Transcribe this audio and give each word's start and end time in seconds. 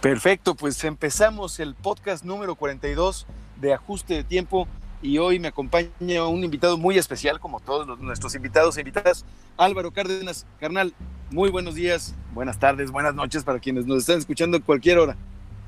Perfecto, 0.00 0.54
pues 0.54 0.82
empezamos 0.84 1.60
el 1.60 1.74
podcast 1.74 2.24
número 2.24 2.54
42 2.54 3.26
de 3.60 3.74
Ajuste 3.74 4.14
de 4.14 4.24
Tiempo 4.24 4.66
y 5.02 5.18
hoy 5.18 5.38
me 5.38 5.48
acompaña 5.48 6.26
un 6.26 6.42
invitado 6.42 6.78
muy 6.78 6.96
especial, 6.96 7.38
como 7.38 7.60
todos 7.60 7.98
nuestros 7.98 8.34
invitados 8.34 8.78
e 8.78 8.80
invitadas, 8.80 9.26
Álvaro 9.58 9.90
Cárdenas. 9.90 10.46
Carnal, 10.58 10.94
muy 11.30 11.50
buenos 11.50 11.74
días, 11.74 12.14
buenas 12.32 12.58
tardes, 12.58 12.90
buenas 12.90 13.14
noches 13.14 13.44
para 13.44 13.58
quienes 13.58 13.84
nos 13.84 13.98
están 13.98 14.16
escuchando 14.16 14.56
a 14.56 14.60
cualquier 14.60 14.98
hora. 15.00 15.16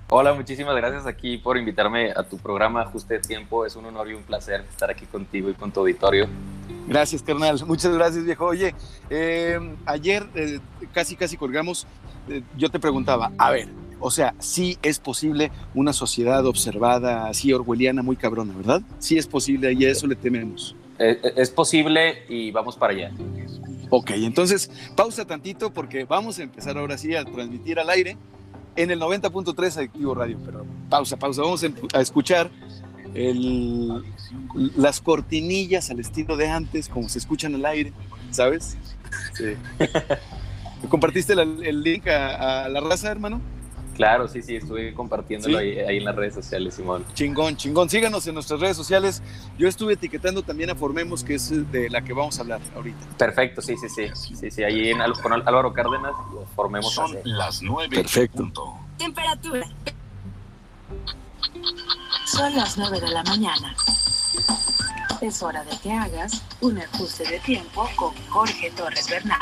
Hola, 0.09 0.33
muchísimas 0.33 0.77
gracias 0.77 1.07
aquí 1.07 1.37
por 1.37 1.59
invitarme 1.59 2.13
a 2.17 2.23
tu 2.23 2.39
programa 2.39 2.81
Ajuste 2.81 3.15
de 3.15 3.21
Tiempo. 3.21 3.67
Es 3.67 3.77
un 3.77 3.85
honor 3.85 4.11
y 4.11 4.15
un 4.15 4.23
placer 4.23 4.63
estar 4.63 4.91
aquí 4.91 5.05
contigo 5.05 5.51
y 5.51 5.55
con 5.55 5.71
tu 5.71 5.81
auditorio. 5.81 6.27
Gracias, 6.89 7.23
carnal. 7.23 7.61
Muchas 7.67 7.95
gracias, 7.95 8.25
viejo. 8.25 8.47
Oye, 8.47 8.75
eh, 9.11 9.61
ayer 9.85 10.27
eh, 10.35 10.59
casi, 10.95 11.17
casi 11.17 11.37
colgamos. 11.37 11.87
Eh, 12.31 12.43
yo 12.57 12.71
te 12.71 12.79
preguntaba, 12.79 13.31
a 13.37 13.51
ver, 13.51 13.69
o 14.03 14.11
sea, 14.11 14.35
sí 14.39 14.79
es 14.83 14.99
posible 14.99 15.51
una 15.75 15.93
sociedad 15.93 16.45
observada, 16.47 17.29
así 17.29 17.53
orwelliana, 17.53 18.03
muy 18.03 18.17
cabrona, 18.17 18.55
¿verdad? 18.55 18.83
Sí 18.99 19.17
es 19.17 19.27
posible 19.27 19.73
y 19.73 19.85
a 19.85 19.91
eso 19.91 20.07
le 20.07 20.17
tememos. 20.17 20.77
Es 20.99 21.51
posible 21.51 22.25
y 22.29 22.51
vamos 22.51 22.77
para 22.77 22.93
allá. 22.93 23.13
Ok, 23.91 24.11
entonces 24.11 24.71
pausa 24.97 25.25
tantito 25.25 25.73
porque 25.73 26.05
vamos 26.05 26.39
a 26.39 26.43
empezar 26.43 26.79
ahora 26.79 26.97
sí 26.97 27.15
a 27.15 27.25
transmitir 27.25 27.79
al 27.79 27.91
aire 27.91 28.17
en 28.77 28.91
el 28.91 29.01
90.3 29.01 29.77
Adictivo 29.77 30.15
Radio. 30.15 30.39
Pero 30.45 30.65
pausa, 30.89 31.17
pausa. 31.17 31.43
Vamos 31.43 31.65
a 31.93 32.01
escuchar 32.01 32.51
el, 33.15 34.03
las 34.77 35.01
cortinillas 35.01 35.91
al 35.91 36.01
estilo 36.01 36.37
de 36.37 36.49
antes, 36.49 36.89
como 36.89 37.09
se 37.09 37.19
escuchan 37.19 37.55
al 37.55 37.67
aire, 37.67 37.93
¿sabes? 38.31 38.77
Sí. 39.35 39.55
¿Compartiste 40.89 41.35
el 41.35 41.83
link 41.83 42.09
a, 42.09 42.69
la 42.69 42.81
raza, 42.81 43.11
hermano? 43.11 43.41
Claro, 43.95 44.27
sí, 44.27 44.43
sí, 44.43 44.57
estuve 44.57 44.95
compartiéndolo 44.95 45.59
ahí, 45.59 45.79
en 45.79 46.05
las 46.05 46.17
redes 46.17 46.35
sociales, 46.35 46.75
Simón. 46.75 47.05
Chingón, 47.15 47.57
chingón. 47.57 47.91
Síganos 47.91 48.27
en 48.27 48.35
nuestras 48.35 48.61
redes 48.61 48.77
sociales. 48.77 49.23
Yo 49.59 49.69
estuve 49.69 49.95
etiquetando 49.95 50.43
también 50.43 50.71
a 50.71 50.75
Formemos, 50.75 51.23
que 51.23 51.35
es 51.35 51.71
de 51.71 51.91
la 51.91 52.03
que 52.03 52.13
vamos 52.13 52.39
a 52.39 52.43
hablar 52.43 52.61
ahorita. 52.75 52.99
Perfecto, 53.19 53.61
sí, 53.61 53.77
sí, 53.77 53.89
sí. 53.89 54.35
Sí, 54.35 54.51
sí, 54.51 54.65
ahí 54.65 54.91
en, 54.91 54.99
con 55.23 55.33
Álvaro 55.33 55.73
Cárdenas, 55.73 56.13
Formemos. 56.57 56.93
Son 56.93 57.17
las 57.25 57.63
nueve. 57.63 57.97
Perfecto. 57.97 58.51
Temperatura. 58.97 59.67
Son 62.27 62.57
las 62.57 62.79
nueve 62.79 63.01
de 63.01 63.09
la 63.09 63.23
mañana. 63.25 63.75
Es 65.21 65.43
hora 65.43 65.63
de 65.65 65.79
que 65.79 65.93
hagas 65.93 66.43
un 66.61 66.79
ajuste 66.79 67.29
de 67.29 67.39
tiempo 67.41 67.89
con 67.97 68.15
Jorge 68.29 68.71
Torres 68.71 69.09
Bernal. 69.09 69.39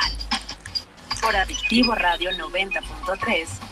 Por 1.22 1.36
Adictivo 1.36 1.94
Radio 1.94 2.30
90.3 2.32 3.69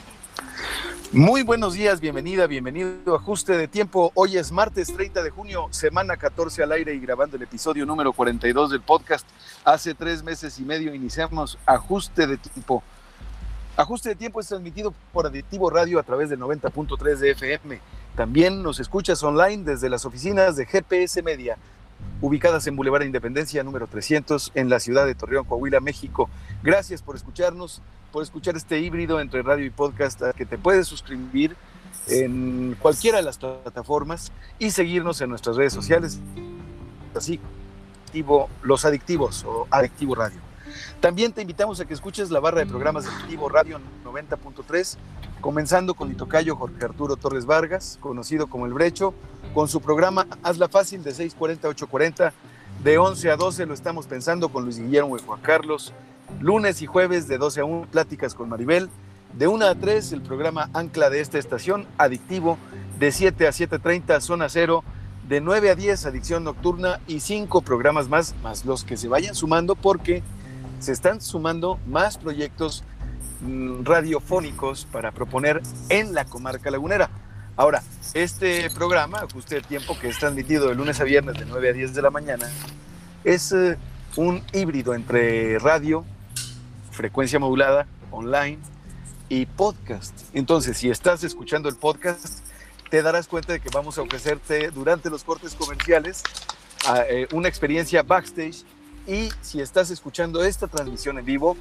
muy 1.12 1.42
buenos 1.42 1.74
días, 1.74 2.00
bienvenida, 2.00 2.46
bienvenido 2.46 3.14
a 3.14 3.16
Ajuste 3.16 3.56
de 3.56 3.66
Tiempo. 3.66 4.12
Hoy 4.14 4.36
es 4.36 4.52
martes 4.52 4.92
30 4.94 5.22
de 5.22 5.30
junio, 5.30 5.68
semana 5.70 6.16
14 6.16 6.62
al 6.62 6.72
aire 6.72 6.94
y 6.94 7.00
grabando 7.00 7.36
el 7.36 7.42
episodio 7.42 7.86
número 7.86 8.12
42 8.12 8.70
del 8.70 8.82
podcast. 8.82 9.26
Hace 9.64 9.94
tres 9.94 10.22
meses 10.22 10.58
y 10.58 10.62
medio 10.62 10.94
iniciamos 10.94 11.58
Ajuste 11.64 12.26
de 12.26 12.36
Tiempo. 12.36 12.82
Ajuste 13.76 14.10
de 14.10 14.16
Tiempo 14.16 14.40
es 14.40 14.48
transmitido 14.48 14.92
por 15.12 15.26
Adictivo 15.26 15.70
Radio 15.70 15.98
a 15.98 16.02
través 16.02 16.30
del 16.30 16.40
90.3 16.40 17.16
de 17.16 17.30
FM. 17.30 17.80
También 18.16 18.62
nos 18.62 18.80
escuchas 18.80 19.22
online 19.22 19.62
desde 19.64 19.88
las 19.88 20.04
oficinas 20.04 20.56
de 20.56 20.66
GPS 20.66 21.22
Media, 21.22 21.56
ubicadas 22.20 22.66
en 22.66 22.76
Boulevard 22.76 23.04
Independencia 23.04 23.62
número 23.62 23.86
300 23.86 24.52
en 24.54 24.68
la 24.68 24.80
ciudad 24.80 25.06
de 25.06 25.14
Torreón, 25.14 25.44
Coahuila, 25.44 25.80
México. 25.80 26.28
Gracias 26.62 27.02
por 27.02 27.16
escucharnos 27.16 27.82
por 28.12 28.22
escuchar 28.22 28.56
este 28.56 28.80
híbrido 28.80 29.20
entre 29.20 29.42
radio 29.42 29.64
y 29.64 29.70
podcast 29.70 30.22
que 30.36 30.46
te 30.46 30.56
puedes 30.58 30.86
suscribir 30.86 31.56
en 32.08 32.76
cualquiera 32.80 33.18
de 33.18 33.24
las 33.24 33.38
plataformas 33.38 34.32
y 34.58 34.70
seguirnos 34.70 35.20
en 35.20 35.30
nuestras 35.30 35.56
redes 35.56 35.72
sociales, 35.72 36.18
así 37.14 37.38
Los 38.62 38.84
Adictivos 38.84 39.44
o 39.44 39.66
Adictivo 39.70 40.14
Radio. 40.14 40.47
También 41.00 41.32
te 41.32 41.42
invitamos 41.42 41.80
a 41.80 41.84
que 41.84 41.94
escuches 41.94 42.30
la 42.30 42.40
barra 42.40 42.60
de 42.60 42.66
programas 42.66 43.04
de 43.04 43.10
Adictivo 43.10 43.48
Radio 43.48 43.80
90.3, 44.04 44.96
comenzando 45.40 45.94
con 45.94 46.08
mi 46.08 46.14
tocayo 46.14 46.56
Jorge 46.56 46.84
Arturo 46.84 47.16
Torres 47.16 47.46
Vargas, 47.46 47.98
conocido 48.00 48.48
como 48.48 48.66
El 48.66 48.72
Brecho, 48.72 49.14
con 49.54 49.68
su 49.68 49.80
programa 49.80 50.26
Hazla 50.42 50.68
Fácil 50.68 51.02
de 51.02 51.10
640 51.10 51.66
a 51.66 51.70
840, 51.70 52.32
de 52.82 52.98
11 52.98 53.30
a 53.30 53.36
12 53.36 53.66
lo 53.66 53.74
estamos 53.74 54.06
pensando 54.06 54.48
con 54.50 54.64
Luis 54.64 54.78
Guillermo 54.78 55.16
y 55.16 55.22
Juan 55.22 55.40
Carlos, 55.40 55.92
Lunes 56.40 56.82
y 56.82 56.86
jueves 56.86 57.26
de 57.26 57.38
12 57.38 57.60
a 57.60 57.64
1, 57.64 57.86
pláticas 57.90 58.34
con 58.34 58.48
Maribel. 58.48 58.88
De 59.32 59.48
1 59.48 59.66
a 59.66 59.74
3, 59.74 60.12
el 60.12 60.22
programa 60.22 60.70
Ancla 60.72 61.10
de 61.10 61.20
esta 61.20 61.38
estación, 61.38 61.86
Adictivo. 61.98 62.58
De 62.98 63.10
7 63.12 63.46
a 63.46 63.50
7.30, 63.50 64.20
Zona 64.20 64.48
Cero. 64.48 64.84
De 65.28 65.40
9 65.40 65.70
a 65.70 65.74
10, 65.74 66.06
Adicción 66.06 66.44
Nocturna. 66.44 67.00
Y 67.08 67.20
5 67.20 67.62
programas 67.62 68.08
más, 68.08 68.34
más 68.42 68.64
los 68.64 68.84
que 68.84 68.96
se 68.96 69.08
vayan 69.08 69.34
sumando, 69.34 69.74
porque 69.74 70.22
se 70.78 70.92
están 70.92 71.20
sumando 71.20 71.78
más 71.86 72.18
proyectos 72.18 72.84
mm, 73.40 73.84
radiofónicos 73.84 74.86
para 74.86 75.12
proponer 75.12 75.62
en 75.88 76.14
la 76.14 76.24
comarca 76.24 76.70
lagunera. 76.70 77.10
Ahora, 77.56 77.82
este 78.14 78.70
programa, 78.70 79.18
Ajuste 79.18 79.56
de 79.56 79.62
Tiempo, 79.62 79.98
que 79.98 80.08
es 80.08 80.18
transmitido 80.18 80.68
de 80.68 80.76
lunes 80.76 81.00
a 81.00 81.04
viernes 81.04 81.36
de 81.38 81.44
9 81.44 81.70
a 81.70 81.72
10 81.72 81.94
de 81.94 82.02
la 82.02 82.10
mañana, 82.10 82.48
es 83.24 83.50
eh, 83.52 83.76
un 84.16 84.42
híbrido 84.52 84.94
entre 84.94 85.58
radio, 85.58 86.04
frecuencia 86.92 87.38
modulada, 87.38 87.86
online 88.12 88.58
y 89.28 89.46
podcast. 89.46 90.14
Entonces, 90.32 90.76
si 90.78 90.88
estás 90.88 91.24
escuchando 91.24 91.68
el 91.68 91.74
podcast, 91.74 92.46
te 92.90 93.02
darás 93.02 93.26
cuenta 93.28 93.52
de 93.52 93.60
que 93.60 93.70
vamos 93.70 93.98
a 93.98 94.02
ofrecerte 94.02 94.70
durante 94.70 95.10
los 95.10 95.24
cortes 95.24 95.54
comerciales 95.54 96.22
ah, 96.86 97.02
eh, 97.08 97.28
una 97.32 97.48
experiencia 97.48 98.02
backstage 98.02 98.64
y 99.08 99.30
si 99.40 99.60
estás 99.60 99.90
escuchando 99.90 100.44
esta 100.44 100.68
transmisión 100.68 101.18
en 101.18 101.24
vivo, 101.24 101.56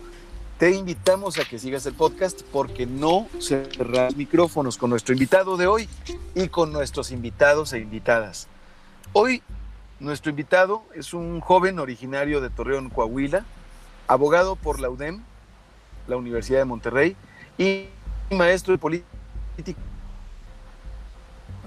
te 0.59 0.71
invitamos 0.71 1.39
a 1.39 1.45
que 1.45 1.57
sigas 1.57 1.85
el 1.85 1.93
podcast 1.93 2.41
porque 2.51 2.85
no 2.85 3.27
cerrarás 3.39 4.17
micrófonos 4.17 4.77
con 4.77 4.89
nuestro 4.89 5.13
invitado 5.13 5.55
de 5.55 5.65
hoy 5.65 5.87
y 6.35 6.49
con 6.49 6.73
nuestros 6.73 7.09
invitados 7.11 7.71
e 7.71 7.79
invitadas. 7.79 8.47
Hoy 9.13 9.41
nuestro 10.01 10.29
invitado 10.29 10.83
es 10.93 11.13
un 11.13 11.39
joven 11.39 11.79
originario 11.79 12.41
de 12.41 12.49
Torreón, 12.49 12.89
Coahuila, 12.89 13.45
abogado 14.07 14.57
por 14.57 14.81
la 14.81 14.89
UDEM, 14.89 15.23
la 16.07 16.17
Universidad 16.17 16.59
de 16.59 16.65
Monterrey, 16.65 17.15
y 17.57 17.85
maestro 18.29 18.73
de 18.73 18.77
política 18.77 19.79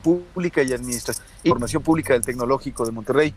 pública 0.03 0.63
y 0.63 0.73
administración, 0.73 1.27
información 1.43 1.83
pública 1.83 2.13
del 2.13 2.23
Tecnológico 2.23 2.85
de 2.85 2.93
Monterrey, 2.93 3.35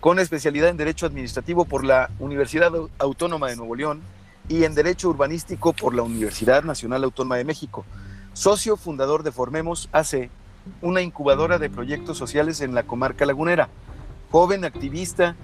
con 0.00 0.18
especialidad 0.18 0.68
en 0.68 0.76
Derecho 0.76 1.06
Administrativo 1.06 1.64
por 1.64 1.84
la 1.84 2.10
Universidad 2.18 2.70
Autónoma 2.98 3.48
de 3.48 3.56
Nuevo 3.56 3.74
León 3.74 4.02
y 4.48 4.64
en 4.64 4.74
Derecho 4.74 5.08
Urbanístico 5.08 5.72
por 5.72 5.94
la 5.94 6.02
Universidad 6.02 6.62
Nacional 6.62 7.04
Autónoma 7.04 7.36
de 7.36 7.44
México. 7.44 7.84
Socio 8.32 8.76
fundador 8.76 9.22
de 9.22 9.32
Formemos 9.32 9.88
AC, 9.92 10.30
una 10.82 11.02
incubadora 11.02 11.58
de 11.58 11.70
proyectos 11.70 12.18
sociales 12.18 12.60
en 12.60 12.74
la 12.74 12.82
comarca 12.82 13.26
lagunera. 13.26 13.68
Joven 14.30 14.64
activista 14.64 15.34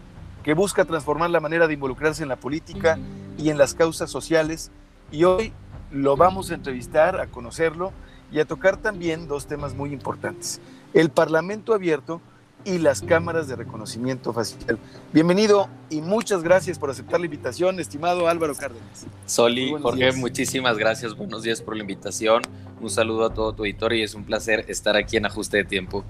que 0.43 0.55
busca 0.55 0.85
transformar 0.85 1.31
la 1.31 1.41
manera 1.41 1.67
de 1.67 1.75
involucrarse 1.75 2.23
en 2.23 2.29
la 2.29 2.37
política 2.37 2.99
y 3.39 3.51
en 3.51 3.59
las 3.59 3.75
causas 3.75 4.11
sociales 4.11 4.71
y 5.11 5.25
hoy 5.25 5.53
lo 5.91 6.17
vamos 6.17 6.51
a 6.51 6.55
entrevistar, 6.55 7.21
a 7.21 7.27
conocerlo 7.29 7.93
y 8.31 8.41
a 8.41 8.45
tocar 8.45 8.77
también 8.77 9.29
dos 9.29 9.47
temas 9.47 9.75
muy 9.75 9.93
importantes. 9.93 10.61
El 10.95 11.11
Parlamento 11.11 11.75
abierto 11.75 12.21
y 12.65 12.79
las 12.79 13.03
cámaras 13.03 13.49
de 13.49 13.57
reconocimiento 13.57 14.33
facial. 14.33 14.79
Bienvenido 15.13 15.69
y 15.91 16.01
muchas 16.01 16.43
gracias 16.43 16.79
por 16.79 16.91
aceptar 16.91 17.21
la 17.21 17.27
invitación, 17.27 17.81
estimado 17.81 18.29
Álvaro 18.29 18.55
Cárdenas. 18.55 19.07
Soli, 19.27 19.75
Jorge, 19.81 20.13
muchísimas 20.13 20.79
gracias, 20.79 21.17
buenos 21.17 21.43
días 21.43 21.61
por 21.61 21.77
la 21.77 21.83
invitación, 21.83 22.43
un 22.81 22.91
saludo 22.91 23.27
a 23.27 23.35
todo 23.35 23.53
tu 23.53 23.65
editor 23.65 23.93
y 23.93 24.03
es 24.03 24.15
un 24.15 24.25
placer 24.25 24.65
estar 24.69 24.97
aquí 24.97 25.17
en 25.17 25.27
Ajuste 25.27 25.59
de 25.59 25.65
Tiempo. 25.65 26.05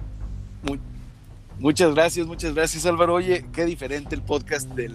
muchas 1.59 1.93
gracias, 1.93 2.27
muchas 2.27 2.53
gracias 2.53 2.85
Álvaro. 2.85 3.15
Oye, 3.15 3.45
qué 3.53 3.65
diferente 3.65 4.15
el 4.15 4.21
podcast 4.21 4.69
del 4.69 4.93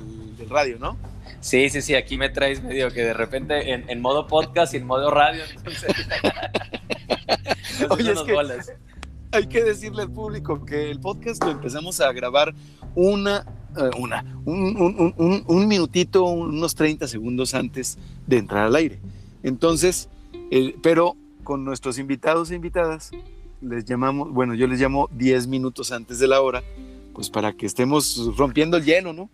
radio, 0.48 0.78
¿no? 0.78 0.96
Sí, 1.40 1.70
sí, 1.70 1.82
sí, 1.82 1.94
aquí 1.94 2.18
me 2.18 2.28
traes 2.28 2.62
medio 2.62 2.90
que 2.90 3.02
de 3.02 3.14
repente 3.14 3.72
en, 3.72 4.00
modo 4.00 4.26
podcast 4.26 4.74
y 4.74 4.78
en 4.78 4.86
modo 4.86 5.10
radio. 5.10 5.42
Oye, 7.90 8.12
es 8.12 8.22
que 8.22 8.34
hay 9.32 9.46
que 9.46 9.62
decirle 9.62 10.02
al 10.02 10.10
público 10.10 10.64
que 10.64 10.90
el 10.90 11.00
podcast 11.00 11.42
lo 11.44 11.50
empezamos 11.50 12.00
a 12.00 12.12
grabar 12.12 12.54
una, 12.94 13.44
eh, 13.76 13.90
una, 13.98 14.24
un, 14.44 15.68
minutito, 15.68 16.24
unos 16.24 16.74
30 16.74 17.06
segundos 17.08 17.54
antes 17.54 17.98
de 18.26 18.38
entrar 18.38 18.66
al 18.66 18.76
aire. 18.76 18.98
Entonces, 19.42 20.08
pero 20.82 21.16
con 21.44 21.64
nuestros 21.64 21.98
invitados 21.98 22.50
e 22.50 22.54
invitadas, 22.54 23.10
les 23.60 23.84
llamamos, 23.84 24.30
bueno, 24.30 24.54
yo 24.54 24.66
les 24.66 24.80
llamo 24.80 25.08
10 25.12 25.46
minutos 25.46 25.92
antes 25.92 26.18
de 26.18 26.28
la 26.28 26.40
hora 26.40 26.62
pues 27.18 27.30
para 27.30 27.52
que 27.52 27.66
estemos 27.66 28.30
rompiendo 28.36 28.76
el 28.76 28.84
lleno, 28.84 29.12
¿no? 29.12 29.28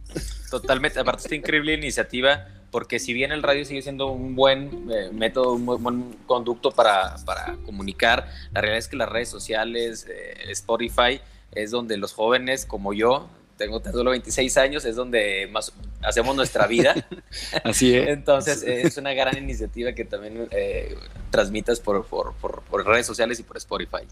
Totalmente, 0.50 0.99
aparte 0.99 1.25
está 1.25 1.35
increíble 1.35 1.75
iniciativa 1.75 2.46
porque 2.75 2.99
si 2.99 3.12
bien 3.12 3.31
el 3.31 3.44
radio 3.44 3.65
sigue 3.65 3.82
siendo 3.82 4.09
un 4.09 4.35
buen 4.35 4.91
eh, 4.91 5.09
método, 5.12 5.53
un 5.53 5.65
buen 5.65 6.17
conducto 6.26 6.73
para, 6.73 7.15
para, 7.25 7.56
comunicar, 7.65 8.26
la 8.53 8.62
realidad 8.62 8.79
es 8.81 8.88
que 8.88 8.97
las 8.97 9.09
redes 9.09 9.29
sociales, 9.29 10.09
eh, 10.11 10.50
Spotify, 10.50 11.21
es 11.53 11.71
donde 11.71 11.97
los 11.99 12.12
jóvenes 12.15 12.67
como 12.67 12.93
yo, 12.93 13.29
tengo 13.56 13.81
solo 13.81 14.11
26 14.11 14.56
años, 14.56 14.85
es 14.87 14.97
donde 14.97 15.49
más 15.53 15.73
hacemos 16.03 16.35
nuestra 16.35 16.67
vida. 16.67 16.97
Así 17.62 17.94
es. 17.94 18.09
Entonces 18.09 18.65
es 18.65 18.97
una 18.97 19.15
gran 19.15 19.38
iniciativa 19.38 19.93
que 19.93 20.05
también 20.05 20.49
eh, 20.50 20.97
transmitas 21.31 21.79
por, 21.79 22.05
por, 22.06 22.35
por 22.35 22.85
redes 22.85 23.06
sociales 23.06 23.38
y 23.38 23.44
por 23.44 23.56
Spotify. 23.56 24.05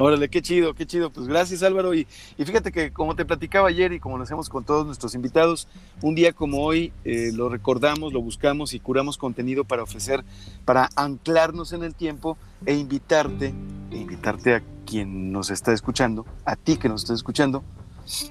Órale, 0.00 0.30
qué 0.30 0.40
chido, 0.40 0.72
qué 0.72 0.86
chido. 0.86 1.10
Pues 1.10 1.26
gracias 1.26 1.62
Álvaro. 1.62 1.92
Y, 1.92 2.06
fíjate 2.38 2.72
que 2.72 2.90
como 2.90 3.14
te 3.14 3.26
platicaba 3.26 3.68
ayer 3.68 3.92
y 3.92 4.00
como 4.00 4.16
lo 4.16 4.24
hacemos 4.24 4.48
con 4.48 4.64
todos 4.64 4.86
nuestros 4.86 5.14
invitados, 5.14 5.68
un 6.00 6.14
día 6.14 6.32
como 6.32 6.62
hoy 6.62 6.90
eh, 7.04 7.32
lo 7.34 7.50
recordamos, 7.50 8.14
lo 8.14 8.22
buscamos 8.22 8.72
y 8.72 8.80
curamos 8.80 9.18
contenido 9.18 9.64
para 9.64 9.82
ofrecer, 9.82 10.24
para 10.64 10.88
anclarnos 10.96 11.74
en 11.74 11.82
el 11.82 11.94
tiempo 11.94 12.38
e 12.64 12.74
invitarte, 12.74 13.52
e 13.90 13.96
invitarte 13.98 14.54
a 14.54 14.62
quien 14.86 15.32
nos 15.32 15.50
está 15.50 15.74
escuchando, 15.74 16.24
a 16.46 16.56
ti 16.56 16.78
que 16.78 16.88
nos 16.88 17.02
está 17.02 17.12
escuchando, 17.12 17.62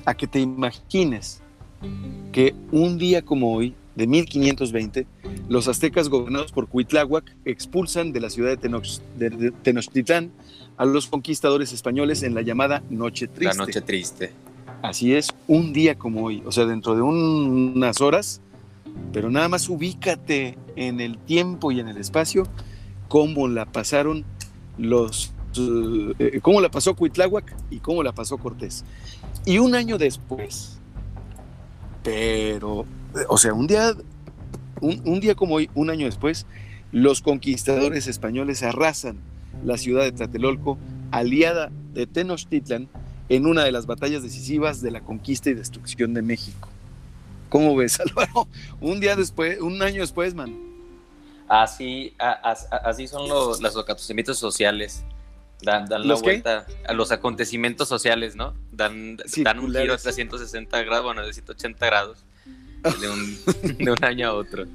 a 0.05 0.15
que 0.15 0.25
te 0.25 0.39
imagines 0.39 1.43
que 2.31 2.55
un 2.71 2.97
día 2.97 3.23
como 3.23 3.53
hoy, 3.53 3.75
de 3.99 4.07
1520, 4.07 5.05
los 5.49 5.67
aztecas 5.67 6.07
gobernados 6.07 6.53
por 6.53 6.69
Cuitláhuac 6.69 7.35
expulsan 7.43 8.13
de 8.13 8.21
la 8.21 8.29
ciudad 8.29 8.57
de, 8.57 9.51
Tenochtitlán 9.61 10.31
a 10.77 10.85
los 10.85 11.07
conquistadores 11.07 11.73
españoles 11.73 12.23
en 12.23 12.33
la 12.33 12.41
llamada 12.41 12.81
Noche 12.89 13.27
Triste. 13.27 13.57
La 13.57 13.65
Noche 13.65 13.81
Triste. 13.81 14.31
Así 14.81 15.13
es, 15.13 15.33
un 15.47 15.73
día 15.73 15.95
como 15.95 16.23
hoy, 16.23 16.41
o 16.45 16.51
sea, 16.53 16.65
dentro 16.65 16.95
de 16.95 17.01
unas 17.01 17.99
horas, 17.99 18.39
pero 19.11 19.29
nada 19.29 19.49
más 19.49 19.67
ubícate 19.67 20.57
en 20.77 21.01
el 21.01 21.17
tiempo 21.17 21.73
y 21.73 21.81
en 21.81 21.89
el 21.89 21.97
espacio, 21.97 22.47
cómo 23.09 23.49
la 23.49 23.65
pasaron 23.65 24.23
los, 24.77 25.33
eh, 25.57 26.39
cómo 26.41 26.61
la 26.61 26.71
pasó 26.71 26.95
Cuitláhuac 26.95 27.53
y 27.69 27.79
cómo 27.79 28.01
la 28.01 28.13
pasó 28.13 28.37
Cortés. 28.37 28.85
Y 29.45 29.57
un 29.57 29.75
año 29.75 29.97
después, 29.97 30.79
pero, 32.01 32.85
o 33.27 33.37
sea, 33.37 33.53
un 33.53 33.67
día, 33.67 33.93
un, 34.81 35.01
un 35.05 35.19
día 35.19 35.35
como 35.35 35.55
hoy, 35.55 35.69
un 35.73 35.89
año 35.89 36.05
después, 36.05 36.45
los 36.91 37.21
conquistadores 37.21 38.07
españoles 38.07 38.63
arrasan 38.63 39.19
la 39.63 39.77
ciudad 39.77 40.03
de 40.03 40.11
Tlatelolco, 40.11 40.77
aliada 41.11 41.71
de 41.93 42.07
Tenochtitlan, 42.07 42.87
en 43.29 43.45
una 43.45 43.63
de 43.63 43.71
las 43.71 43.85
batallas 43.85 44.23
decisivas 44.23 44.81
de 44.81 44.91
la 44.91 45.01
conquista 45.01 45.49
y 45.49 45.53
destrucción 45.53 46.13
de 46.13 46.21
México. 46.21 46.69
¿Cómo 47.49 47.75
ves, 47.75 47.99
Álvaro? 48.15 48.47
Un 48.79 48.99
día 48.99 49.15
después, 49.15 49.59
un 49.59 49.81
año 49.81 50.01
después, 50.01 50.33
man. 50.33 50.57
Así, 51.47 52.15
así 52.19 53.07
son 53.07 53.27
los, 53.27 53.63
acontecimientos 53.75 54.37
sociales. 54.37 55.03
Dan, 55.61 55.87
la 55.89 56.15
vuelta 56.15 56.65
a 56.87 56.93
los 56.93 57.11
acontecimientos 57.11 57.89
sociales, 57.89 58.35
¿no? 58.35 58.53
Dan, 58.71 59.17
dan 59.43 59.59
un 59.59 59.73
giro 59.73 59.93
de 59.93 59.97
360 59.97 60.83
grados, 60.83 61.03
bueno, 61.03 61.25
de 61.25 61.33
180 61.33 61.85
grados 61.85 62.23
de 63.01 63.09
un, 63.09 63.77
de 63.77 63.91
un 63.91 64.05
año 64.05 64.27
a 64.27 64.33
otro 64.33 64.65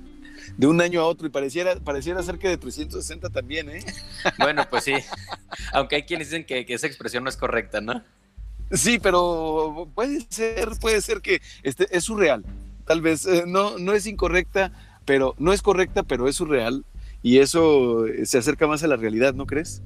de 0.56 0.66
un 0.66 0.80
año 0.80 1.00
a 1.00 1.06
otro 1.06 1.26
y 1.26 1.30
pareciera, 1.30 1.76
pareciera 1.76 2.22
ser 2.22 2.38
que 2.38 2.48
de 2.48 2.56
360 2.56 3.30
también, 3.30 3.68
¿eh? 3.70 3.84
Bueno, 4.38 4.66
pues 4.70 4.84
sí, 4.84 4.94
aunque 5.72 5.96
hay 5.96 6.02
quienes 6.04 6.30
dicen 6.30 6.44
que, 6.44 6.64
esa 6.68 6.86
expresión 6.86 7.24
no 7.24 7.30
es 7.30 7.36
correcta, 7.36 7.80
¿no? 7.80 8.02
Sí, 8.70 8.98
pero 8.98 9.88
puede 9.94 10.26
ser, 10.28 10.70
puede 10.80 11.00
ser 11.00 11.20
que 11.20 11.40
este, 11.62 11.86
es 11.96 12.04
surreal. 12.04 12.44
Tal 12.86 13.00
vez 13.00 13.26
eh, 13.26 13.44
no, 13.46 13.78
no 13.78 13.92
es 13.92 14.06
incorrecta, 14.06 14.72
pero 15.04 15.34
no 15.38 15.52
es 15.52 15.62
correcta, 15.62 16.02
pero 16.02 16.28
es 16.28 16.36
surreal. 16.36 16.84
Y 17.22 17.38
eso 17.38 18.06
eh, 18.06 18.26
se 18.26 18.38
acerca 18.38 18.66
más 18.66 18.82
a 18.82 18.86
la 18.86 18.96
realidad, 18.96 19.34
¿no 19.34 19.46
crees? 19.46 19.82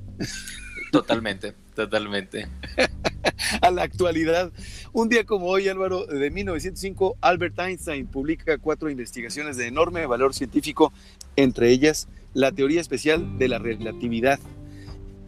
Totalmente, 0.90 1.55
totalmente. 1.75 2.49
a 3.62 3.70
la 3.70 3.82
actualidad. 3.82 4.52
Un 4.93 5.08
día 5.08 5.25
como 5.25 5.46
hoy, 5.46 5.69
Álvaro, 5.69 6.06
de 6.06 6.31
1905, 6.31 7.17
Albert 7.20 7.58
Einstein 7.58 8.06
publica 8.06 8.58
cuatro 8.58 8.90
investigaciones 8.90 9.56
de 9.56 9.67
enorme 9.67 10.06
valor 10.06 10.35
científico, 10.35 10.93
entre 11.37 11.70
ellas 11.70 12.08
la 12.35 12.52
teoría 12.52 12.81
especial 12.81 13.38
de 13.38 13.49
la 13.49 13.58
relatividad 13.58 14.38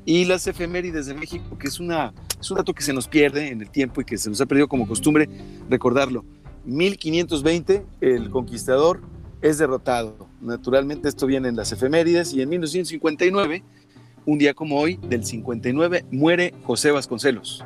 y 0.05 0.25
las 0.25 0.47
efemérides 0.47 1.07
de 1.07 1.15
México, 1.15 1.59
que 1.59 1.69
es, 1.69 1.81
una, 1.81 2.13
es 2.41 2.51
un 2.51 2.57
dato 2.57 2.75
que 2.75 2.83
se 2.83 2.93
nos 2.93 3.09
pierde 3.09 3.49
en 3.49 3.61
el 3.61 3.71
tiempo 3.71 4.01
y 4.01 4.05
que 4.05 4.19
se 4.19 4.29
nos 4.29 4.41
ha 4.41 4.47
perdido 4.47 4.69
como 4.69 4.87
costumbre 4.87 5.29
recordarlo. 5.69 6.25
1520, 6.65 7.85
el 8.01 8.31
conquistador 8.31 9.01
es 9.41 9.59
derrotado. 9.59 10.29
Naturalmente 10.41 11.09
esto 11.09 11.27
viene 11.27 11.49
en 11.49 11.57
las 11.57 11.73
efemérides 11.73 12.33
y 12.35 12.43
en 12.43 12.49
1959 12.49 13.63
un 14.27 14.39
día 14.39 14.55
como 14.55 14.79
hoy, 14.79 14.99
del 15.03 15.25
59, 15.25 16.05
muere 16.11 16.55
José 16.65 16.91
Vasconcelos, 16.91 17.65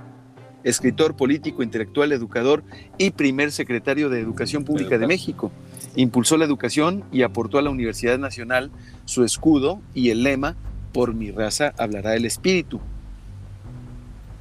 escritor, 0.63 1.17
político, 1.17 1.63
intelectual, 1.63 2.13
educador 2.13 2.63
y 2.99 3.11
primer 3.11 3.53
secretario 3.53 4.09
de 4.09 4.21
Educación 4.21 4.65
Pública 4.65 4.99
de 4.99 5.07
México. 5.07 5.53
Impulsó 5.97 6.37
la 6.37 6.45
educación 6.45 7.05
y 7.13 7.23
aportó 7.23 7.59
a 7.59 7.63
la 7.63 7.71
Universidad 7.71 8.19
Nacional 8.19 8.71
su 9.05 9.25
escudo 9.25 9.81
y 9.95 10.11
el 10.11 10.23
lema, 10.23 10.57
por 10.93 11.15
mi 11.15 11.31
raza 11.31 11.75
hablará 11.79 12.15
el 12.15 12.25
espíritu. 12.25 12.81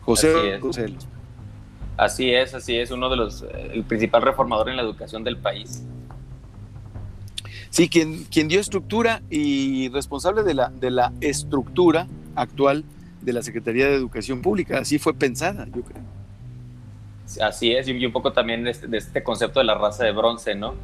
José 0.01 0.33
Vasconcelos. 0.33 1.07
Así 1.97 2.33
es, 2.33 2.55
así 2.55 2.77
es, 2.77 2.89
uno 2.91 3.09
de 3.09 3.17
los, 3.17 3.43
eh, 3.43 3.71
el 3.73 3.83
principal 3.83 4.23
reformador 4.23 4.69
en 4.69 4.77
la 4.77 4.81
educación 4.81 5.23
del 5.23 5.37
país. 5.37 5.83
Sí, 7.73 7.89
quien, 7.89 8.25
quien 8.25 8.47
dio 8.49 8.59
estructura 8.59 9.23
y 9.31 9.89
responsable 9.89 10.43
de 10.43 10.53
la, 10.53 10.69
de 10.69 10.91
la 10.91 11.11
estructura 11.21 12.05
actual 12.35 12.83
de 13.23 13.33
la 13.33 13.41
Secretaría 13.41 13.87
de 13.87 13.95
Educación 13.95 14.43
Pública. 14.43 14.77
Así 14.77 14.99
fue 14.99 15.15
pensada, 15.15 15.65
yo 15.75 15.81
creo. 15.81 16.03
Así 17.41 17.71
es, 17.71 17.87
y 17.87 18.05
un 18.05 18.11
poco 18.11 18.31
también 18.31 18.63
de 18.63 18.69
este, 18.69 18.95
este 18.95 19.23
concepto 19.23 19.59
de 19.59 19.65
la 19.65 19.73
raza 19.73 20.03
de 20.03 20.11
bronce, 20.11 20.53
¿no? 20.53 20.75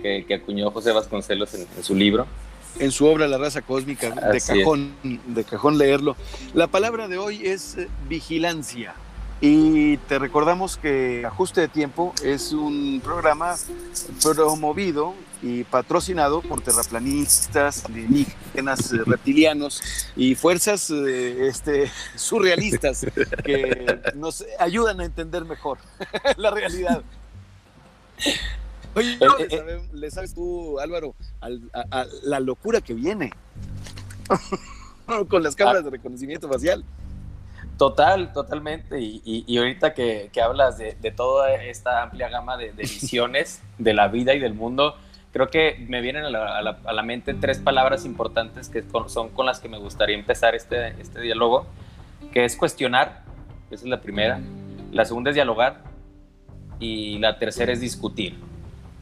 Que, 0.00 0.24
acuñó 0.32 0.70
José 0.70 0.92
Vasconcelos 0.92 1.54
en, 1.54 1.66
su 1.82 1.96
libro. 1.96 2.28
En 2.78 2.92
su 2.92 3.06
obra 3.06 3.26
La 3.26 3.38
raza 3.38 3.62
cósmica, 3.62 4.10
de 4.10 4.40
cajón, 4.40 4.94
de 5.02 5.42
cajón 5.42 5.76
leerlo. 5.76 6.14
La 6.54 6.68
palabra 6.68 7.08
de 7.08 7.18
hoy 7.18 7.48
es 7.48 7.78
eh, 7.78 7.88
vigilancia. 8.08 8.94
Y 9.40 9.96
te 9.96 10.20
recordamos 10.20 10.76
que 10.76 11.24
Ajuste 11.26 11.62
de 11.62 11.68
Tiempo 11.68 12.14
es 12.22 12.52
un 12.52 13.00
programa 13.02 13.56
promovido 14.22 15.14
y 15.42 15.64
patrocinado 15.64 16.42
por 16.42 16.60
terraplanistas, 16.60 17.84
alienígenas, 17.84 18.92
eh, 18.92 19.02
reptilianos 19.06 19.82
y 20.16 20.34
fuerzas 20.34 20.90
eh, 20.90 21.46
este, 21.46 21.90
surrealistas 22.16 23.06
que 23.44 24.00
nos 24.14 24.44
ayudan 24.58 25.00
a 25.00 25.04
entender 25.04 25.44
mejor 25.44 25.78
la 26.36 26.50
realidad. 26.50 27.02
Oye, 28.94 29.16
eh, 29.20 29.80
¿le, 29.92 30.10
sabes, 30.10 30.34
tú, 30.34 30.80
Álvaro, 30.80 31.14
a, 31.40 32.04
la 32.22 32.40
locura 32.40 32.80
que 32.80 32.94
viene 32.94 33.32
con 35.28 35.42
las 35.42 35.54
cámaras 35.54 35.84
de 35.84 35.90
reconocimiento 35.90 36.48
facial? 36.48 36.84
Total, 37.78 38.32
totalmente. 38.32 39.00
Y, 39.00 39.56
ahorita 39.56 39.94
que, 39.94 40.30
hablas 40.42 40.78
de, 40.78 41.12
toda 41.16 41.54
esta 41.54 42.02
amplia 42.02 42.28
gama 42.28 42.56
de, 42.56 42.72
visiones 42.72 43.62
de 43.78 43.94
la 43.94 44.08
vida 44.08 44.34
y 44.34 44.40
del 44.40 44.52
mundo, 44.52 44.96
creo 45.38 45.50
que 45.50 45.86
me 45.88 46.00
vienen 46.00 46.24
a 46.24 46.30
la, 46.30 47.02
mente 47.04 47.32
tres 47.32 47.58
palabras 47.58 48.04
importantes 48.04 48.68
que 48.68 48.82
son 49.06 49.28
con 49.28 49.46
las 49.46 49.60
que 49.60 49.68
me 49.68 49.78
gustaría 49.78 50.16
empezar 50.16 50.56
este, 50.56 51.00
este 51.00 51.20
diálogo, 51.20 51.64
que 52.32 52.44
es 52.44 52.56
cuestionar, 52.56 53.22
esa 53.70 53.84
es 53.84 53.88
la 53.88 54.00
primera, 54.00 54.40
la 54.90 55.04
segunda 55.04 55.30
es 55.30 55.36
dialogar 55.36 55.84
y 56.80 57.18
la 57.18 57.38
tercera 57.38 57.72
es 57.72 57.80
discutir. 57.80 58.34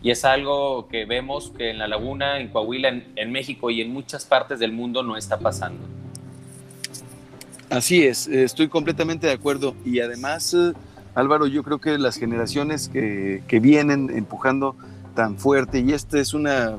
Y 0.02 0.10
es 0.10 0.26
algo 0.26 0.88
que 0.88 1.06
vemos 1.06 1.54
que 1.56 1.70
en 1.70 1.78
La 1.78 1.88
Laguna, 1.88 2.38
en 2.38 2.48
Coahuila, 2.48 2.90
en 3.16 3.32
México 3.32 3.70
y 3.70 3.80
en 3.80 3.90
muchas 3.90 4.26
partes 4.26 4.58
del 4.58 4.72
mundo 4.72 5.02
no 5.02 5.16
está 5.16 5.38
pasando. 5.38 5.86
Así 7.70 8.04
es, 8.04 8.28
estoy 8.28 8.68
completamente 8.68 9.26
de 9.26 9.32
acuerdo. 9.32 9.74
Y 9.86 10.00
además, 10.00 10.52
eh, 10.52 10.74
Álvaro, 11.16 11.46
yo 11.46 11.62
creo 11.62 11.78
que 11.78 11.96
las 11.96 12.18
generaciones 12.18 12.90
que, 12.90 13.42
vienen 13.58 14.10
empujando 14.14 14.76
tan 15.16 15.38
fuerte, 15.38 15.80
y 15.80 15.92
esta 15.92 16.20
es 16.20 16.34
una 16.34 16.78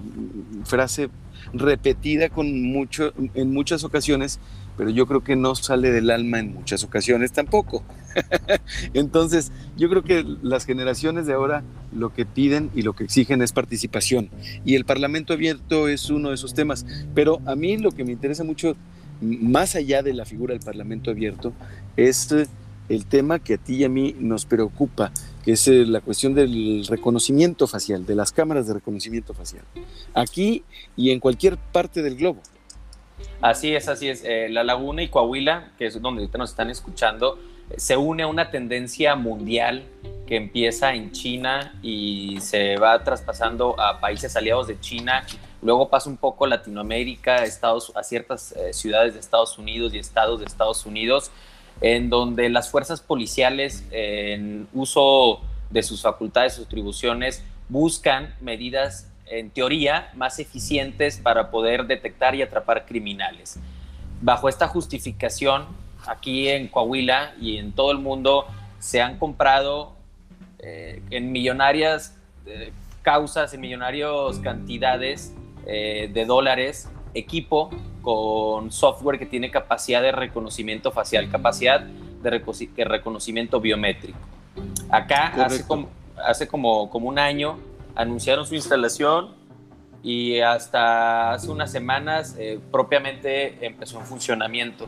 frase 0.64 1.10
repetida 1.54 2.30
con 2.30 2.62
mucho, 2.62 3.12
en 3.34 3.52
muchas 3.52 3.84
ocasiones, 3.84 4.40
pero 4.78 4.90
yo 4.90 5.08
creo 5.08 5.24
que 5.24 5.36
no 5.36 5.56
sale 5.56 5.92
del 5.92 6.10
alma 6.10 6.40
en 6.40 6.54
muchas 6.54 6.86
ocasiones 6.86 7.34
tampoco. 7.34 7.84
Entonces, 8.94 9.52
yo 9.76 9.90
creo 9.90 10.04
que 10.04 10.24
las 10.42 10.66
generaciones 10.66 11.26
de 11.26 11.34
ahora 11.34 11.64
lo 11.92 12.14
que 12.14 12.26
piden 12.26 12.70
y 12.76 12.84
lo 12.84 12.94
que 12.94 13.04
exigen 13.04 13.42
es 13.42 13.52
participación. 13.52 14.30
Y 14.66 14.76
el 14.76 14.86
Parlamento 14.86 15.34
abierto 15.34 15.88
es 15.88 16.10
uno 16.10 16.30
de 16.30 16.36
esos 16.36 16.54
temas. 16.54 16.86
Pero 17.16 17.42
a 17.46 17.56
mí 17.56 17.78
lo 17.78 17.92
que 17.92 18.06
me 18.06 18.12
interesa 18.12 18.44
mucho 18.44 18.78
más 19.22 19.76
allá 19.76 20.04
de 20.04 20.14
la 20.14 20.26
figura 20.26 20.54
del 20.54 20.64
Parlamento 20.64 21.12
abierto, 21.12 21.54
es 21.96 22.30
el 22.90 23.06
tema 23.06 23.40
que 23.40 23.56
a 23.56 23.58
ti 23.58 23.78
y 23.78 23.84
a 23.84 23.90
mí 23.90 24.16
nos 24.20 24.46
preocupa, 24.46 25.12
es 25.52 25.68
eh, 25.68 25.86
la 25.86 26.02
cuestión 26.02 26.34
del 26.34 26.86
reconocimiento 26.88 27.68
facial, 27.68 28.06
de 28.06 28.16
las 28.16 28.32
cámaras 28.32 28.68
de 28.68 28.76
reconocimiento 28.76 29.34
facial, 29.34 29.64
aquí 30.14 30.64
y 30.96 31.12
en 31.12 31.20
cualquier 31.20 31.58
parte 31.58 32.02
del 32.02 32.16
globo. 32.16 32.42
Así 33.42 33.74
es, 33.74 33.88
así 33.88 34.10
es. 34.10 34.24
Eh, 34.24 34.48
la 34.50 34.64
Laguna 34.64 35.04
y 35.04 35.10
Coahuila, 35.10 35.72
que 35.78 35.88
es 35.88 36.02
donde 36.02 36.22
ahorita 36.22 36.38
nos 36.38 36.52
están 36.52 36.70
escuchando, 36.70 37.40
se 37.76 37.98
une 37.98 38.24
a 38.24 38.28
una 38.28 38.50
tendencia 38.50 39.16
mundial 39.16 39.84
que 40.26 40.36
empieza 40.36 40.94
en 40.94 41.12
China 41.12 41.74
y 41.82 42.38
se 42.42 42.78
va 42.78 43.04
traspasando 43.04 43.80
a 43.80 44.00
países 44.00 44.36
aliados 44.36 44.68
de 44.68 44.80
China, 44.80 45.26
luego 45.62 45.90
pasa 45.90 46.10
un 46.10 46.18
poco 46.18 46.48
Latinoamérica, 46.48 47.44
Estados, 47.44 47.92
a 47.96 48.04
ciertas 48.04 48.52
eh, 48.54 48.74
ciudades 48.74 49.14
de 49.14 49.20
Estados 49.20 49.58
Unidos 49.58 49.94
y 49.94 50.00
estados 50.00 50.40
de 50.40 50.46
Estados 50.46 50.86
Unidos, 50.86 51.32
en 51.82 52.10
donde 52.10 52.50
las 52.50 52.70
fuerzas 52.70 53.02
policiales 53.02 53.84
en 53.92 54.68
uso 54.74 55.42
de 55.70 55.84
sus 55.84 56.02
facultades, 56.02 56.54
sus 56.54 56.66
atribuciones, 56.66 57.44
buscan 57.70 58.34
medidas 58.42 59.12
en 59.30 59.50
teoría 59.50 60.10
más 60.16 60.40
eficientes 60.40 61.18
para 61.18 61.52
poder 61.52 61.86
detectar 61.86 62.36
y 62.36 62.42
atrapar 62.42 62.86
criminales. 62.86 63.60
Bajo 64.22 64.50
esta 64.50 64.68
justificación, 64.68 65.66
aquí 66.08 66.48
en 66.48 66.68
Coahuila 66.68 67.34
y 67.40 67.58
en 67.58 67.74
todo 67.74 67.92
el 67.92 68.00
mundo 68.00 68.48
se 68.80 69.02
han 69.02 69.18
comprado 69.18 69.96
eh, 70.60 71.02
en 71.10 71.32
millonarias 71.32 72.18
eh, 72.46 72.72
causas, 73.02 73.54
en 73.54 73.62
millonarios 73.62 74.40
cantidades 74.40 75.34
eh, 75.66 76.10
de 76.14 76.26
dólares, 76.26 76.90
equipo 77.18 77.70
con 78.02 78.72
software 78.72 79.20
que 79.20 79.26
tiene 79.26 79.52
capacidad 79.52 80.02
de 80.02 80.12
reconocimiento 80.12 80.92
facial, 80.92 81.30
capacidad 81.30 81.82
de, 81.82 82.86
reconocimiento 82.86 83.60
biométrico. 83.60 84.20
Acá 84.90 85.28
hace, 85.46 85.66
como, 85.66 85.90
hace 86.26 86.48
como, 86.48 86.90
como 86.90 87.10
un 87.10 87.20
año 87.20 87.58
anunciaron 87.96 88.46
su 88.46 88.56
instalación 88.56 89.36
y 90.04 90.40
hasta 90.40 91.34
hace 91.34 91.50
unas 91.50 91.72
semanas 91.72 92.38
propiamente 92.72 93.66
empezó 93.66 94.00
en 94.00 94.06
funcionamiento 94.06 94.88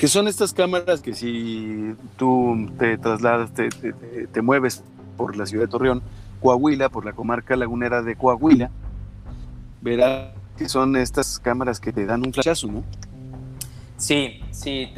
que 0.00 0.08
son 0.08 0.28
estas 0.28 0.54
cámaras 0.54 1.02
que 1.02 1.12
si 1.12 1.94
tú 2.16 2.70
te 2.78 2.96
trasladas, 2.96 3.50
te, 3.52 4.40
mueves 4.40 4.82
por 5.18 5.36
la 5.36 5.44
ciudad 5.44 5.66
de 5.66 5.70
Torreón, 5.70 6.02
Coahuila, 6.40 6.88
por 6.88 7.04
la 7.04 7.12
comarca 7.12 7.54
lagunera 7.54 8.00
de 8.00 8.16
Coahuila, 8.16 8.70
verás 9.82 10.30
que 10.60 10.68
son 10.68 10.94
estas 10.94 11.38
cámaras 11.38 11.80
que 11.80 11.90
te 11.90 12.04
dan 12.04 12.20
un 12.22 12.34
flachazo, 12.34 12.66
¿no? 12.66 12.84
Sí, 13.96 14.42
sí, 14.50 14.90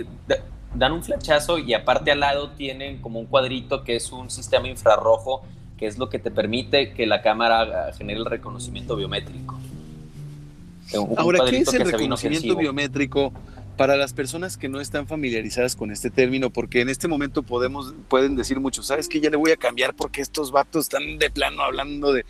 dan 0.75 0.91
un 0.91 1.05
flachazo 1.05 1.57
y 1.57 1.73
aparte 1.73 2.11
al 2.11 2.19
lado 2.19 2.51
tienen 2.51 3.01
como 3.01 3.21
un 3.21 3.27
cuadrito 3.27 3.85
que 3.85 3.95
es 3.95 4.11
un 4.11 4.29
sistema 4.29 4.67
infrarrojo 4.67 5.45
que 5.79 5.87
es 5.87 5.99
lo 5.99 6.09
que 6.09 6.19
te 6.19 6.33
permite 6.33 6.95
que 6.95 7.07
la 7.07 7.23
cámara 7.23 7.93
genere 7.97 8.19
el 8.19 8.25
reconocimiento 8.25 8.97
biométrico. 8.97 9.57
Ahora, 11.17 11.45
¿qué 11.49 11.59
es 11.59 11.73
el 11.75 11.89
reconocimiento 11.89 12.57
biométrico? 12.57 13.33
para 13.77 13.97
las 13.97 14.13
personas 14.13 14.57
que 14.57 14.69
no 14.69 14.81
están 14.81 15.07
familiarizadas 15.07 15.77
con 15.77 15.91
este 15.91 16.11
término, 16.11 16.51
porque 16.51 16.83
en 16.83 16.89
este 16.89 17.09
momento 17.09 17.43
podemos, 17.43 17.95
pueden 18.09 18.37
decir 18.37 18.61
muchos, 18.61 18.87
¿sabes 18.87 19.09
qué? 19.09 19.19
Ya 19.21 19.31
le 19.31 19.37
voy 19.37 19.51
a 19.51 19.57
cambiar 19.57 19.95
porque 19.95 20.21
estos 20.21 20.53
vatos 20.53 20.85
están 20.85 21.19
de 21.19 21.31
plano 21.31 21.63
hablando 21.63 22.13
de 22.13 22.25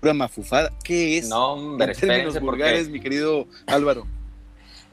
pura 0.00 0.14
mafufada. 0.14 0.70
¿Qué 0.82 1.18
es? 1.18 1.28
No, 1.28 1.52
hombre, 1.52 1.92
en 1.92 1.98
términos 1.98 2.40
vulgares, 2.40 2.88
mi 2.88 3.00
querido 3.00 3.46
Álvaro. 3.66 4.06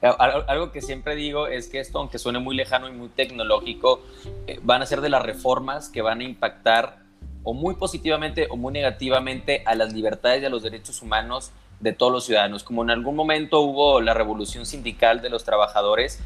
Algo 0.02 0.72
que 0.72 0.82
siempre 0.82 1.16
digo 1.16 1.48
es 1.48 1.70
que 1.70 1.80
esto, 1.80 1.98
aunque 1.98 2.20
suene 2.20 2.40
muy 2.40 2.56
lejano 2.56 2.88
y 2.88 2.92
muy 2.92 3.10
tecnológico, 3.10 4.02
eh, 4.46 4.60
van 4.62 4.84
a 4.84 4.86
ser 4.86 5.02
de 5.02 5.10
las 5.10 5.24
reformas 5.24 5.90
que 5.90 6.04
van 6.04 6.20
a 6.20 6.24
impactar 6.24 7.00
o 7.44 7.54
muy 7.54 7.76
positivamente 7.76 8.48
o 8.50 8.58
muy 8.58 8.74
negativamente 8.74 9.64
a 9.66 9.74
las 9.74 9.94
libertades 9.94 10.44
y 10.44 10.46
a 10.46 10.50
los 10.50 10.62
derechos 10.62 11.02
humanos 11.02 11.52
de 11.80 11.94
todos 11.94 12.12
los 12.12 12.26
ciudadanos. 12.26 12.64
Como 12.64 12.84
en 12.84 12.92
algún 12.92 13.16
momento 13.16 13.62
hubo 13.62 14.02
la 14.02 14.14
revolución 14.14 14.66
sindical 14.66 15.22
de 15.22 15.30
los 15.30 15.44
trabajadores, 15.44 16.20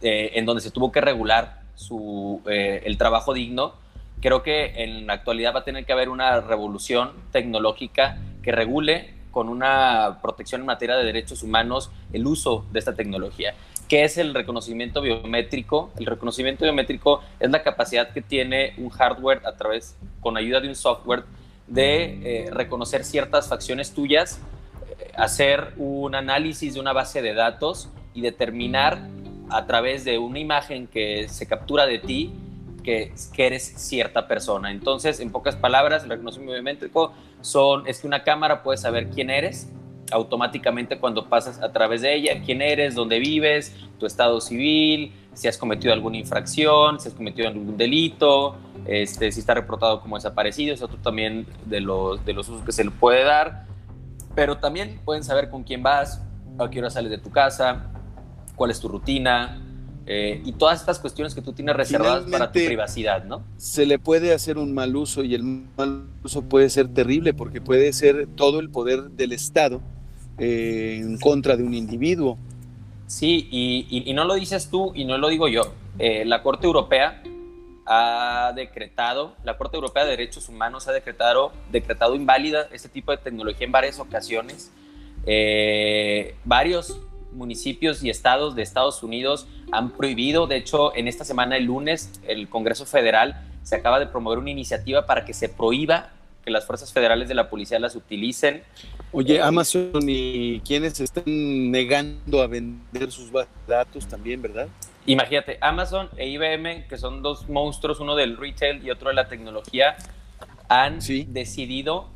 eh, 0.00 0.32
en 0.34 0.44
donde 0.44 0.62
se 0.62 0.70
tuvo 0.72 0.90
que 0.90 1.00
regular 1.00 1.60
su, 1.76 2.40
eh, 2.46 2.82
el 2.84 2.98
trabajo 2.98 3.34
digno, 3.34 3.74
creo 4.22 4.42
que 4.42 4.82
en 4.82 5.06
la 5.06 5.14
actualidad 5.14 5.54
va 5.54 5.58
a 5.60 5.64
tener 5.64 5.84
que 5.84 5.92
haber 5.92 6.08
una 6.08 6.40
revolución 6.40 7.12
tecnológica 7.30 8.18
que 8.42 8.52
regule 8.52 9.14
con 9.30 9.50
una 9.50 10.20
protección 10.22 10.62
en 10.62 10.66
materia 10.66 10.96
de 10.96 11.04
derechos 11.04 11.42
humanos 11.42 11.90
el 12.12 12.26
uso 12.26 12.64
de 12.72 12.78
esta 12.78 12.94
tecnología. 12.94 13.54
¿Qué 13.88 14.04
es 14.04 14.16
el 14.16 14.32
reconocimiento 14.32 15.02
biométrico? 15.02 15.90
El 15.98 16.06
reconocimiento 16.06 16.64
biométrico 16.64 17.20
es 17.38 17.50
la 17.50 17.62
capacidad 17.62 18.10
que 18.10 18.22
tiene 18.22 18.72
un 18.78 18.88
hardware 18.88 19.42
a 19.44 19.56
través, 19.56 19.98
con 20.20 20.38
ayuda 20.38 20.60
de 20.60 20.68
un 20.68 20.76
software, 20.76 21.24
de 21.66 22.46
eh, 22.46 22.50
reconocer 22.50 23.04
ciertas 23.04 23.48
facciones 23.48 23.92
tuyas 23.92 24.40
hacer 25.16 25.72
un 25.76 26.14
análisis 26.14 26.74
de 26.74 26.80
una 26.80 26.92
base 26.92 27.22
de 27.22 27.34
datos 27.34 27.88
y 28.14 28.22
determinar 28.22 28.98
a 29.50 29.66
través 29.66 30.04
de 30.04 30.18
una 30.18 30.38
imagen 30.38 30.86
que 30.86 31.28
se 31.28 31.46
captura 31.46 31.86
de 31.86 31.98
ti 31.98 32.32
que, 32.82 33.12
que 33.32 33.46
eres 33.46 33.62
cierta 33.76 34.28
persona. 34.28 34.70
Entonces, 34.70 35.20
en 35.20 35.30
pocas 35.30 35.56
palabras, 35.56 36.04
el 36.04 36.10
reconocimiento 36.10 36.54
biométrico 36.54 37.12
son, 37.40 37.86
es 37.86 38.00
que 38.00 38.06
una 38.06 38.24
cámara 38.24 38.62
puede 38.62 38.78
saber 38.78 39.10
quién 39.10 39.30
eres 39.30 39.70
automáticamente 40.10 40.98
cuando 40.98 41.28
pasas 41.30 41.62
a 41.62 41.72
través 41.72 42.02
de 42.02 42.14
ella, 42.14 42.42
quién 42.44 42.60
eres, 42.60 42.94
dónde 42.94 43.18
vives, 43.18 43.74
tu 43.98 44.04
estado 44.04 44.42
civil, 44.42 45.12
si 45.32 45.48
has 45.48 45.56
cometido 45.56 45.94
alguna 45.94 46.18
infracción, 46.18 47.00
si 47.00 47.08
has 47.08 47.14
cometido 47.14 47.48
algún 47.48 47.78
delito, 47.78 48.56
este, 48.84 49.32
si 49.32 49.40
está 49.40 49.54
reportado 49.54 50.02
como 50.02 50.16
desaparecido, 50.16 50.74
es 50.74 50.82
otro 50.82 50.98
también 50.98 51.46
de 51.64 51.80
los, 51.80 52.22
de 52.26 52.34
los 52.34 52.46
usos 52.46 52.62
que 52.62 52.72
se 52.72 52.84
le 52.84 52.90
puede 52.90 53.24
dar 53.24 53.72
pero 54.34 54.58
también 54.58 55.00
pueden 55.04 55.24
saber 55.24 55.50
con 55.50 55.62
quién 55.62 55.82
vas, 55.82 56.22
a 56.58 56.70
qué 56.70 56.78
hora 56.78 56.90
sales 56.90 57.10
de 57.10 57.18
tu 57.18 57.30
casa, 57.30 57.90
cuál 58.56 58.70
es 58.70 58.80
tu 58.80 58.88
rutina, 58.88 59.60
eh, 60.04 60.42
y 60.44 60.52
todas 60.52 60.80
estas 60.80 60.98
cuestiones 60.98 61.34
que 61.34 61.42
tú 61.42 61.52
tienes 61.52 61.76
reservadas 61.76 62.24
para 62.24 62.50
tu 62.50 62.58
privacidad, 62.58 63.24
¿no? 63.24 63.44
Se 63.56 63.86
le 63.86 63.98
puede 63.98 64.34
hacer 64.34 64.58
un 64.58 64.74
mal 64.74 64.96
uso 64.96 65.22
y 65.22 65.34
el 65.34 65.44
mal 65.44 66.06
uso 66.24 66.42
puede 66.42 66.70
ser 66.70 66.88
terrible 66.88 67.34
porque 67.34 67.60
puede 67.60 67.92
ser 67.92 68.26
todo 68.34 68.58
el 68.58 68.68
poder 68.70 69.10
del 69.10 69.32
Estado 69.32 69.80
eh, 70.38 70.98
en 71.00 71.18
contra 71.18 71.56
de 71.56 71.62
un 71.62 71.74
individuo. 71.74 72.36
Sí, 73.06 73.48
y, 73.50 74.12
no 74.14 74.24
lo 74.24 74.34
dices 74.34 74.70
tú 74.70 74.92
y 74.94 75.04
no 75.04 75.18
lo 75.18 75.28
digo 75.28 75.46
yo. 75.46 75.72
Eh, 75.98 76.24
la 76.24 76.42
Corte 76.42 76.66
Europea 76.66 77.22
ha 77.86 78.52
decretado, 78.56 79.36
la 79.44 79.56
Corte 79.56 79.76
Europea 79.76 80.04
de 80.04 80.10
Derechos 80.10 80.48
Humanos 80.48 80.88
ha 80.88 80.92
decretado, 80.92 81.52
decretado 81.70 82.16
inválida 82.16 82.68
este 82.72 82.88
tipo 82.88 83.12
de 83.12 83.18
tecnología 83.18 83.66
en 83.66 83.72
varias 83.72 84.00
ocasiones. 84.00 84.72
Varios 86.44 86.98
municipios 87.32 88.02
y 88.02 88.10
estados 88.10 88.54
de 88.54 88.62
Estados 88.62 89.02
Unidos 89.02 89.46
han 89.70 89.90
prohibido, 89.90 90.46
de 90.46 90.56
hecho, 90.56 90.94
en 90.94 91.08
esta 91.08 91.24
semana, 91.24 91.56
el 91.56 91.64
lunes, 91.64 92.20
el 92.26 92.48
Congreso 92.48 92.86
Federal 92.86 93.42
se 93.62 93.76
acaba 93.76 93.98
de 93.98 94.06
promover 94.06 94.38
una 94.38 94.50
iniciativa 94.50 95.06
para 95.06 95.24
que 95.24 95.34
se 95.34 95.48
prohíba 95.48 96.10
que 96.44 96.50
las 96.50 96.66
fuerzas 96.66 96.92
federales 96.92 97.28
de 97.28 97.34
la 97.34 97.48
policía 97.48 97.78
las 97.78 97.94
utilicen. 97.94 98.62
Oye, 99.12 99.36
eh, 99.36 99.42
Amazon 99.42 100.02
y 100.08 100.60
quienes 100.60 100.98
están 101.00 101.24
negando 101.70 102.42
a 102.42 102.46
vender 102.46 103.10
sus 103.12 103.30
datos 103.66 104.06
también, 104.08 104.42
¿verdad? 104.42 104.68
Imagínate, 105.06 105.58
Amazon 105.60 106.08
e 106.16 106.28
IBM, 106.28 106.86
que 106.88 106.96
son 106.96 107.22
dos 107.22 107.48
monstruos, 107.48 108.00
uno 108.00 108.14
del 108.14 108.36
retail 108.36 108.84
y 108.84 108.90
otro 108.90 109.08
de 109.08 109.14
la 109.14 109.28
tecnología, 109.28 109.96
han 110.68 110.98
decidido 111.28 112.08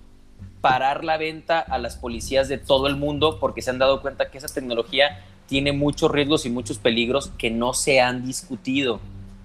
parar 0.61 1.05
la 1.05 1.17
venta 1.17 1.61
a 1.61 1.79
las 1.79 1.97
policías 1.97 2.49
de 2.49 2.59
todo 2.59 2.87
el 2.87 2.97
mundo 2.97 3.39
porque 3.41 3.63
se 3.63 3.71
han 3.71 3.79
dado 3.79 4.01
cuenta 4.03 4.31
que 4.31 4.39
esa 4.39 4.49
tecnología 4.49 5.25
tiene 5.47 5.73
muchos 5.73 6.11
riesgos 6.11 6.47
y 6.47 6.51
muchos 6.51 6.79
peligros 6.79 7.33
que 7.39 7.51
no 7.51 7.73
se 7.73 8.01
han 8.01 8.25
discutido. 8.27 9.01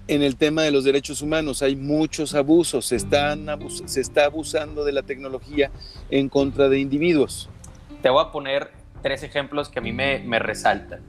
En 0.08 0.22
el 0.22 0.36
tema 0.36 0.62
de 0.62 0.72
los 0.72 0.84
derechos 0.84 1.22
humanos 1.22 1.62
hay 1.62 1.76
muchos 1.76 2.34
abusos, 2.34 2.86
se, 2.86 2.96
están 2.96 3.46
se 3.86 4.00
está 4.00 4.24
abusando 4.24 4.84
de 4.84 4.92
la 4.92 5.02
tecnología 5.02 5.70
en 6.10 6.28
contra 6.28 6.68
de 6.68 6.80
individuos. 6.80 7.48
Te 8.02 8.10
voy 8.10 8.24
a 8.24 8.32
poner 8.32 8.72
tres 9.00 9.22
ejemplos 9.22 9.68
que 9.68 9.78
a 9.78 9.82
mí 9.82 9.92
me, 9.92 10.18
me 10.20 10.38
resaltan. 10.38 11.02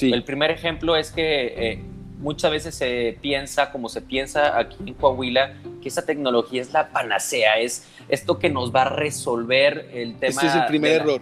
El 0.00 0.24
primer 0.24 0.50
ejemplo 0.50 0.96
es 0.96 1.12
que 1.12 1.46
eh, 1.56 1.84
muchas 2.18 2.50
veces 2.50 2.74
se 2.74 3.18
piensa, 3.20 3.70
como 3.70 3.88
se 3.88 4.00
piensa 4.00 4.58
aquí 4.58 4.76
en 4.86 4.94
Coahuila, 4.94 5.54
que 5.82 5.88
esa 5.88 6.04
tecnología 6.04 6.62
es 6.62 6.72
la 6.72 6.88
panacea, 6.88 7.58
es 7.58 7.86
esto 8.08 8.38
que 8.38 8.50
nos 8.50 8.74
va 8.74 8.82
a 8.82 8.88
resolver 8.88 9.88
el 9.92 10.16
tema. 10.16 10.42
Ese 10.42 10.46
es 10.46 10.54
el 10.54 10.66
primer 10.66 10.92
error. 10.92 11.20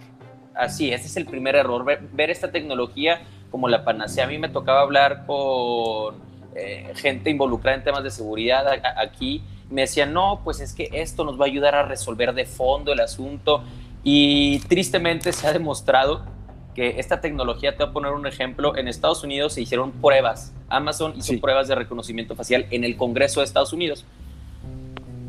Así, 0.54 0.92
ese 0.92 1.06
es 1.06 1.16
el 1.16 1.26
primer 1.26 1.56
error, 1.56 1.84
ver, 1.84 2.30
esta 2.30 2.50
tecnología 2.50 3.22
como 3.50 3.68
la 3.68 3.84
panacea. 3.84 4.24
A 4.24 4.28
mí 4.28 4.38
me 4.38 4.48
tocaba 4.48 4.82
hablar 4.82 5.24
con 5.26 6.16
eh, 6.54 6.92
gente 6.94 7.30
involucrada 7.30 7.76
en 7.76 7.84
temas 7.84 8.04
de 8.04 8.10
seguridad 8.10 8.66
aquí. 8.96 9.42
Me 9.70 9.82
decían, 9.82 10.12
no, 10.12 10.42
pues 10.44 10.60
es 10.60 10.74
que 10.74 10.90
esto 10.92 11.24
nos 11.24 11.40
va 11.40 11.44
a 11.44 11.48
ayudar 11.48 11.74
a 11.74 11.84
resolver 11.84 12.34
de 12.34 12.44
fondo 12.44 12.92
el 12.92 13.00
asunto. 13.00 13.64
Y 14.04 14.58
tristemente 14.68 15.32
se 15.32 15.46
ha 15.46 15.52
demostrado 15.52 16.26
que 16.74 16.98
esta 17.00 17.20
tecnología, 17.20 17.76
te 17.76 17.82
voy 17.84 17.90
a 17.90 17.92
poner 17.92 18.12
un 18.12 18.26
ejemplo, 18.26 18.76
en 18.76 18.88
Estados 18.88 19.22
Unidos 19.24 19.54
se 19.54 19.62
hicieron 19.62 19.92
pruebas, 19.92 20.52
Amazon 20.68 21.14
hizo 21.16 21.38
pruebas 21.40 21.68
de 21.68 21.74
reconocimiento 21.74 22.34
facial 22.34 22.66
en 22.70 22.84
el 22.84 22.96
Congreso 22.96 23.40
de 23.40 23.44
Estados 23.46 23.72
Unidos. 23.72 24.04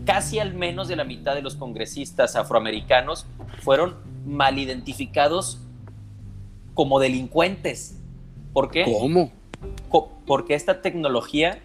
casi 0.06 0.40
al 0.40 0.54
menos 0.54 0.88
de 0.88 0.96
la 0.96 1.06
mitad 1.06 1.34
de 1.34 1.42
los 1.42 1.56
congresistas 1.56 2.36
afroamericanos 2.36 3.26
fueron 3.62 3.96
mal 4.26 4.60
identificados 4.60 5.60
como 6.74 7.00
delincuentes. 7.00 8.00
¿Por 8.52 8.70
qué? 8.70 8.84
¿Cómo? 8.84 9.32
Porque 10.26 10.56
esta 10.56 10.82
tecnología 10.82 11.60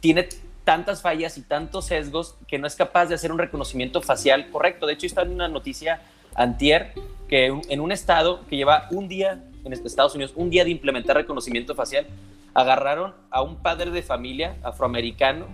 tiene 0.00 0.28
tantas 0.64 1.00
fallas 1.00 1.38
y 1.38 1.42
tantos 1.42 1.86
sesgos 1.86 2.36
que 2.46 2.58
no 2.58 2.66
es 2.66 2.76
capaz 2.76 3.06
de 3.06 3.14
hacer 3.14 3.32
un 3.32 3.38
reconocimiento 3.38 4.02
facial 4.02 4.50
correcto. 4.50 4.86
De 4.86 4.92
hecho, 4.92 5.06
está 5.06 5.22
en 5.22 5.30
una 5.30 5.48
noticia 5.48 6.02
antier 6.38 6.92
que 7.28 7.46
en 7.46 7.80
un 7.80 7.92
estado 7.92 8.46
que 8.48 8.56
lleva 8.56 8.88
un 8.90 9.08
día, 9.08 9.44
en 9.64 9.72
Estados 9.72 10.14
Unidos, 10.14 10.32
un 10.36 10.48
día 10.48 10.64
de 10.64 10.70
implementar 10.70 11.16
reconocimiento 11.16 11.74
facial, 11.74 12.06
agarraron 12.54 13.14
a 13.30 13.42
un 13.42 13.56
padre 13.56 13.90
de 13.90 14.02
familia 14.02 14.56
afroamericano, 14.62 15.46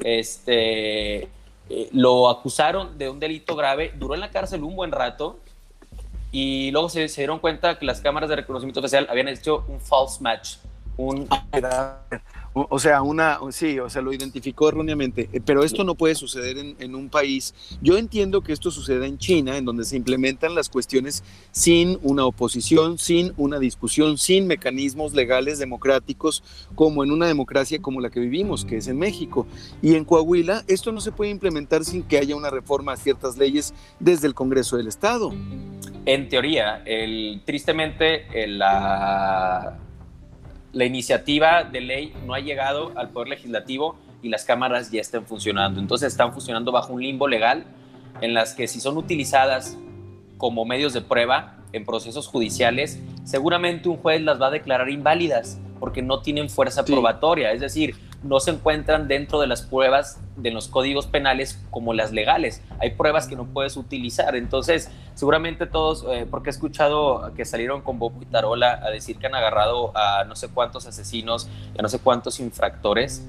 este, 0.00 1.22
eh, 1.22 1.88
lo 1.92 2.28
acusaron 2.28 2.98
de 2.98 3.08
un 3.08 3.18
delito 3.18 3.56
grave, 3.56 3.92
duró 3.96 4.14
en 4.14 4.20
la 4.20 4.30
cárcel 4.30 4.62
un 4.64 4.76
buen 4.76 4.92
rato 4.92 5.38
y 6.30 6.70
luego 6.72 6.88
se, 6.90 7.08
se 7.08 7.22
dieron 7.22 7.38
cuenta 7.38 7.78
que 7.78 7.86
las 7.86 8.00
cámaras 8.00 8.28
de 8.28 8.36
reconocimiento 8.36 8.82
facial 8.82 9.06
habían 9.08 9.28
hecho 9.28 9.64
un 9.68 9.80
false 9.80 10.22
match, 10.22 10.56
un... 10.98 11.26
O 12.70 12.78
sea, 12.78 13.02
una, 13.02 13.38
sí, 13.50 13.78
o 13.78 13.88
sea, 13.88 14.02
lo 14.02 14.12
identificó 14.12 14.68
erróneamente, 14.68 15.28
eh, 15.32 15.40
pero 15.44 15.62
esto 15.62 15.84
no 15.84 15.94
puede 15.94 16.16
suceder 16.16 16.56
en, 16.58 16.94
un 16.94 17.08
país. 17.08 17.54
Yo 17.80 17.96
entiendo 17.98 18.40
que 18.40 18.52
esto 18.52 18.70
suceda 18.70 19.06
en 19.06 19.18
China, 19.18 19.56
en 19.56 19.64
donde 19.64 19.84
se 19.84 19.96
implementan 19.96 20.54
las 20.56 20.68
cuestiones 20.68 21.22
sin 21.52 21.98
una 22.02 22.24
oposición, 22.24 22.98
sin 22.98 23.32
una 23.36 23.60
discusión, 23.60 24.18
sin 24.18 24.48
mecanismos 24.48 25.14
legales 25.14 25.58
democráticos, 25.58 26.42
como 26.74 27.04
en 27.04 27.12
una 27.12 27.26
democracia 27.26 27.80
como 27.80 28.00
la 28.00 28.10
que 28.10 28.18
vivimos, 28.18 28.64
que 28.64 28.78
es 28.78 28.88
en 28.88 28.98
México. 28.98 29.46
Y 29.80 29.94
en 29.94 30.04
Coahuila, 30.04 30.64
esto 30.66 30.90
no 30.90 31.00
se 31.00 31.12
puede 31.12 31.30
implementar 31.30 31.84
sin 31.84 32.02
que 32.02 32.18
haya 32.18 32.34
una 32.34 32.50
reforma 32.50 32.92
a 32.92 32.96
ciertas 32.96 33.36
leyes 33.36 33.72
desde 34.00 34.26
el 34.26 34.34
Congreso 34.34 34.76
del 34.76 34.88
Estado. 34.88 35.32
En 36.06 36.28
teoría, 36.28 36.82
el, 36.86 37.42
tristemente, 37.44 38.26
la 38.48 39.78
la 40.78 40.84
iniciativa 40.84 41.64
de 41.64 41.80
ley 41.80 42.12
no 42.24 42.34
ha 42.34 42.38
llegado 42.38 42.92
al 42.94 43.10
Poder 43.10 43.30
Legislativo 43.30 43.96
y 44.22 44.28
las 44.28 44.44
cámaras 44.44 44.92
ya 44.92 45.00
están 45.00 45.26
funcionando. 45.26 45.80
Entonces 45.80 46.12
están 46.12 46.32
funcionando 46.32 46.70
bajo 46.70 46.92
un 46.92 47.02
limbo 47.02 47.26
legal 47.26 47.64
en 48.20 48.32
las 48.32 48.54
que 48.54 48.68
si 48.68 48.78
son 48.78 48.96
utilizadas 48.96 49.76
como 50.36 50.64
medios 50.64 50.92
de 50.92 51.00
prueba 51.00 51.56
en 51.72 51.84
procesos 51.84 52.28
judiciales, 52.28 53.00
seguramente 53.24 53.88
un 53.88 53.96
juez 53.96 54.22
las 54.22 54.40
va 54.40 54.46
a 54.46 54.50
declarar 54.52 54.88
inválidas 54.88 55.58
porque 55.80 56.00
no 56.00 56.20
tienen 56.20 56.48
fuerza 56.48 56.84
probatoria. 56.84 57.50
Es 57.50 57.60
decir, 57.60 57.96
no 58.22 58.40
se 58.40 58.50
encuentran 58.50 59.06
dentro 59.06 59.40
de 59.40 59.46
las 59.46 59.62
pruebas 59.62 60.20
de 60.36 60.50
los 60.50 60.68
códigos 60.68 61.06
penales 61.06 61.62
como 61.70 61.94
las 61.94 62.12
legales. 62.12 62.62
Hay 62.80 62.90
pruebas 62.90 63.28
que 63.28 63.36
no 63.36 63.46
puedes 63.46 63.76
utilizar. 63.76 64.34
Entonces, 64.34 64.90
seguramente 65.14 65.66
todos, 65.66 66.04
eh, 66.10 66.26
porque 66.28 66.50
he 66.50 66.52
escuchado 66.52 67.32
que 67.34 67.44
salieron 67.44 67.82
con 67.82 67.98
Bobo 67.98 68.20
y 68.20 68.26
Tarola 68.26 68.80
a 68.82 68.90
decir 68.90 69.18
que 69.18 69.26
han 69.26 69.34
agarrado 69.34 69.96
a 69.96 70.24
no 70.24 70.34
sé 70.34 70.48
cuántos 70.48 70.86
asesinos, 70.86 71.48
a 71.78 71.82
no 71.82 71.88
sé 71.88 72.00
cuántos 72.00 72.40
infractores, 72.40 73.24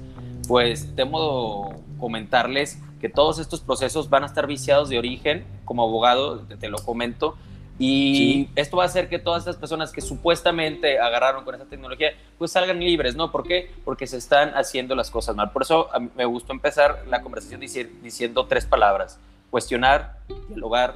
pues 0.48 0.94
temo 0.96 1.72
comentarles 1.98 2.82
que 3.00 3.08
todos 3.08 3.38
estos 3.38 3.60
procesos 3.60 4.10
van 4.10 4.24
a 4.24 4.26
estar 4.26 4.46
viciados 4.46 4.88
de 4.88 4.98
origen. 4.98 5.44
Como 5.64 5.84
abogado, 5.84 6.40
te 6.40 6.68
lo 6.68 6.78
comento, 6.78 7.36
y 7.80 8.50
esto 8.56 8.76
va 8.76 8.82
a 8.82 8.86
hacer 8.86 9.08
que 9.08 9.18
todas 9.18 9.40
estas 9.40 9.56
personas 9.56 9.90
que 9.90 10.02
supuestamente 10.02 10.98
agarraron 10.98 11.44
con 11.44 11.54
esta 11.54 11.66
tecnología, 11.66 12.10
pues 12.36 12.52
salgan 12.52 12.78
libres, 12.78 13.16
¿no? 13.16 13.32
¿Por 13.32 13.42
qué? 13.42 13.70
Porque 13.86 14.06
se 14.06 14.18
están 14.18 14.50
haciendo 14.50 14.94
las 14.94 15.10
cosas 15.10 15.34
mal. 15.34 15.50
Por 15.50 15.62
eso 15.62 15.88
me 16.14 16.26
gustó 16.26 16.52
empezar 16.52 17.04
la 17.08 17.22
conversación 17.22 17.58
diciendo 17.58 18.46
tres 18.46 18.66
palabras. 18.66 19.18
Cuestionar, 19.50 20.18
dialogar 20.50 20.94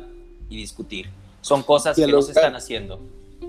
y 0.50 0.58
discutir. 0.58 1.08
Son 1.40 1.62
cosas 1.62 1.96
que 1.96 2.06
no 2.06 2.20
se 2.20 2.32
están 2.32 2.54
haciendo. 2.54 3.00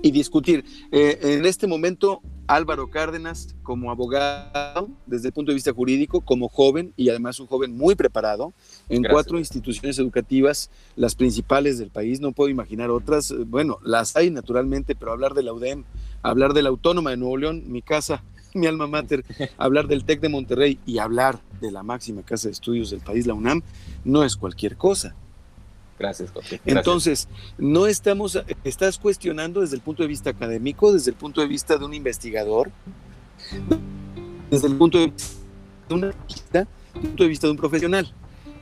Y 0.02 0.12
discutir. 0.12 0.64
Eh, 0.92 1.20
en 1.22 1.46
este 1.46 1.68
momento 1.68 2.22
Álvaro 2.48 2.90
Cárdenas 2.90 3.56
como 3.64 3.92
abogado 3.92 4.90
desde 5.06 5.28
el 5.28 5.34
punto 5.34 5.52
de 5.52 5.56
vista 5.56 5.74
jurídico, 5.74 6.22
como 6.22 6.48
joven 6.48 6.94
y 6.96 7.10
además 7.10 7.40
un 7.40 7.48
joven 7.48 7.76
muy 7.76 7.96
preparado 7.96 8.54
en 8.90 9.04
cuatro 9.04 9.40
instituciones 9.40 10.00
educativas, 10.00 10.70
las 10.96 11.16
principales 11.16 11.78
del 11.78 11.90
país, 11.90 12.20
no 12.20 12.32
puedo 12.32 12.50
imaginar 12.50 12.92
otras, 12.92 13.34
bueno, 13.48 13.80
las 13.84 14.16
hay 14.16 14.30
naturalmente, 14.30 14.96
pero 14.96 15.12
hablar 15.12 15.34
de 15.34 15.44
la 15.44 15.54
UDEM, 15.54 15.84
hablar 16.22 16.54
de 16.54 16.62
la 16.62 16.70
Autónoma 16.70 17.12
de 17.12 17.18
Nuevo 17.18 17.38
León, 17.38 17.64
mi 17.68 17.82
casa, 17.82 18.24
mi 18.54 18.68
alma 18.68 18.88
mater, 18.88 19.24
hablar 19.58 19.88
del 19.88 20.06
TEC 20.06 20.22
de 20.22 20.30
Monterrey 20.30 20.80
y 20.86 21.00
hablar 21.00 21.40
de 21.62 21.72
la 21.72 21.84
máxima 21.84 22.24
casa 22.24 22.48
de 22.48 22.54
estudios 22.54 22.90
del 22.92 23.02
país, 23.02 23.28
la 23.28 23.34
UNAM, 23.34 23.62
no 24.04 24.24
es 24.24 24.36
cualquier 24.36 24.78
cosa. 24.78 25.16
Gracias, 25.98 26.32
Jorge. 26.32 26.60
Entonces, 26.66 27.30
no 27.58 27.88
estamos, 27.88 28.44
estás 28.66 29.00
cuestionando 29.00 29.62
desde 29.62 29.78
el 29.78 29.82
punto 29.82 30.04
de 30.04 30.10
vista 30.10 30.30
académico, 30.30 30.92
desde 30.92 31.12
el 31.12 31.18
punto 31.18 31.40
de 31.40 31.48
vista 31.48 31.78
de 31.78 31.86
un 31.86 31.94
investigador, 31.94 32.70
desde 34.52 34.68
el 34.68 34.76
punto 34.76 34.98
de 34.98 35.08
vista, 35.08 36.68
punto 36.94 37.24
de, 37.24 37.30
vista 37.30 37.48
de 37.48 37.52
un 37.52 37.58
profesional. 37.58 38.14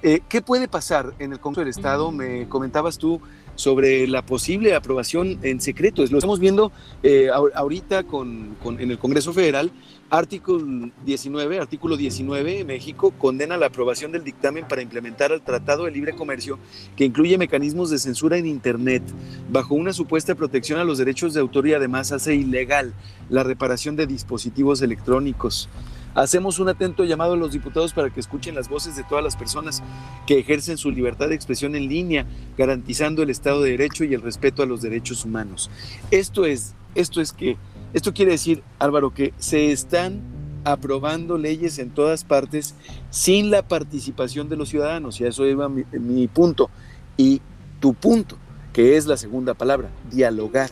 Eh, 0.05 0.19
¿Qué 0.27 0.41
puede 0.41 0.67
pasar 0.67 1.13
en 1.19 1.31
el 1.31 1.39
Congreso 1.39 1.61
del 1.61 1.69
Estado? 1.69 2.11
Me 2.11 2.49
comentabas 2.49 2.97
tú 2.97 3.21
sobre 3.55 4.05
la 4.05 4.21
posible 4.25 4.75
aprobación 4.75 5.39
en 5.43 5.61
secreto. 5.61 6.03
Lo 6.11 6.17
estamos 6.17 6.41
viendo 6.41 6.73
eh, 7.03 7.29
ahorita 7.31 8.03
con, 8.03 8.57
en 8.65 8.91
el 8.91 8.99
Congreso 8.99 9.31
Federal. 9.31 9.71
Artículo 10.09 10.91
19, 11.05 11.57
artículo 11.57 11.95
19, 11.95 12.65
México 12.65 13.13
condena 13.17 13.55
la 13.55 13.67
aprobación 13.67 14.11
del 14.11 14.25
dictamen 14.25 14.67
para 14.67 14.81
implementar 14.81 15.31
el 15.31 15.41
Tratado 15.41 15.85
de 15.85 15.91
Libre 15.91 16.13
Comercio 16.13 16.59
que 16.97 17.05
incluye 17.05 17.37
mecanismos 17.37 17.89
de 17.89 17.97
censura 17.97 18.37
en 18.37 18.45
Internet 18.45 19.03
bajo 19.49 19.73
una 19.73 19.93
supuesta 19.93 20.35
protección 20.35 20.81
a 20.81 20.83
los 20.83 20.97
derechos 20.97 21.33
de 21.33 21.39
autor 21.39 21.65
y 21.67 21.75
además 21.75 22.11
hace 22.11 22.35
ilegal 22.35 22.93
la 23.29 23.43
reparación 23.43 23.95
de 23.95 24.05
dispositivos 24.05 24.81
electrónicos. 24.81 25.69
Hacemos 26.15 26.59
un 26.59 26.69
atento 26.69 27.03
llamado 27.05 27.33
a 27.33 27.37
los 27.37 27.51
diputados 27.51 27.93
para 27.93 28.09
que 28.09 28.19
escuchen 28.19 28.55
las 28.55 28.69
voces 28.69 28.95
de 28.95 29.03
todas 29.03 29.23
las 29.23 29.35
personas 29.35 29.81
que 30.27 30.39
ejercen 30.39 30.77
su 30.77 30.91
libertad 30.91 31.29
de 31.29 31.35
expresión 31.35 31.75
en 31.75 31.87
línea, 31.87 32.25
garantizando 32.57 33.23
el 33.23 33.29
Estado 33.29 33.61
de 33.61 33.71
Derecho 33.71 34.03
y 34.03 34.13
el 34.13 34.21
respeto 34.21 34.61
a 34.61 34.65
los 34.65 34.81
derechos 34.81 35.25
humanos. 35.25 35.71
Esto 36.11 36.45
es, 36.45 36.75
esto 36.95 37.21
es 37.21 37.33
que, 37.33 37.57
esto 37.93 38.13
quiere 38.13 38.31
decir, 38.31 38.63
Álvaro, 38.79 39.13
que 39.13 39.33
se 39.37 39.71
están 39.71 40.21
aprobando 40.65 41.37
leyes 41.37 41.79
en 41.79 41.89
todas 41.89 42.23
partes 42.23 42.75
sin 43.09 43.51
la 43.51 43.67
participación 43.67 44.49
de 44.49 44.55
los 44.55 44.69
ciudadanos, 44.69 45.19
y 45.19 45.25
a 45.25 45.29
eso 45.29 45.45
iba 45.45 45.67
mi, 45.67 45.83
mi 45.93 46.27
punto. 46.27 46.69
Y 47.17 47.41
tu 47.79 47.93
punto, 47.93 48.37
que 48.71 48.97
es 48.97 49.07
la 49.07 49.17
segunda 49.17 49.53
palabra, 49.53 49.89
dialogar. 50.11 50.69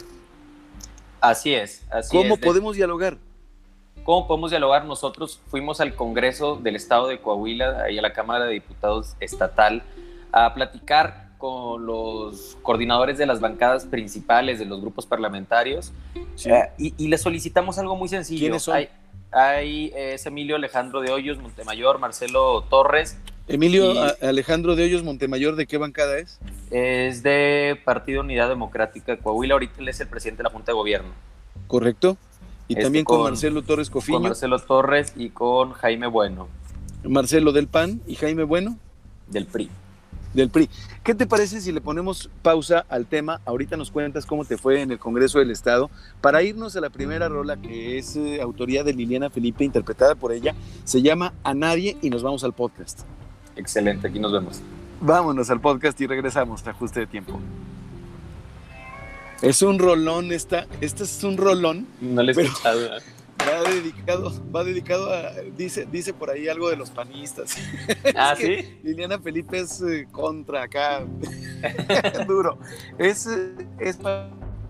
Así 1.19 1.54
es. 1.54 1.84
Así 1.91 2.15
¿Cómo 2.15 2.38
podemos 2.38 2.75
dialogar? 2.75 3.17
¿Cómo 4.04 4.28
podemos 4.28 4.50
dialogar? 4.50 4.86
Nosotros 4.86 5.40
fuimos 5.48 5.80
al 5.80 5.94
Congreso 5.94 6.56
del 6.56 6.76
Estado 6.76 7.08
de 7.08 7.20
Coahuila, 7.20 7.84
ahí 7.84 8.00
a 8.00 8.02
la 8.02 8.14
Cámara 8.14 8.46
de 8.46 8.54
Diputados 8.54 9.16
Estatal, 9.20 9.84
a 10.32 10.54
platicar 10.56 11.30
con 11.38 11.86
los 11.86 12.58
coordinadores 12.62 13.18
de 13.18 13.26
las 13.26 13.40
bancadas 13.40 13.86
principales 13.86 14.60
de 14.60 14.66
los 14.66 14.80
grupos 14.80 15.06
parlamentarios 15.06 15.92
eh, 16.46 16.70
y, 16.78 17.08
les 17.08 17.22
solicitamos 17.22 17.78
algo 17.78 17.96
muy 17.96 18.10
sencillo. 18.10 18.40
¿Quiénes 18.40 18.64
son? 18.64 18.88
Hay, 19.32 19.92
es 19.96 20.26
Emilio 20.26 20.56
Alejandro 20.56 21.02
de 21.02 21.12
Hoyos 21.12 21.38
Montemayor, 21.38 22.00
Marcelo 22.00 22.64
Torres. 22.70 23.18
Emilio 23.48 23.94
Alejandro 24.22 24.76
de 24.76 24.84
Hoyos 24.84 25.04
Montemayor, 25.04 25.56
¿de 25.56 25.68
qué 25.68 25.78
bancada 25.78 26.18
es? 26.18 26.40
Es 26.70 27.24
de 27.24 27.80
Partido 27.86 28.22
Unidad 28.22 28.50
Democrática 28.50 29.16
de 29.16 29.20
Coahuila, 29.20 29.54
ahorita 29.54 29.80
él 29.80 29.90
es 29.90 30.00
el 30.00 30.08
presidente 30.08 30.40
de 30.40 30.44
la 30.46 30.50
Junta 30.50 30.72
de 30.72 30.76
Gobierno. 30.76 31.10
Correcto. 31.68 32.18
Y 32.71 32.73
este, 32.73 32.84
también 32.84 33.03
con, 33.03 33.23
Marcelo 33.23 33.63
Torres 33.63 33.89
Cofiño. 33.89 34.19
Con 34.19 34.29
Marcelo 34.29 34.57
Torres 34.60 35.12
y 35.17 35.29
con 35.31 35.73
Jaime 35.73 36.07
Bueno. 36.07 36.47
Marcelo 37.03 37.51
del 37.51 37.67
PAN 37.67 37.99
y 38.07 38.15
Jaime 38.15 38.45
Bueno. 38.45 38.77
Del 39.27 39.45
PRI. 39.45 39.69
Del 40.34 40.49
PRI. 40.49 40.69
¿Qué 41.03 41.13
te 41.13 41.27
parece 41.27 41.60
si 41.60 41.73
le 41.73 41.81
ponemos 41.81 42.29
pausa 42.41 42.86
al 42.88 43.07
tema? 43.07 43.41
Ahorita 43.43 43.75
nos 43.75 43.91
cuentas 43.91 44.25
cómo 44.25 44.45
te 44.45 44.57
fue 44.57 44.81
en 44.81 44.89
el 44.89 44.99
Congreso 44.99 45.39
del 45.39 45.51
Estado 45.51 45.89
para 46.21 46.43
irnos 46.43 46.73
a 46.77 46.79
la 46.79 46.89
primera 46.89 47.27
rola 47.27 47.57
que 47.57 47.97
es 47.97 48.15
eh, 48.15 48.41
autoría 48.41 48.86
de 48.86 48.93
Liliana 48.93 49.29
Felipe, 49.29 49.65
interpretada 49.65 50.15
por 50.15 50.31
ella. 50.31 50.55
Se 50.86 51.01
llama 51.01 51.34
A 51.43 51.53
Nadie 51.53 51.97
y 52.01 52.10
nos 52.10 52.23
vamos 52.23 52.45
al 52.45 52.53
podcast. 52.53 53.01
Excelente, 53.57 54.07
aquí 54.07 54.19
nos 54.19 54.31
vemos. 54.31 54.62
Vámonos 55.01 55.49
al 55.49 55.60
podcast 55.60 55.99
y 55.99 56.07
regresamos, 56.07 56.65
ajuste 56.65 57.01
de 57.01 57.07
tiempo. 57.07 57.38
Es 59.41 59.63
un 59.63 59.80
rolón, 59.80 60.32
esta, 60.32 60.67
este 60.82 61.04
es 61.04 61.23
un 61.23 61.38
rolón. 61.38 61.88
No 61.99 62.21
le 62.21 62.32
he 62.32 62.41
escuchado. 62.43 62.80
Va 63.41 63.71
dedicado, 63.71 64.32
va 64.56 64.63
dedicado 64.63 65.12
a, 65.12 65.32
dice, 65.58 65.88
dice 65.91 66.13
por 66.13 66.30
ahí 66.30 66.47
algo 66.47 66.69
de 66.69 66.75
los 66.75 66.91
panistas. 66.91 67.56
Ah, 68.15 68.36
sí. 68.38 68.77
Liliana 68.84 69.17
Felipe 69.19 69.60
es 69.60 69.82
eh, 69.82 70.08
contra 70.12 70.63
acá, 70.63 71.04
duro. 72.27 72.60
Es, 72.99 73.27
es 73.80 73.97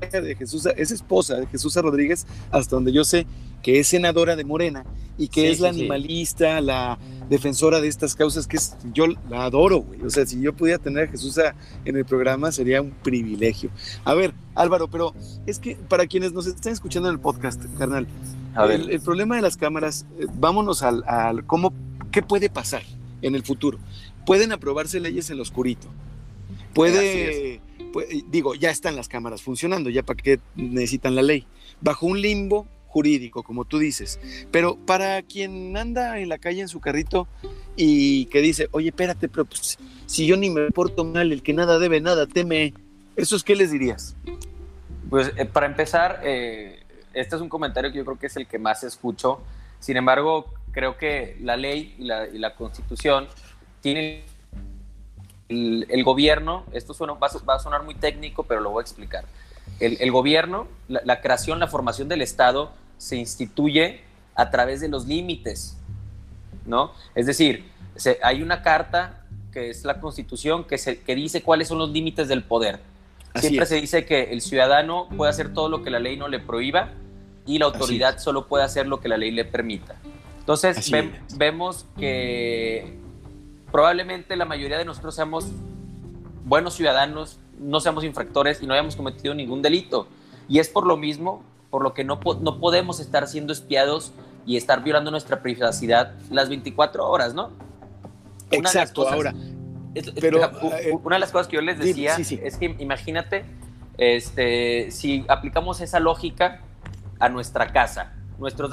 de 0.10 0.36
Jesús, 0.36 0.65
es 0.65 0.91
esposa 0.91 1.36
de 1.36 1.47
Jesús 1.47 1.75
Rodríguez, 1.75 2.25
hasta 2.49 2.75
donde 2.75 2.93
yo 2.93 3.03
sé 3.03 3.25
que 3.62 3.80
es 3.80 3.88
senadora 3.88 4.36
de 4.36 4.43
Morena 4.43 4.86
y 5.17 5.28
que 5.28 5.52
es 5.52 5.60
la 5.60 5.69
animalista, 5.69 6.62
la, 6.62 6.97
defensora 7.32 7.80
de 7.80 7.88
estas 7.88 8.13
causas 8.13 8.45
que 8.45 8.58
es, 8.58 8.76
yo 8.93 9.06
la 9.30 9.45
adoro, 9.45 9.78
güey. 9.78 10.02
O 10.02 10.10
sea, 10.10 10.26
si 10.26 10.41
yo 10.41 10.54
pudiera 10.54 10.78
tener 10.78 11.08
a 11.08 11.08
Jesús 11.08 11.39
en 11.86 11.95
el 11.95 12.04
programa 12.04 12.52
sería 12.52 12.82
un 12.82 12.91
privilegio. 12.91 13.69
A 14.04 14.13
ver, 14.13 14.34
Álvaro, 14.54 14.89
pero 14.89 15.13
es 15.47 15.58
que 15.58 15.78
para 15.78 16.08
quienes 16.08 16.34
nos 16.34 16.45
están 16.45 16.74
escuchando 16.74 17.08
en 17.08 17.15
el 17.15 17.21
podcast, 17.21 17.63
carnal, 17.78 18.06
El, 18.69 19.00
problema 19.00 19.38
de 19.38 19.41
las 19.41 19.56
cámaras, 19.56 20.06
eh, 20.19 20.26
vámonos 20.34 20.84
al, 20.84 21.06
al 21.08 21.45
cómo, 21.45 21.74
qué 22.12 22.21
puede 22.21 22.50
pasar 22.50 22.84
en 23.21 23.34
el 23.34 23.43
futuro. 23.43 23.80
Pueden 24.26 24.52
aprobarse 24.52 25.00
leyes 25.00 25.30
en 25.30 25.38
lo 25.38 25.43
oscurito. 25.43 25.88
Puede, 26.74 27.62
puede, 27.93 28.26
digo, 28.30 28.56
ya 28.56 28.71
están 28.71 28.97
las 28.97 29.08
cámaras 29.08 29.41
funcionando, 29.41 29.89
ya 29.89 30.04
para 30.04 30.21
qué 30.21 30.39
necesitan 30.58 31.15
la 31.15 31.21
ley. 31.21 31.45
Bajo 31.80 32.08
un 32.08 32.19
limbo 32.19 32.67
jurídico, 32.91 33.43
como 33.43 33.65
tú 33.65 33.80
dices. 33.80 34.19
Pero 34.51 34.75
para 34.75 35.21
quien 35.23 35.75
anda 35.77 36.19
en 36.19 36.30
la 36.30 36.38
calle 36.38 36.62
en 36.62 36.67
su 36.67 36.80
carrito 36.80 37.27
y 37.75 38.25
que 38.25 38.41
dice, 38.41 38.67
oye, 38.71 38.89
espérate, 38.89 39.30
pero 39.30 39.45
pues, 39.45 39.80
si 40.06 40.27
yo 40.27 40.36
ni 40.38 40.49
me 40.49 40.69
porto 40.71 41.06
mal, 41.06 41.32
el 41.32 41.41
que 41.41 41.54
nada 41.54 41.80
debe, 41.80 42.01
nada 42.01 42.27
teme, 42.27 42.73
¿eso 43.15 43.36
es 43.36 43.43
qué 43.43 43.56
les 43.56 43.71
dirías? 43.71 44.15
Pues 45.10 45.32
eh, 45.38 45.45
para 45.45 45.65
empezar, 45.65 46.21
eh, 46.23 46.84
este 47.13 47.36
es 47.36 47.41
un 47.41 47.49
comentario 47.49 47.91
que 47.91 47.97
yo 47.97 48.06
creo 48.06 48.19
que 48.19 48.27
es 48.27 48.36
el 48.36 48.45
que 48.45 48.60
más 48.60 48.84
escucho. 48.84 49.39
Sin 49.80 49.97
embargo, 49.97 50.54
creo 50.71 50.97
que 50.97 51.38
la 51.41 51.56
ley 51.56 51.95
y 51.97 52.04
la, 52.04 52.56
constitución 52.56 53.27
tienen 53.82 54.23
el, 55.47 56.04
gobierno, 56.04 56.65
esto 56.71 56.93
suena, 56.93 57.13
va, 57.13 57.27
a 57.27 57.60
sonar 57.60 57.84
muy 57.84 57.95
técnico, 57.95 58.43
pero 58.43 58.62
lo 58.62 58.69
voy 58.69 58.82
a 58.82 58.84
explicar. 58.84 59.25
El, 59.80 60.12
gobierno, 60.12 60.67
la, 60.88 61.01
la, 61.06 61.21
creación, 61.21 61.60
la 61.60 61.67
formación 61.67 62.08
del 62.08 62.21
Estado 62.21 62.71
se 63.01 63.15
instituye 63.15 64.01
a 64.35 64.51
través 64.51 64.79
de 64.79 64.87
los 64.87 65.07
límites, 65.07 65.75
¿no? 66.67 66.91
Es 67.15 67.25
decir, 67.25 67.65
hay 68.21 68.43
una 68.43 68.61
carta 68.61 69.25
que 69.51 69.71
es 69.71 69.83
la 69.85 69.99
Constitución 69.99 70.65
que, 70.65 70.77
se, 70.77 70.99
que 70.99 71.15
dice 71.15 71.41
cuáles 71.41 71.67
son 71.67 71.79
los 71.79 71.89
límites 71.89 72.27
del 72.27 72.43
poder. 72.43 72.79
Siempre 73.33 73.65
se 73.65 73.81
dice 73.81 74.05
que 74.05 74.31
el 74.31 74.41
ciudadano 74.41 75.09
puede 75.17 75.31
hacer 75.31 75.51
todo 75.51 75.67
lo 75.67 75.81
que 75.83 75.89
la 75.89 75.99
ley 75.99 76.15
no 76.15 76.27
le 76.27 76.37
prohíba 76.37 76.91
y 77.47 77.57
la 77.57 77.65
autoridad 77.65 78.19
solo 78.19 78.45
puede 78.47 78.65
hacer 78.65 78.85
lo 78.85 78.99
que 78.99 79.09
la 79.09 79.17
ley 79.17 79.31
le 79.31 79.45
permita. 79.45 79.95
Entonces 80.37 80.91
vemos 81.37 81.87
que 81.97 82.99
probablemente 83.71 84.35
la 84.35 84.45
mayoría 84.45 84.77
de 84.77 84.85
nosotros 84.85 85.15
seamos 85.15 85.47
buenos 86.45 86.75
ciudadanos, 86.75 87.39
no 87.57 87.79
seamos 87.79 88.03
infractores 88.03 88.61
y 88.61 88.67
no 88.67 88.73
hayamos 88.73 88.95
cometido 88.95 89.33
ningún 89.33 89.63
delito. 89.63 90.07
Y 90.47 90.59
es 90.59 90.69
por 90.69 90.85
lo 90.85 90.97
mismo 90.97 91.43
por 91.71 91.81
lo 91.81 91.93
que 91.93 92.03
no, 92.03 92.19
no 92.41 92.60
podemos 92.60 92.99
estar 92.99 93.27
siendo 93.27 93.53
espiados 93.53 94.13
y 94.45 94.57
estar 94.57 94.84
violando 94.84 95.10
nuestra 95.10 95.41
privacidad 95.41 96.13
las 96.29 96.49
24 96.49 97.10
horas, 97.10 97.34
¿no? 97.34 97.51
Exacto, 98.51 99.07
ahora. 99.07 99.34
pero, 100.19 100.43
eh, 100.43 100.91
una 101.03 101.15
de 101.15 101.19
las 101.21 101.31
cosas 101.31 101.47
que 101.47 101.55
yo 101.55 101.62
les 101.62 101.79
decía 101.79 102.17
es 102.17 102.57
que 102.57 102.75
imagínate, 102.79 103.45
este, 103.97 104.91
si 104.91 105.25
aplicamos 105.29 105.79
esa 105.79 105.99
lógica 105.99 106.62
a 107.19 107.29
nuestra 107.29 107.71
casa, 107.71 108.13
nuestros 108.38 108.71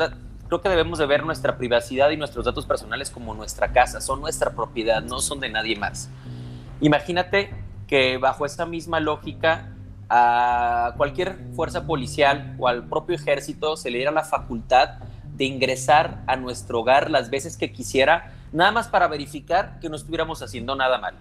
creo 0.48 0.62
que 0.62 0.68
debemos 0.68 0.98
de 0.98 1.06
ver 1.06 1.24
nuestra 1.24 1.58
privacidad 1.58 2.10
y 2.10 2.16
nuestros 2.16 2.46
datos 2.46 2.66
personales 2.66 3.10
como 3.10 3.34
nuestra 3.34 3.72
casa, 3.72 4.00
son 4.00 4.20
nuestra 4.20 4.50
propiedad, 4.52 5.02
no 5.02 5.20
son 5.20 5.40
de 5.40 5.50
nadie 5.50 5.76
más. 5.76 6.08
Imagínate 6.80 7.50
que 7.86 8.16
bajo 8.18 8.46
esa 8.46 8.64
misma 8.66 8.98
lógica 8.98 9.74
a 10.08 10.94
cualquier 10.96 11.38
fuerza 11.54 11.86
policial 11.86 12.56
o 12.58 12.68
al 12.68 12.88
propio 12.88 13.16
ejército 13.16 13.76
se 13.76 13.90
le 13.90 13.98
diera 13.98 14.12
la 14.12 14.24
facultad 14.24 14.98
de 15.36 15.44
ingresar 15.44 16.22
a 16.26 16.36
nuestro 16.36 16.80
hogar 16.80 17.10
las 17.10 17.30
veces 17.30 17.56
que 17.56 17.72
quisiera, 17.72 18.34
nada 18.52 18.72
más 18.72 18.88
para 18.88 19.06
verificar 19.06 19.78
que 19.80 19.88
no 19.88 19.96
estuviéramos 19.96 20.42
haciendo 20.42 20.74
nada 20.74 20.98
mal. 20.98 21.14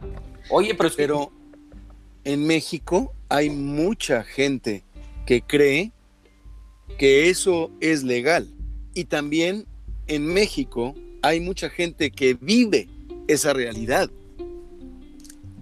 Oye, 0.50 0.74
pero, 0.74 0.90
pero 0.96 1.32
en 2.24 2.48
México 2.48 3.14
hay 3.30 3.50
mucha 3.50 4.24
gente 4.24 4.84
que 5.26 5.42
cree 5.42 5.92
que 6.98 7.30
eso 7.30 7.70
es 7.80 8.04
legal. 8.04 8.48
Y 8.94 9.06
también 9.06 9.66
en 10.08 10.26
México 10.26 10.96
hay 11.22 11.40
mucha 11.40 11.70
gente 11.70 12.10
que 12.12 12.34
vive 12.34 12.88
esa 13.28 13.54
realidad. 13.54 14.10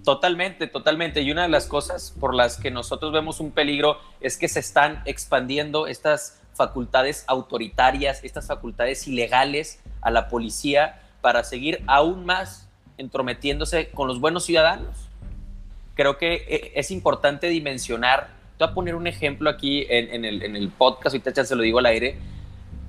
Totalmente, 0.06 0.68
totalmente. 0.68 1.22
Y 1.22 1.32
una 1.32 1.42
de 1.42 1.48
las 1.48 1.66
cosas 1.66 2.14
por 2.20 2.32
las 2.32 2.58
que 2.58 2.70
nosotros 2.70 3.12
vemos 3.12 3.40
un 3.40 3.50
peligro 3.50 3.98
es 4.20 4.38
que 4.38 4.46
se 4.46 4.60
están 4.60 5.02
expandiendo 5.04 5.88
estas 5.88 6.40
facultades 6.54 7.24
autoritarias, 7.26 8.22
estas 8.22 8.46
facultades 8.46 9.08
ilegales 9.08 9.80
a 10.02 10.12
la 10.12 10.28
policía 10.28 11.02
para 11.22 11.42
seguir 11.42 11.82
aún 11.88 12.24
más 12.24 12.68
entrometiéndose 12.98 13.90
con 13.90 14.06
los 14.06 14.20
buenos 14.20 14.44
ciudadanos. 14.44 14.94
Creo 15.96 16.18
que 16.18 16.34
eh, 16.34 16.72
es 16.76 16.92
importante 16.92 17.48
dimensionar. 17.48 18.28
Te 18.58 18.64
voy 18.64 18.70
a 18.70 18.74
poner 18.74 18.94
un 18.94 19.08
ejemplo 19.08 19.50
aquí 19.50 19.86
en, 19.88 20.24
el, 20.24 20.44
en 20.44 20.54
el 20.54 20.68
podcast, 20.68 21.16
ahorita 21.16 21.32
ya 21.32 21.44
se 21.44 21.56
lo 21.56 21.64
digo 21.64 21.80
al 21.80 21.86
aire 21.86 22.16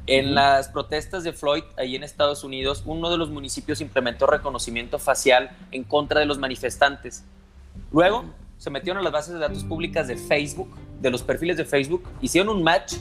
en 0.07 0.33
las 0.33 0.69
protestas 0.69 1.23
de 1.25 1.33
Floyd, 1.33 1.63
ahí 1.77 1.95
en 1.95 2.03
Estados 2.03 2.45
Unidos, 2.45 2.81
uno 2.85 3.09
de 3.09 3.17
los 3.17 3.29
municipios 3.29 3.81
implementó 3.81 4.25
reconocimiento 4.25 4.99
facial 4.99 5.51
en 5.71 5.83
contra 5.83 6.21
de 6.21 6.25
los 6.25 6.37
manifestantes. 6.37 7.25
Luego 7.91 8.23
se 8.57 8.69
metieron 8.69 9.01
a 9.01 9.03
las 9.03 9.11
bases 9.11 9.33
de 9.33 9.39
datos 9.39 9.65
públicas 9.65 10.07
de 10.07 10.15
Facebook, 10.15 10.73
de 11.01 11.11
los 11.11 11.23
perfiles 11.23 11.57
de 11.57 11.65
Facebook, 11.65 12.03
hicieron 12.21 12.55
un 12.55 12.63
match, 12.63 12.95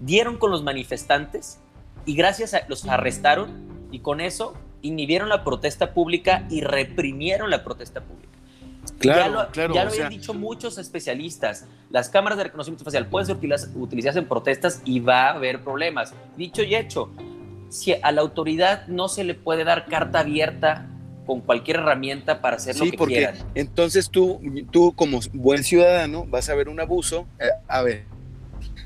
dieron 0.00 0.38
con 0.38 0.50
los 0.50 0.62
manifestantes 0.62 1.58
y 2.06 2.14
gracias 2.14 2.54
a 2.54 2.62
los 2.68 2.86
arrestaron 2.86 3.88
y 3.92 4.00
con 4.00 4.22
eso 4.22 4.54
inhibieron 4.80 5.28
la 5.28 5.44
protesta 5.44 5.92
pública 5.92 6.46
y 6.50 6.62
reprimieron 6.62 7.50
la 7.50 7.64
protesta 7.64 8.00
pública. 8.00 8.35
Claro, 8.98 9.20
ya 9.20 9.28
lo, 9.28 9.50
claro, 9.50 9.74
ya 9.74 9.84
lo 9.84 9.90
habían 9.90 10.10
dicho 10.10 10.34
muchos 10.34 10.78
especialistas. 10.78 11.66
Las 11.90 12.08
cámaras 12.08 12.38
de 12.38 12.44
reconocimiento 12.44 12.84
facial 12.84 13.06
pueden 13.08 13.26
ser 13.26 13.36
utilizadas 13.74 14.16
en 14.16 14.26
protestas 14.26 14.82
y 14.84 15.00
va 15.00 15.28
a 15.28 15.34
haber 15.34 15.62
problemas. 15.62 16.14
Dicho 16.36 16.62
y 16.62 16.74
hecho, 16.74 17.10
si 17.68 17.92
a 17.92 18.12
la 18.12 18.20
autoridad 18.20 18.86
no 18.86 19.08
se 19.08 19.24
le 19.24 19.34
puede 19.34 19.64
dar 19.64 19.86
carta 19.86 20.20
abierta 20.20 20.88
con 21.26 21.40
cualquier 21.40 21.78
herramienta 21.78 22.40
para 22.40 22.56
hacer 22.56 22.78
lo 22.78 22.84
que 22.84 22.96
porque 22.96 23.30
Entonces 23.54 24.10
tú, 24.10 24.40
tú 24.70 24.94
como 24.94 25.20
buen 25.32 25.64
ciudadano 25.64 26.24
vas 26.24 26.48
a 26.48 26.54
ver 26.54 26.68
un 26.68 26.80
abuso. 26.80 27.26
Eh, 27.40 27.48
a 27.66 27.82
ver, 27.82 28.04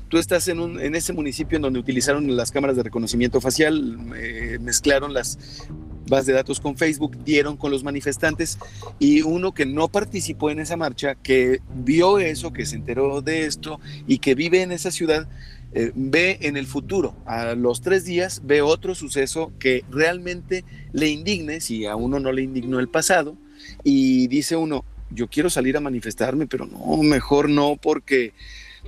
tú 0.09 0.17
estás 0.17 0.47
en, 0.47 0.59
un, 0.59 0.79
en 0.79 0.95
ese 0.95 1.13
municipio 1.13 1.55
en 1.55 1.61
donde 1.61 1.79
utilizaron 1.79 2.35
las 2.35 2.51
cámaras 2.51 2.75
de 2.75 2.83
reconocimiento 2.83 3.39
facial, 3.39 3.97
eh, 4.17 4.57
mezclaron 4.59 5.13
las 5.13 5.67
bases 6.07 6.27
de 6.27 6.33
datos 6.33 6.59
con 6.59 6.77
Facebook, 6.77 7.17
dieron 7.23 7.57
con 7.57 7.71
los 7.71 7.83
manifestantes 7.83 8.57
y 8.99 9.21
uno 9.21 9.53
que 9.53 9.65
no 9.65 9.87
participó 9.87 10.49
en 10.49 10.59
esa 10.59 10.77
marcha, 10.77 11.15
que 11.15 11.61
vio 11.73 12.19
eso, 12.19 12.53
que 12.53 12.65
se 12.65 12.75
enteró 12.75 13.21
de 13.21 13.45
esto 13.45 13.79
y 14.07 14.19
que 14.19 14.35
vive 14.35 14.61
en 14.61 14.71
esa 14.71 14.91
ciudad, 14.91 15.27
eh, 15.73 15.91
ve 15.95 16.37
en 16.41 16.57
el 16.57 16.67
futuro, 16.67 17.15
a 17.25 17.55
los 17.55 17.81
tres 17.81 18.03
días, 18.03 18.41
ve 18.43 18.61
otro 18.61 18.93
suceso 18.95 19.51
que 19.59 19.85
realmente 19.89 20.65
le 20.91 21.07
indigne, 21.07 21.61
si 21.61 21.85
a 21.85 21.95
uno 21.95 22.19
no 22.19 22.31
le 22.31 22.41
indignó 22.41 22.79
el 22.79 22.89
pasado, 22.89 23.37
y 23.83 24.27
dice 24.27 24.55
uno, 24.55 24.83
yo 25.11 25.27
quiero 25.27 25.49
salir 25.49 25.77
a 25.77 25.81
manifestarme, 25.81 26.47
pero 26.47 26.65
no, 26.65 26.97
mejor 27.03 27.49
no, 27.49 27.77
porque 27.81 28.33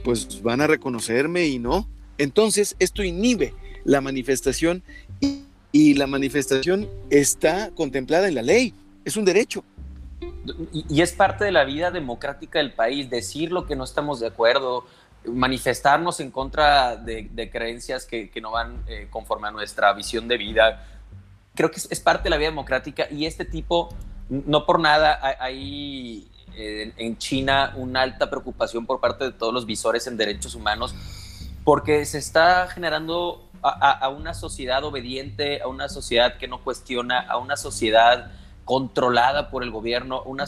pues 0.04 0.42
van 0.42 0.62
a 0.62 0.68
reconocerme 0.68 1.48
y 1.48 1.60
no. 1.60 1.88
Entonces, 2.18 2.76
esto 2.80 3.04
inhibe 3.04 3.54
la 3.86 4.02
manifestación 4.02 4.84
la 5.74 6.08
manifestación 6.08 6.88
está 7.10 7.72
contemplada 7.72 8.28
en 8.28 8.36
la 8.36 8.42
ley, 8.42 8.74
es 9.04 9.18
un 9.18 9.26
derecho. 9.26 9.64
Y, 10.72 11.02
es 11.02 11.14
parte 11.14 11.46
de 11.46 11.52
la 11.52 11.64
vida 11.64 11.90
democrática 11.90 12.60
del 12.60 12.74
país, 12.74 13.10
decir 13.10 13.52
lo 13.52 13.66
que 13.66 13.76
no 13.76 13.84
estamos 13.84 14.20
de 14.20 14.28
acuerdo, 14.28 14.86
manifestarnos 15.26 16.20
en 16.20 16.32
contra 16.32 16.96
de, 16.96 17.50
creencias 17.52 18.06
que, 18.06 18.30
no 18.42 18.52
van 18.52 18.84
eh, 18.88 19.08
conforme 19.10 19.48
a 19.48 19.52
nuestra 19.52 19.92
visión 19.94 20.28
de 20.28 20.38
vida. 20.38 20.86
Creo 21.56 21.72
que 21.72 21.78
es, 21.78 22.00
parte 22.00 22.26
de 22.26 22.30
la 22.30 22.38
vida 22.38 22.50
democrática 22.50 23.08
y 23.10 23.26
este 23.26 23.46
tipo, 23.46 23.90
no 24.30 24.66
por 24.66 24.80
nada, 24.80 25.20
hay 25.40 26.28
eh, 26.56 26.94
en 26.98 27.18
China 27.18 27.74
una 27.78 28.02
alta 28.02 28.30
preocupación 28.30 28.86
por 28.86 29.00
parte 29.00 29.26
de 29.26 29.32
todos 29.32 29.54
los 29.54 29.66
visores 29.66 30.06
en 30.08 30.18
derechos 30.18 30.56
humanos 30.56 30.94
porque 31.64 32.06
se 32.06 32.18
está 32.18 32.68
generando 32.68 33.50
a, 33.64 34.10
una 34.10 34.34
sociedad 34.34 34.84
obediente, 34.84 35.62
a 35.62 35.68
una 35.68 35.88
sociedad 35.90 36.38
que 36.38 36.48
no 36.48 36.64
cuestiona, 36.64 37.20
a 37.20 37.38
una 37.38 37.56
sociedad 37.56 38.32
controlada 38.66 39.50
por 39.50 39.64
el 39.64 39.72
gobierno, 39.72 40.22
una, 40.24 40.46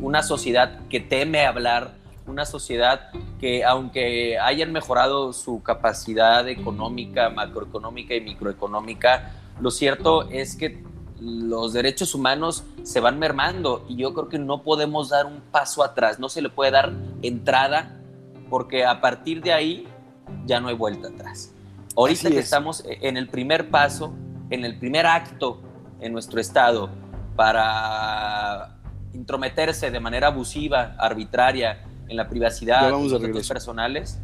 una 0.00 0.22
sociedad 0.22 0.80
que 0.88 1.00
teme 1.00 1.46
hablar, 1.46 1.92
una 2.26 2.44
sociedad 2.44 3.10
que 3.40 3.64
aunque 3.64 4.38
hayan 4.38 4.72
mejorado 4.72 5.32
su 5.32 5.62
capacidad 5.62 6.46
económica, 6.48 7.30
macroeconómica 7.30 8.14
y 8.14 8.20
microeconómica, 8.20 9.32
lo 9.60 9.70
cierto 9.70 10.28
es 10.30 10.56
que 10.56 10.84
los 11.20 11.72
derechos 11.72 12.14
humanos 12.14 12.64
se 12.82 13.00
van 13.00 13.18
mermando 13.18 13.84
y 13.88 13.96
yo 13.96 14.14
creo 14.14 14.28
que 14.28 14.38
no 14.38 14.62
podemos 14.62 15.08
dar 15.08 15.26
un 15.26 15.40
paso 15.40 15.82
atrás, 15.82 16.18
no 16.18 16.28
se 16.28 16.42
le 16.42 16.48
puede 16.48 16.70
dar 16.70 16.92
entrada 17.22 17.96
porque 18.50 18.84
a 18.84 19.00
partir 19.00 19.42
de 19.42 19.52
ahí 19.52 19.88
ya 20.46 20.60
no 20.60 20.68
hay 20.68 20.74
vuelta 20.74 21.08
atrás. 21.08 21.54
Ahorita 21.98 22.30
que 22.30 22.38
estamos 22.38 22.84
en 22.86 23.16
el 23.16 23.28
primer 23.28 23.70
paso, 23.70 24.14
en 24.50 24.64
el 24.64 24.78
primer 24.78 25.04
acto 25.04 25.60
en 26.00 26.12
nuestro 26.12 26.40
estado 26.40 26.90
para 27.34 28.76
intrometerse 29.12 29.90
de 29.90 29.98
manera 29.98 30.28
abusiva, 30.28 30.94
arbitraria 30.96 31.84
en 32.08 32.16
la 32.16 32.28
privacidad 32.28 32.88
de 32.88 33.28
los 33.28 33.48
personales, 33.48 34.20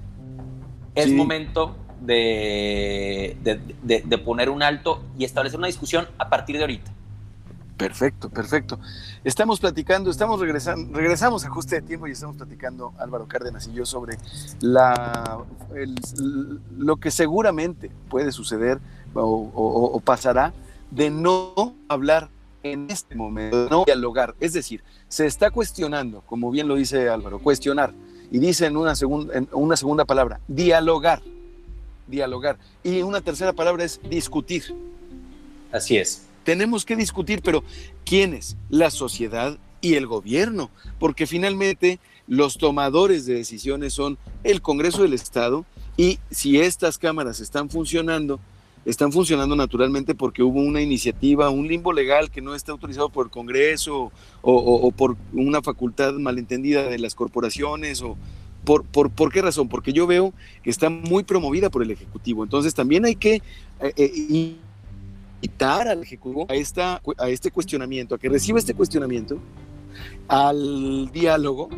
es 0.95 1.11
momento 1.11 1.75
de, 2.01 3.37
de, 3.83 4.19
poner 4.19 4.51
un 4.51 4.63
alto 4.63 5.03
y 5.19 5.25
establecer 5.25 5.59
una 5.59 5.67
discusión 5.67 6.07
a 6.17 6.29
partir 6.29 6.57
de 6.57 6.63
ahorita. 6.63 6.93
Perfecto, 7.77 8.31
perfecto. 8.31 8.79
Estamos 9.25 9.59
platicando, 9.59 10.09
estamos 10.09 10.39
regresando, 10.39 10.97
regresamos 10.97 11.45
a 11.45 11.49
ajuste 11.49 11.77
de 11.77 11.83
tiempo 11.83 12.07
y 12.07 12.13
estamos 12.13 12.37
platicando 12.37 12.95
Álvaro 12.99 13.27
Cárdenas 13.27 13.67
y 13.67 13.73
yo 13.73 13.85
sobre 13.85 14.17
lo 16.77 16.97
que 16.97 17.11
seguramente 17.11 17.91
puede 18.09 18.31
suceder 18.31 18.79
o, 19.15 20.01
pasará 20.05 20.53
de 20.93 21.11
no 21.11 21.75
hablar 21.89 22.29
en 22.63 22.89
este 22.91 23.17
momento, 23.17 23.67
no 23.69 23.85
dialogar. 23.85 24.37
Es 24.39 24.53
decir, 24.53 24.85
se 25.09 25.27
está 25.27 25.51
cuestionando, 25.51 26.21
como 26.23 26.53
bien 26.53 26.69
lo 26.69 26.77
dice 26.77 27.09
Álvaro, 27.09 27.41
cuestionar. 27.41 27.93
Y 28.31 28.39
dice 28.39 28.67
en 28.67 28.77
una, 28.77 28.95
segunda, 28.95 29.35
en 29.35 29.49
una 29.53 29.77
segunda 29.77 30.05
palabra, 30.05 30.41
dialogar. 30.47 31.23
Dialogar. 32.07 32.57
Y 32.85 33.03
una 33.03 33.21
tercera 33.21 33.53
palabra 33.53 33.83
es 33.85 34.01
discutir. 34.09 34.63
Así 35.73 35.97
es 35.97 36.29
tenemos 36.45 36.85
que 36.85 36.97
discutir, 36.97 37.43
pero 37.43 37.65
¿quiénes? 38.05 38.57
La 38.69 38.91
sociedad 38.91 39.59
y 39.81 39.95
el 39.95 40.07
gobierno, 40.07 40.71
porque 40.99 41.27
finalmente 41.27 41.99
los 42.27 42.57
tomadores 42.57 43.27
de 43.27 43.35
decisiones 43.35 43.93
son 43.93 44.17
el 44.43 44.63
Congreso 44.63 45.03
del 45.03 45.13
Estado 45.13 45.67
y 45.97 46.19
si 46.31 46.59
estas 46.59 46.97
cámaras 46.97 47.41
están 47.41 47.69
funcionando, 47.69 48.41
están 48.87 49.13
funcionando 49.13 49.55
naturalmente 49.57 50.15
porque 50.15 50.43
hubo 50.43 50.61
una 50.61 50.81
iniciativa, 50.81 51.51
un 51.51 51.69
limbo 51.69 51.93
legal 51.93 52.31
que 52.31 52.41
no 52.41 52.55
está 52.55 52.73
autorizado 52.73 53.11
por 53.11 53.27
el 53.27 53.31
Congreso 53.31 54.11
o, 54.41 54.91
por 54.93 55.17
una 55.33 55.61
facultad 55.61 56.15
malentendida 56.15 56.85
de 56.85 56.99
las 56.99 57.15
corporaciones 57.15 58.01
o 58.01 58.17
por, 58.65 58.85
por, 59.11 59.31
qué 59.31 59.43
razón? 59.43 59.69
Porque 59.69 59.93
yo 59.93 60.07
veo 60.07 60.33
que 60.63 60.71
está 60.71 60.89
muy 60.89 61.23
promovida 61.23 61.69
por 61.69 61.83
el 61.83 61.91
Ejecutivo. 61.91 62.43
Entonces 62.43 62.73
también 62.73 63.05
hay 63.05 63.17
que 63.17 63.43
eh, 63.81 63.93
eh, 63.97 64.57
invitar 65.45 65.89
al 65.89 66.03
Ejecutivo 66.03 66.47
a, 66.49 66.55
esta, 66.55 67.03
a 67.19 67.29
este 67.29 67.51
cuestionamiento, 67.51 68.15
a 68.15 68.19
que 68.19 68.29
reciba 68.29 68.59
este 68.59 68.75
cuestionamiento, 68.75 69.39
al 70.29 71.11
diálogo 71.13 71.69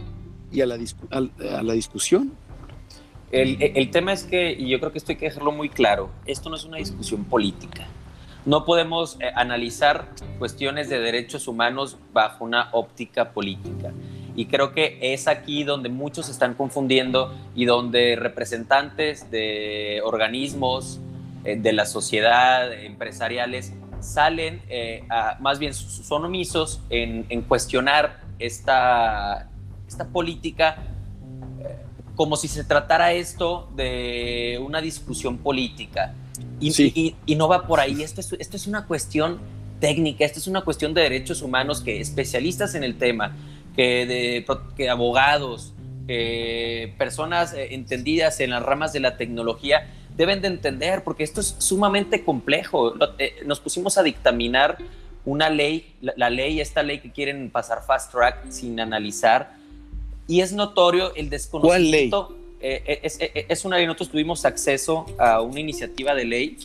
y 0.52 0.61
a 0.61 0.66
la, 0.66 0.79
a 1.11 1.62
la 1.62 1.72
discusión. 1.72 2.33
El, 3.33 3.59
el, 3.61 3.90
tema 3.90 4.12
es 4.12 4.22
que, 4.22 4.52
y 4.52 4.68
yo 4.68 4.79
creo 4.79 4.92
que 4.92 4.98
esto 4.98 5.11
hay 5.11 5.16
que 5.16 5.26
dejarlo 5.26 5.50
muy 5.50 5.68
claro, 5.68 6.11
esto 6.26 6.48
no 6.48 6.57
es 6.57 6.64
una 6.64 6.79
discusión 6.79 7.24
política. 7.24 7.88
No 8.44 8.64
podemos 8.64 9.16
eh, 9.20 9.33
analizar 9.35 10.12
cuestiones 10.38 10.88
de 10.88 11.00
derechos 11.00 11.48
humanos 11.48 11.96
bajo 12.12 12.44
una 12.44 12.68
óptica 12.70 13.33
política. 13.33 13.92
Y 14.37 14.46
creo 14.46 14.72
que 14.72 14.98
es 15.00 15.26
aquí 15.26 15.64
donde 15.64 15.88
muchos 15.88 16.26
se 16.26 16.33
están 16.33 16.55
confundiendo 16.55 17.35
y 17.57 17.64
donde 17.64 18.14
representantes 18.14 19.29
de 19.33 20.00
organismos, 20.05 21.00
de 21.54 21.72
la 21.72 21.87
sociedad, 21.87 22.72
empresariales, 22.72 23.72
salen, 24.00 24.62
eh, 24.68 25.04
más 25.40 25.59
bien 25.59 25.74
son 25.74 26.24
omisos 26.24 26.80
en, 26.90 27.42
cuestionar 27.42 28.20
esta, 28.38 29.48
esta 29.87 30.09
política 30.09 30.76
eh, 31.61 31.76
como 32.14 32.37
si 32.37 32.48
se 32.48 32.64
tratara 32.64 33.12
esto 33.12 33.68
de 33.74 34.61
una 34.64 34.80
discusión 34.80 35.38
política. 35.38 36.14
Y, 36.61 37.14
y, 37.26 37.35
no 37.37 37.48
va 37.48 37.66
por 37.66 37.80
ahí, 37.80 38.02
esto 38.02 38.20
es, 38.20 38.35
esto 38.38 38.56
es 38.56 38.66
una 38.66 38.87
cuestión 38.87 39.38
técnica, 39.80 40.24
esto 40.24 40.38
es 40.38 40.46
una 40.46 40.62
cuestión 40.62 40.94
de 40.94 41.02
derechos 41.02 41.42
humanos 41.42 41.82
que 41.82 42.00
especialistas 42.00 42.74
en 42.74 42.82
el 42.82 42.96
tema, 42.96 43.37
que, 43.74 44.06
de, 44.06 44.46
que 44.74 44.88
abogados, 44.88 45.72
personas 46.98 47.52
entendidas 47.56 48.40
en 48.40 48.50
las 48.50 48.62
ramas 48.62 48.92
de 48.92 49.00
la 49.00 49.16
tecnología 49.16 49.87
deben 50.16 50.40
de 50.40 50.48
entender, 50.48 51.05
porque 51.05 51.24
esto 51.24 51.40
es 51.40 51.57
sumamente 51.59 52.24
complejo. 52.24 52.94
Eh, 53.18 53.37
nos 53.44 53.61
pusimos 53.61 53.98
a 53.98 54.02
dictaminar 54.02 54.79
una 55.24 55.50
ley, 55.50 55.94
la, 56.00 56.31
ley, 56.31 56.61
esta 56.61 56.83
ley 56.83 57.00
que 57.00 57.11
quieren 57.11 57.50
pasar 57.50 57.83
fast 57.85 58.12
track 58.12 58.50
sin 58.50 58.79
analizar, 58.81 59.55
y 60.29 60.40
es 60.40 60.52
notorio 60.52 61.14
el 61.14 61.31
desconocimiento. 61.31 62.29
¿Cuál 62.29 62.38
ley? 62.38 62.46
Eh, 62.61 62.83
eh, 62.87 63.00
es, 63.02 63.18
es, 63.20 63.64
una 63.64 63.76
ley, 63.76 63.87
nosotros 63.87 64.11
tuvimos 64.11 64.44
acceso 64.44 65.07
a 65.18 65.40
una 65.42 65.61
iniciativa 65.61 66.14
de 66.14 66.24
ley 66.24 66.57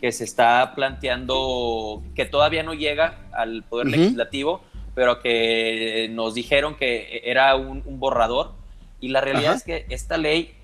que 0.00 0.12
se 0.12 0.24
está 0.24 0.72
planteando, 0.74 2.02
que 2.14 2.24
todavía 2.24 2.62
no 2.62 2.74
llega 2.74 3.18
al 3.32 3.62
Poder 3.62 3.88
Legislativo, 3.88 4.60
pero 4.94 5.20
que 5.20 6.08
nos 6.10 6.34
dijeron 6.34 6.76
que 6.76 7.22
era 7.24 7.56
un, 7.56 7.82
borrador. 7.98 8.52
Y 9.00 9.08
la 9.08 9.20
realidad 9.20 9.54
es 9.54 9.64
que 9.64 9.86
esta 9.88 10.16
ley 10.16 10.54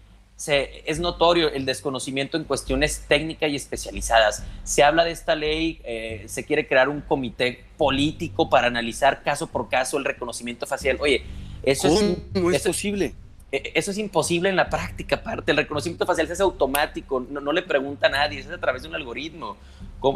es 0.47 1.01
notorio 1.01 1.51
el 1.51 1.65
desconocimiento 1.67 2.37
en 2.37 2.45
cuestiones 2.45 3.05
técnicas 3.09 3.51
y 3.51 3.57
especializadas. 3.57 4.45
Se 4.63 4.85
habla 4.85 5.05
de 5.05 5.11
esta 5.11 5.35
ley, 5.35 5.81
eh, 5.85 6.25
se 6.27 6.45
quiere 6.45 6.69
crear 6.69 6.89
un 6.89 7.01
comité 7.01 7.65
político 7.77 8.49
para 8.49 8.69
analizar 8.69 9.23
caso 9.23 9.49
por 9.49 9.69
caso 9.69 9.99
el 9.99 10.05
reconocimiento 10.05 10.67
facial. 10.67 10.99
Oye, 11.01 11.25
eso 11.65 11.89
es, 11.89 12.55
es 12.55 12.63
posible. 12.63 13.15
E, 13.51 13.73
eso 13.75 13.91
es 13.91 13.99
imposible 13.99 14.49
en 14.49 14.57
la 14.57 14.69
práctica, 14.69 15.17
aparte. 15.17 15.53
El 15.53 15.57
reconocimiento 15.59 16.05
facial 16.05 16.27
se 16.27 16.35
hace 16.35 16.43
automático, 16.43 17.27
no, 17.31 17.53
le 17.53 17.63
pregunta 17.63 18.07
a 18.09 18.11
nadie, 18.11 18.41
es 18.41 18.51
a 18.51 18.59
través 18.59 18.83
de 18.83 18.89
un 18.89 18.95
algoritmo. 18.95 19.57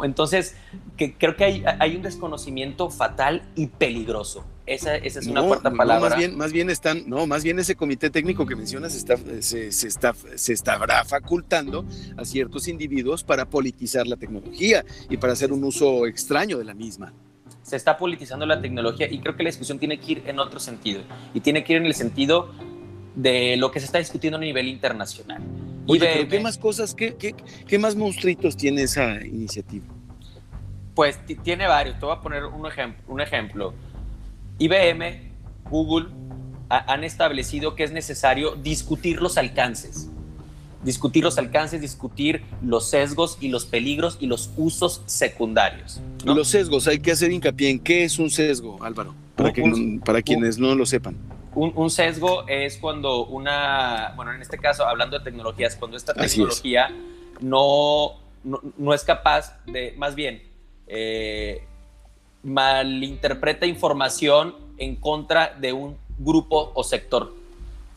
Entonces, 0.03 0.55
que, 0.95 1.13
creo 1.15 1.35
que 1.35 1.43
hay, 1.43 1.63
hay, 1.79 1.95
un 1.95 2.03
desconocimiento 2.03 2.89
fatal 2.89 3.43
y 3.55 3.67
peligroso. 3.67 4.45
Esa, 4.65 4.95
esa 4.95 5.19
es 5.19 5.27
una 5.27 5.43
cuarta 5.43 5.71
palabra. 5.71 6.09
más, 6.09 6.17
bien, 6.17 6.37
más 6.37 6.53
bien 6.53 6.69
están, 6.69 7.03
no, 7.05 7.27
más 7.27 7.43
bien 7.43 7.59
ese 7.59 7.75
comité 7.75 8.09
técnico 8.09 8.45
que 8.45 8.55
mencionas 8.55 8.95
está, 8.95 9.17
se, 9.41 9.73
se, 9.73 9.87
está, 9.87 10.13
se 10.35 10.53
estará 10.53 11.03
facultando 11.03 11.85
a 12.15 12.23
ciertos 12.23 12.69
individuos 12.69 13.25
para 13.25 13.45
politizar 13.45 14.07
la 14.07 14.15
tecnología 14.15 14.85
y 15.09 15.17
para 15.17 15.33
hacer 15.33 15.51
un 15.51 15.65
uso 15.65 16.05
extraño 16.05 16.57
de 16.57 16.63
la 16.63 16.73
misma 16.73 17.13
se 17.61 17.77
está 17.77 17.97
politizando 17.97 18.45
la 18.45 18.59
tecnología 18.61 19.09
y 19.09 19.19
creo 19.19 19.37
que 19.37 19.43
la 19.43 19.49
discusión 19.49 19.79
tiene 19.79 19.97
que 19.97 20.11
ir 20.11 20.23
en 20.25 20.37
otro 20.39 20.59
sentido 20.59 21.01
y 21.33 21.39
tiene 21.39 21.63
que 21.63 21.73
ir 21.73 21.77
en 21.77 21.85
el 21.85 21.95
sentido 21.95 22.51
de 23.15 23.57
lo 23.57 23.71
que 23.71 23.79
se 23.79 23.85
está 23.85 23.99
discutiendo 23.99 24.37
a 24.37 24.41
nivel 24.41 24.67
internacional. 24.67 25.41
Oye, 25.87 26.27
¿qué 26.27 26.39
más 26.39 26.57
cosas, 26.57 26.95
qué, 26.95 27.15
qué, 27.15 27.35
qué, 27.67 27.77
más 27.77 27.95
monstruitos 27.95 28.55
tiene 28.55 28.83
esa 28.83 29.15
iniciativa? 29.25 29.85
Pues 30.95 31.19
tiene 31.43 31.67
varios. 31.67 31.99
Te 31.99 32.05
voy 32.05 32.15
a 32.15 32.21
poner 32.21 32.45
un, 32.45 32.65
ejemplo, 32.65 33.03
un 33.07 33.21
ejemplo. 33.21 33.73
IBM, 34.59 35.31
Google 35.69 36.07
han 36.69 37.03
establecido 37.03 37.75
que 37.75 37.83
es 37.83 37.91
necesario 37.91 38.55
discutir 38.55 39.21
los 39.21 39.37
alcances. 39.37 40.09
Discutir 40.83 41.23
los 41.23 41.37
alcances, 41.37 41.81
discutir 41.81 42.43
los 42.61 42.89
sesgos 42.89 43.37
y 43.39 43.49
los 43.49 43.65
peligros 43.65 44.17
y 44.19 44.27
los 44.27 44.51
usos 44.57 45.01
secundarios. 45.05 46.01
Los 46.25 46.49
sesgos, 46.49 46.87
hay 46.87 46.99
que 46.99 47.11
hacer 47.11 47.31
hincapié 47.31 47.69
en 47.69 47.79
qué 47.79 48.03
es 48.03 48.19
un 48.19 48.29
sesgo, 48.29 48.83
Álvaro, 48.83 49.15
para, 49.35 49.53
que, 49.53 49.99
para 50.03 50.21
quienes 50.21 50.57
no 50.57 50.75
lo 50.75 50.85
sepan. 50.85 51.15
Un, 51.55 51.89
sesgo 51.89 52.47
es 52.47 52.77
cuando 52.77 53.25
una, 53.25 54.13
bueno, 54.15 54.33
en 54.33 54.41
este 54.41 54.57
caso, 54.57 54.85
hablando 54.85 55.19
de 55.19 55.23
tecnologías, 55.23 55.75
cuando 55.75 55.97
esta 55.97 56.13
tecnología 56.13 56.89
no, 57.41 58.19
no, 58.43 58.93
es 58.93 59.03
capaz 59.03 59.63
de, 59.65 59.93
más 59.97 60.15
bien, 60.15 60.43
eh, 60.87 61.63
malinterpreta 62.43 63.65
información 63.65 64.55
en 64.77 64.95
contra 64.95 65.55
de 65.59 65.73
un 65.73 65.97
grupo 66.17 66.71
o 66.73 66.83
sector. 66.83 67.33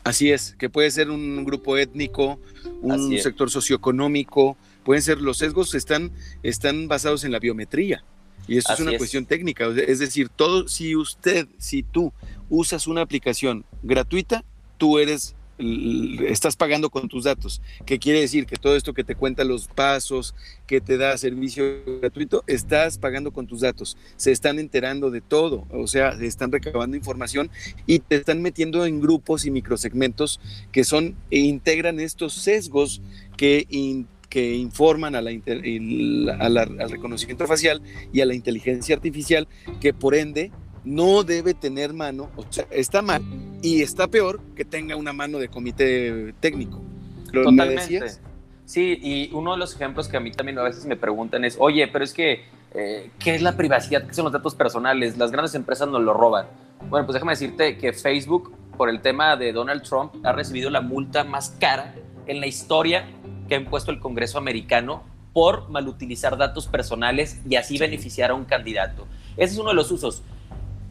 Así 0.03 0.31
es, 0.31 0.55
que 0.57 0.69
puede 0.69 0.89
ser 0.91 1.09
un 1.09 1.43
grupo 1.43 1.77
étnico, 1.77 2.39
un 2.81 3.17
sector 3.19 3.49
socioeconómico, 3.49 4.55
pueden 4.83 5.01
ser, 5.01 5.19
los 5.19 5.39
sesgos 5.39 5.75
están, 5.75 6.11
están 6.43 6.87
basados 6.87 7.23
en 7.23 7.31
la 7.31 7.39
biometría. 7.39 8.03
Y 8.47 8.57
eso 8.57 8.73
es 8.73 8.79
una 8.79 8.97
cuestión 8.97 9.25
técnica. 9.25 9.67
Es 9.87 9.99
decir, 9.99 10.29
todo, 10.29 10.67
si 10.67 10.95
usted, 10.95 11.47
si 11.57 11.83
tú 11.83 12.13
usas 12.49 12.87
una 12.87 13.01
aplicación 13.01 13.65
gratuita, 13.83 14.43
tú 14.77 14.99
eres 14.99 15.35
estás 15.59 16.55
pagando 16.55 16.89
con 16.89 17.07
tus 17.07 17.23
datos. 17.23 17.61
¿Qué 17.85 17.97
quiere 17.97 18.21
decir? 18.21 18.45
Que 18.45 18.57
todo 18.57 18.75
esto 18.75 18.93
que 18.93 19.03
te 19.03 19.15
cuenta 19.15 19.43
los 19.43 19.67
pasos, 19.67 20.35
que 20.67 20.81
te 20.81 20.97
da 20.97 21.17
servicio 21.17 21.83
gratuito, 21.99 22.43
estás 22.47 22.97
pagando 22.97 23.31
con 23.31 23.47
tus 23.47 23.61
datos. 23.61 23.97
Se 24.17 24.31
están 24.31 24.59
enterando 24.59 25.09
de 25.09 25.21
todo, 25.21 25.65
o 25.71 25.87
sea, 25.87 26.15
se 26.17 26.27
están 26.27 26.51
recabando 26.51 26.95
información 26.95 27.49
y 27.85 27.99
te 27.99 28.17
están 28.17 28.41
metiendo 28.41 28.85
en 28.85 29.01
grupos 29.01 29.45
y 29.45 29.51
microsegmentos 29.51 30.39
que 30.71 30.83
son 30.83 31.15
e 31.31 31.39
integran 31.39 31.99
estos 31.99 32.33
sesgos 32.33 33.01
que 33.35 33.65
que 34.29 34.55
informan 34.55 35.15
a 35.15 35.21
la, 35.21 35.31
al 36.39 36.89
reconocimiento 36.89 37.47
facial 37.47 37.81
y 38.11 38.21
a 38.21 38.25
la 38.25 38.33
inteligencia 38.33 38.95
artificial, 38.95 39.47
que 39.79 39.93
por 39.93 40.15
ende 40.15 40.51
no 40.83 41.23
debe 41.23 41.53
tener 41.53 41.93
mano, 41.93 42.29
o 42.35 42.45
sea, 42.49 42.65
está 42.71 43.01
mal 43.01 43.21
y 43.61 43.81
está 43.81 44.07
peor 44.07 44.39
que 44.55 44.65
tenga 44.65 44.95
una 44.95 45.13
mano 45.13 45.39
de 45.39 45.49
comité 45.49 46.33
técnico. 46.39 46.81
Totalmente. 47.31 48.11
Sí, 48.65 48.99
y 49.01 49.29
uno 49.33 49.53
de 49.53 49.59
los 49.59 49.75
ejemplos 49.75 50.07
que 50.07 50.17
a 50.17 50.19
mí 50.19 50.31
también 50.31 50.59
a 50.59 50.63
veces 50.63 50.85
me 50.85 50.97
preguntan 50.97 51.45
es, 51.45 51.55
oye, 51.57 51.87
pero 51.87 52.03
es 52.03 52.13
que 52.13 52.43
eh, 52.73 53.09
¿qué 53.19 53.35
es 53.35 53.41
la 53.41 53.55
privacidad? 53.55 54.05
¿Qué 54.05 54.13
son 54.13 54.25
los 54.25 54.33
datos 54.33 54.55
personales? 54.55 55.17
Las 55.17 55.31
grandes 55.31 55.55
empresas 55.55 55.87
nos 55.87 56.01
lo 56.01 56.13
roban. 56.13 56.47
Bueno, 56.89 57.05
pues 57.05 57.13
déjame 57.13 57.31
decirte 57.31 57.77
que 57.77 57.93
Facebook, 57.93 58.53
por 58.77 58.89
el 58.89 59.01
tema 59.01 59.35
de 59.35 59.51
Donald 59.51 59.83
Trump, 59.83 60.13
ha 60.23 60.31
recibido 60.31 60.69
la 60.69 60.81
multa 60.81 61.23
más 61.23 61.55
cara 61.59 61.95
en 62.27 62.39
la 62.39 62.47
historia 62.47 63.07
que 63.47 63.55
ha 63.55 63.57
impuesto 63.57 63.91
el 63.91 63.99
Congreso 63.99 64.37
americano 64.37 65.03
por 65.33 65.69
malutilizar 65.69 66.37
datos 66.37 66.67
personales 66.67 67.39
y 67.47 67.55
así 67.55 67.77
beneficiar 67.77 68.31
a 68.31 68.33
un 68.33 68.45
candidato. 68.45 69.07
Ese 69.37 69.53
es 69.53 69.59
uno 69.59 69.69
de 69.69 69.75
los 69.75 69.91
usos. 69.91 70.23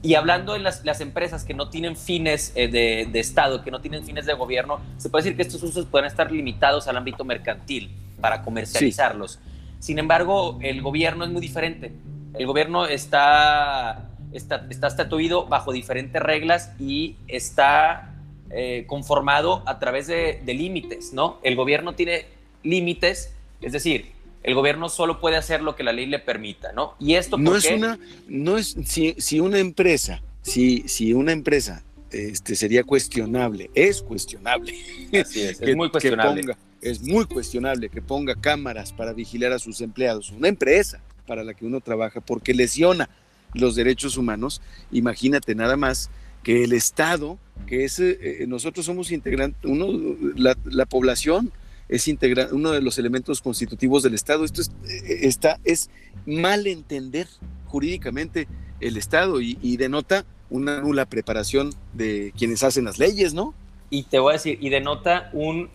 Y 0.03 0.15
hablando 0.15 0.55
en 0.55 0.63
las, 0.63 0.85
las 0.85 1.01
empresas 1.01 1.45
que 1.45 1.53
no 1.53 1.69
tienen 1.69 1.97
fines 1.97 2.53
eh, 2.55 2.69
de, 2.69 3.09
de, 3.11 3.19
Estado, 3.19 3.65
que 3.65 3.73
no 3.73 3.81
tienen 3.81 4.05
fines 4.05 4.25
de 4.25 4.35
gobierno, 4.35 4.79
se 4.99 5.11
puede 5.11 5.25
decir 5.25 5.37
que 5.37 5.43
estos 5.43 5.63
usos 5.65 5.87
pueden 5.87 6.07
estar 6.07 6.31
limitados 6.31 6.87
al 6.87 6.97
ámbito 6.97 7.25
mercantil 7.25 7.91
para 8.21 8.43
comercializarlos. 8.43 9.33
Sí. 9.33 9.39
Sin 9.81 9.99
embargo, 9.99 10.59
el 10.63 10.81
gobierno 10.81 11.25
es 11.25 11.31
muy 11.31 11.41
diferente. 11.41 11.93
El 12.35 12.47
gobierno 12.47 12.87
está, 12.87 14.11
está, 14.33 14.67
está 14.71 14.87
estatuido 14.87 15.47
bajo 15.47 15.73
diferentes 15.73 16.23
reglas 16.23 16.73
y 16.79 17.17
está 17.27 18.15
eh, 18.51 18.85
conformado 18.87 19.65
a 19.67 19.81
través 19.81 20.07
de, 20.07 20.41
de 20.45 20.55
límites, 20.55 21.13
¿no? 21.13 21.39
El 21.43 21.57
gobierno 21.57 21.95
tiene 21.95 22.36
límites, 22.63 23.33
es 23.61 23.73
decir, 23.73 24.17
el 24.47 24.55
gobierno 24.55 24.89
solo 24.89 25.21
puede 25.21 25.37
hacer 25.37 25.61
lo 25.61 25.75
que 25.75 25.83
la 25.83 25.93
ley 25.93 26.07
le 26.07 26.21
permita, 26.21 26.73
¿no? 26.73 26.95
Y 27.01 27.15
esto 27.15 27.37
no 27.37 27.57
es 27.57 27.69
una, 27.69 27.99
no 28.29 28.57
es 28.57 28.77
si, 28.85 29.17
si 29.19 29.41
una 29.41 29.59
empresa, 29.59 30.23
si, 30.43 30.85
si 30.87 31.13
una 31.13 31.33
empresa 31.33 31.83
este, 32.13 32.55
sería 32.55 32.85
cuestionable, 32.85 33.71
es 33.75 34.03
cuestionable. 34.03 34.73
Así 35.21 35.43
es, 35.43 35.59
que, 35.59 35.71
es 35.71 35.77
muy 35.77 35.91
cuestionable. 35.91 36.43
Ponga, 36.43 36.59
es 36.81 37.03
muy 37.03 37.25
cuestionable 37.25 37.89
que 37.89 38.01
ponga 38.01 38.37
cámaras 38.37 38.93
para 38.93 39.13
vigilar 39.13 39.53
a 39.53 39.59
sus 39.59 39.81
empleados, 39.81 40.31
una 40.31 40.47
empresa 40.47 41.01
para 41.27 41.43
la 41.43 41.55
que 41.55 41.67
uno 41.67 41.81
trabaja, 41.81 42.21
porque 42.21 42.55
lesiona 42.55 43.11
los 43.53 43.75
derechos 43.75 44.17
humanos. 44.17 44.63
Imagínate 44.93 45.57
nada 45.57 45.77
más 45.77 46.09
que 46.45 46.63
el 46.63 46.73
Estado, 46.73 47.37
que 47.67 47.85
es, 47.85 47.99
eh, 47.99 48.45
nosotros 48.47 48.87
somos 48.87 49.11
integrantes, 49.11 49.59
uno, 49.65 49.89
la, 50.37 50.57
la 50.67 50.87
población 50.87 51.51
es 51.89 52.09
integral, 52.09 52.49
uno 52.53 52.73
de 52.73 52.81
los 52.81 52.99
elementos 52.99 53.41
constitutivos 53.41 54.03
del 54.03 54.15
Estado. 54.15 54.45
Esto 54.45 54.61
es, 54.61 54.71
eh, 54.89 55.21
está, 55.23 55.59
es 55.65 55.91
mal 56.27 56.67
entender 56.67 57.29
jurídicamente 57.67 58.49
el 58.81 58.97
Estado 58.97 59.41
y, 59.41 59.59
y, 59.63 59.77
denota 59.77 60.25
una 60.51 60.81
nula 60.81 61.07
preparación 61.07 61.73
de 61.93 62.33
quienes 62.37 62.63
hacen 62.63 62.85
las 62.85 62.99
leyes, 62.99 63.35
¿no? 63.35 63.55
Y 63.91 64.05
te 64.05 64.19
voy 64.19 64.31
a 64.31 64.33
decir, 64.35 64.59
y 64.61 64.69
denota 64.69 65.31
un 65.33 65.71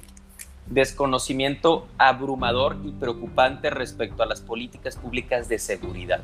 desconocimiento 0.68 1.88
abrumador 1.98 2.78
y 2.86 2.92
preocupante 2.92 3.70
respecto 3.70 4.24
a 4.24 4.26
las 4.26 4.42
políticas 4.42 4.96
públicas 4.96 5.50
de 5.50 5.60
seguridad. 5.60 6.22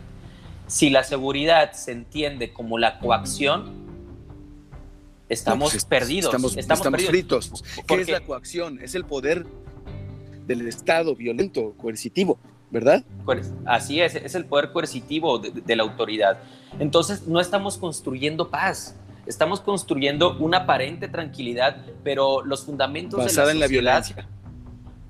Si 0.67 0.89
la 0.89 1.03
seguridad 1.03 1.71
se 1.73 1.93
entiende 1.93 2.53
como 2.53 2.77
la 2.77 2.99
coacción, 2.99 3.71
estamos 5.29 5.69
no, 5.69 5.71
pues 5.71 5.85
perdidos. 5.85 6.25
Estamos, 6.25 6.57
estamos, 6.57 6.79
estamos 6.79 7.01
perdidos. 7.03 7.09
fritos. 7.47 7.63
¿Qué 7.75 7.83
Porque, 7.87 8.01
es 8.03 8.09
la 8.09 8.19
coacción? 8.21 8.79
Es 8.81 8.95
el 8.95 9.05
poder 9.05 9.45
del 10.47 10.67
Estado 10.67 11.15
violento, 11.15 11.73
coercitivo, 11.77 12.39
¿verdad? 12.71 13.03
Así 13.65 14.01
es, 14.01 14.15
es 14.15 14.33
el 14.33 14.45
poder 14.45 14.71
coercitivo 14.71 15.39
de, 15.39 15.51
de, 15.51 15.75
la 15.75 15.83
autoridad. 15.83 16.39
Entonces, 16.79 17.27
no 17.27 17.39
estamos 17.39 17.77
construyendo 17.77 18.49
paz, 18.49 18.95
estamos 19.27 19.59
construyendo 19.59 20.37
una 20.37 20.59
aparente 20.59 21.07
tranquilidad, 21.07 21.85
pero 22.03 22.43
los 22.43 22.65
fundamentos 22.65 23.19
Basada 23.19 23.49
de 23.49 23.53
la 23.53 23.57
en 23.57 23.59
la 23.59 23.67
violencia. 23.67 24.27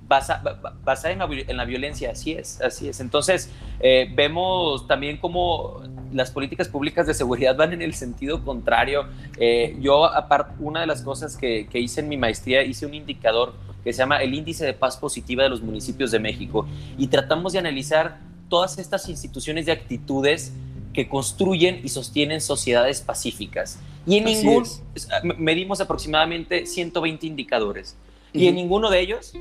Basa, 0.08 0.42
basada 0.86 1.12
en 1.12 1.20
la, 1.20 1.26
en 1.26 1.58
la, 1.58 1.66
violencia, 1.66 2.12
así 2.12 2.32
es, 2.32 2.62
así 2.62 2.88
es. 2.88 3.02
Entonces, 3.02 3.52
eh, 3.82 4.10
vemos 4.16 4.88
también 4.88 5.18
cómo 5.18 5.82
las 6.14 6.32
políticas 6.32 6.70
públicas 6.70 7.06
de 7.08 7.14
seguridad 7.14 7.58
van 7.58 7.74
en 7.74 7.82
el 7.82 7.94
sentido 7.94 8.44
contrario. 8.44 9.06
Eh, 9.38 9.76
yo, 9.82 10.06
aparte, 10.06 10.54
una 10.60 10.80
de 10.80 10.88
las 10.88 11.02
cosas 11.02 11.36
que, 11.36 11.68
que 11.68 11.80
hice 11.80 12.00
en 12.00 12.08
mi 12.08 12.16
maestría, 12.16 12.64
hice 12.64 12.86
un 12.86 12.94
indicador 12.94 13.54
que 13.88 13.94
se 13.94 14.00
llama 14.00 14.18
el 14.18 14.34
Índice 14.34 14.66
de 14.66 14.74
Paz 14.74 14.98
Positiva 14.98 15.44
de 15.44 15.50
los 15.50 15.62
Municipios 15.62 16.12
de 16.12 16.20
México 16.20 16.68
y 16.98 17.08
tratamos 17.08 17.54
de 17.54 17.60
analizar 17.60 18.20
todas 18.50 18.78
estas 18.80 19.08
instituciones 19.08 19.66
de 19.66 19.72
actitudes 19.72 20.52
que 20.94 21.08
construyen 21.08 21.80
y 21.86 21.88
sostienen 21.88 22.42
sociedades 22.42 23.00
pacíficas. 23.00 23.80
Y 24.06 24.18
en 24.18 24.26
Así 24.28 24.46
ningún, 24.46 24.64
es. 24.64 25.08
medimos 25.38 25.80
aproximadamente 25.80 26.66
120 26.66 27.28
indicadores. 27.28 27.96
Uh 28.34 28.38
-huh. 28.38 28.42
Y 28.42 28.48
en 28.48 28.56
ninguno 28.56 28.90
de 28.90 29.00
ellos, 29.00 29.32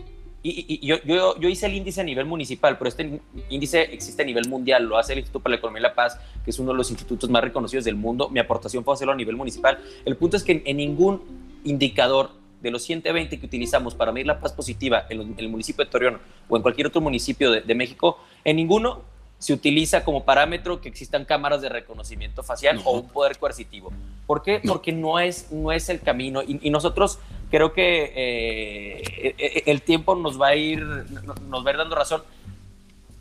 y, 0.45 0.51
y, 0.51 0.65
y 0.81 0.87
yo, 0.87 0.97
yo, 1.05 1.41
yo, 1.41 1.49
hice 1.49 1.67
el 1.67 1.75
índice 1.75 2.01
a 2.01 2.05
nivel 2.05 2.27
municipal, 2.27 2.79
pero 2.79 2.89
este 2.89 3.21
índice 3.51 3.83
existe 3.83 4.23
a 4.23 4.25
nivel 4.25 4.49
mundial, 4.49 4.85
lo 4.85 4.97
hace 4.97 5.13
el 5.15 5.19
Instituto 5.19 5.43
para 5.43 5.55
la 5.55 5.57
Economía 5.57 5.81
y 5.81 5.83
la 5.83 5.95
Paz, 5.97 6.21
que 6.45 6.51
es 6.51 6.59
uno 6.61 6.71
de 6.71 6.77
los 6.77 6.89
institutos 6.93 7.29
más 7.31 7.43
reconocidos 7.43 7.85
del 7.85 7.97
mundo. 7.97 8.29
Mi 8.29 8.39
aportación 8.39 8.85
fue 8.85 8.95
hacerlo 8.95 9.13
a 9.13 9.17
nivel 9.17 9.35
municipal. 9.35 9.79
El 10.05 10.17
punto 10.17 10.37
es 10.37 10.45
que 10.45 10.53
en, 10.53 10.63
en 10.67 10.77
ningún 10.77 11.23
indicador 11.65 12.46
de 12.66 12.72
los 12.72 12.83
120 12.83 13.38
que 13.38 13.46
utilizamos 13.46 13.94
para 13.94 14.12
medir 14.12 14.26
la 14.26 14.40
paz 14.40 14.52
positiva 14.52 15.07
en, 15.09 15.20
en 15.20 15.35
el 15.38 15.48
municipio 15.48 15.85
de 15.85 15.90
Torreón 15.90 16.18
o 16.48 16.57
en 16.57 16.62
cualquier 16.62 16.88
otro 16.88 17.00
municipio 17.00 17.50
de, 17.50 17.61
de, 17.62 17.74
México, 17.74 18.18
en 18.44 18.57
ninguno 18.57 19.02
se 19.38 19.52
utiliza 19.52 20.05
como 20.05 20.24
parámetro 20.24 20.81
que 20.81 20.88
existan 20.88 21.24
cámaras 21.24 21.61
de 21.61 21.68
reconocimiento 21.68 22.42
facial 22.42 22.76
no. 22.76 22.83
o 22.83 22.92
un 23.00 23.09
poder 23.09 23.38
coercitivo. 23.38 23.92
¿Por 24.26 24.42
qué? 24.42 24.61
No. 24.64 24.72
Porque 24.72 24.92
no 24.92 25.18
es, 25.18 25.52
no 25.52 25.72
es 25.72 25.88
el 25.88 26.00
camino 26.00 26.42
y, 26.42 26.59
y 26.66 26.70
nosotros 26.70 27.18
creo 27.50 27.72
que 27.72 28.12
eh, 28.16 29.62
el 29.66 29.83
tiempo 29.83 30.14
nos 30.14 30.40
va 30.40 30.48
a 30.48 30.57
ir, 30.57 30.81
nos 30.81 31.64
va 31.64 31.70
a 31.70 31.72
ir 31.72 31.76
dando 31.79 31.94
razón. 31.96 32.22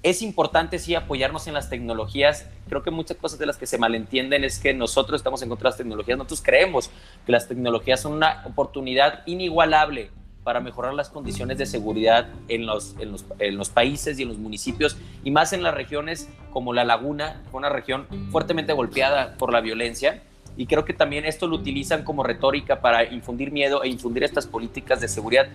Es 0.05 0.21
importante, 0.21 0.77
sí, 0.77 0.93
apoyarnos 0.93 1.47
en 1.47 1.55
las 1.55 1.67
tecnologías. 1.67 2.47
Creo 2.69 2.83
que 2.83 2.91
muchas 2.91 3.17
cosas 3.17 3.39
de 3.39 3.47
las 3.47 3.57
que 3.57 3.65
se 3.65 3.79
malentienden 3.79 4.43
es 4.43 4.59
que 4.59 4.71
nosotros 4.71 5.19
estamos 5.19 5.41
en 5.41 5.49
contra 5.49 5.69
de 5.69 5.71
las 5.71 5.77
tecnologías. 5.77 6.15
Nosotros 6.15 6.43
creemos 6.43 6.91
que 7.25 7.31
las 7.31 7.47
tecnologías 7.47 8.01
son 8.01 8.13
una 8.13 8.43
oportunidad 8.45 9.25
inigualable 9.25 10.11
para 10.43 10.59
mejorar 10.59 10.93
las 10.93 11.09
condiciones 11.09 11.57
de 11.57 11.65
seguridad 11.65 12.27
en 12.49 12.67
los, 12.67 12.95
en 12.99 13.13
los, 13.13 13.25
en 13.39 13.57
los 13.57 13.71
países 13.71 14.19
y 14.19 14.21
en 14.21 14.27
los 14.27 14.37
municipios, 14.37 14.95
y 15.23 15.31
más 15.31 15.53
en 15.53 15.63
las 15.63 15.73
regiones 15.73 16.29
como 16.51 16.71
La 16.71 16.83
Laguna, 16.83 17.41
una 17.51 17.69
región 17.69 18.05
fuertemente 18.31 18.73
golpeada 18.73 19.35
por 19.39 19.51
la 19.51 19.59
violencia. 19.59 20.21
Y 20.55 20.67
creo 20.67 20.85
que 20.85 20.93
también 20.93 21.25
esto 21.25 21.47
lo 21.47 21.55
utilizan 21.55 22.03
como 22.03 22.21
retórica 22.21 22.79
para 22.79 23.11
infundir 23.11 23.51
miedo 23.51 23.81
e 23.81 23.87
infundir 23.87 24.23
estas 24.23 24.45
políticas 24.45 25.01
de 25.01 25.07
seguridad. 25.07 25.47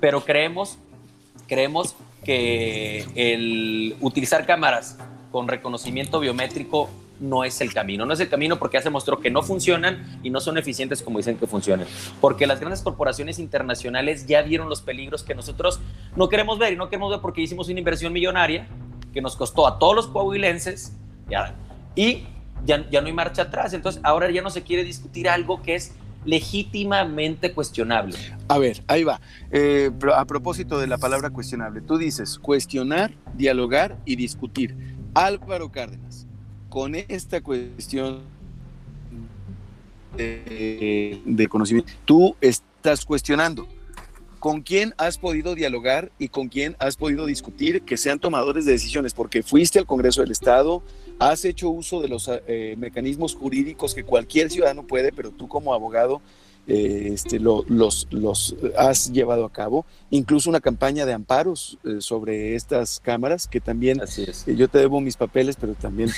Pero 0.00 0.24
creemos, 0.24 0.78
creemos 1.46 1.96
que 2.24 3.06
el 3.14 3.96
utilizar 4.00 4.46
cámaras 4.46 4.98
con 5.30 5.48
reconocimiento 5.48 6.20
biométrico 6.20 6.90
no 7.20 7.44
es 7.44 7.60
el 7.60 7.72
camino. 7.72 8.06
No 8.06 8.12
es 8.12 8.20
el 8.20 8.28
camino 8.28 8.58
porque 8.58 8.78
ya 8.78 8.82
se 8.82 8.90
mostró 8.90 9.20
que 9.20 9.30
no 9.30 9.42
funcionan 9.42 10.20
y 10.22 10.30
no 10.30 10.40
son 10.40 10.58
eficientes 10.58 11.02
como 11.02 11.18
dicen 11.18 11.36
que 11.36 11.46
funcionan. 11.46 11.86
Porque 12.20 12.46
las 12.46 12.60
grandes 12.60 12.82
corporaciones 12.82 13.38
internacionales 13.38 14.26
ya 14.26 14.42
vieron 14.42 14.68
los 14.68 14.82
peligros 14.82 15.22
que 15.22 15.34
nosotros 15.34 15.80
no 16.16 16.28
queremos 16.28 16.58
ver 16.58 16.72
y 16.72 16.76
no 16.76 16.88
queremos 16.88 17.10
ver 17.10 17.20
porque 17.20 17.40
hicimos 17.40 17.68
una 17.68 17.78
inversión 17.78 18.12
millonaria 18.12 18.68
que 19.12 19.20
nos 19.20 19.36
costó 19.36 19.66
a 19.66 19.78
todos 19.78 19.94
los 19.94 20.06
coahuilenses 20.06 20.92
ya, 21.28 21.54
y 21.94 22.24
ya, 22.64 22.88
ya 22.90 23.00
no 23.00 23.06
hay 23.06 23.12
marcha 23.12 23.42
atrás. 23.42 23.72
Entonces 23.72 24.00
ahora 24.04 24.30
ya 24.30 24.42
no 24.42 24.50
se 24.50 24.62
quiere 24.62 24.84
discutir 24.84 25.28
algo 25.28 25.62
que 25.62 25.74
es 25.74 25.94
legítimamente 26.28 27.54
cuestionable. 27.54 28.14
A 28.48 28.58
ver, 28.58 28.82
ahí 28.86 29.02
va. 29.02 29.18
Eh, 29.50 29.90
a 30.14 30.26
propósito 30.26 30.78
de 30.78 30.86
la 30.86 30.98
palabra 30.98 31.30
cuestionable, 31.30 31.80
tú 31.80 31.96
dices 31.96 32.38
cuestionar, 32.38 33.12
dialogar 33.34 33.96
y 34.04 34.16
discutir. 34.16 34.76
Álvaro 35.14 35.72
Cárdenas, 35.72 36.26
con 36.68 36.94
esta 36.94 37.40
cuestión 37.40 38.20
de, 40.18 41.22
de, 41.24 41.48
conocimiento, 41.48 41.90
tú 42.04 42.36
estás 42.42 43.06
cuestionando 43.06 43.66
con 44.38 44.62
quién 44.62 44.94
has 44.98 45.18
podido 45.18 45.54
dialogar 45.54 46.10
y 46.18 46.28
con 46.28 46.48
quién 46.48 46.76
has 46.78 46.96
podido 46.96 47.26
discutir 47.26 47.82
que 47.82 47.96
sean 47.96 48.18
tomadores 48.18 48.64
de 48.64 48.72
decisiones, 48.72 49.14
porque 49.14 49.42
fuiste 49.42 49.78
al 49.78 49.86
Congreso 49.86 50.20
del 50.20 50.30
Estado, 50.30 50.82
has 51.18 51.44
hecho 51.44 51.70
uso 51.70 52.00
de 52.00 52.08
los 52.08 52.30
eh, 52.46 52.74
mecanismos 52.78 53.34
jurídicos 53.34 53.94
que 53.94 54.04
cualquier 54.04 54.50
ciudadano 54.50 54.86
puede, 54.86 55.12
pero 55.12 55.30
tú 55.30 55.48
como 55.48 55.74
abogado 55.74 56.20
eh, 56.68 57.12
este, 57.14 57.40
lo, 57.40 57.64
los, 57.66 58.06
los, 58.10 58.54
has 58.76 59.10
llevado 59.10 59.46
a 59.46 59.50
cabo, 59.50 59.86
incluso 60.10 60.50
una 60.50 60.60
campaña 60.60 61.06
de 61.06 61.14
amparos 61.14 61.78
eh, 61.82 61.96
sobre 62.00 62.56
estas 62.56 63.00
cámaras, 63.00 63.48
que 63.48 63.58
también 63.58 64.02
es. 64.02 64.46
eh, 64.46 64.54
yo 64.54 64.68
te 64.68 64.76
debo 64.76 65.00
mis 65.00 65.16
papeles, 65.16 65.56
pero 65.58 65.72
también 65.72 66.10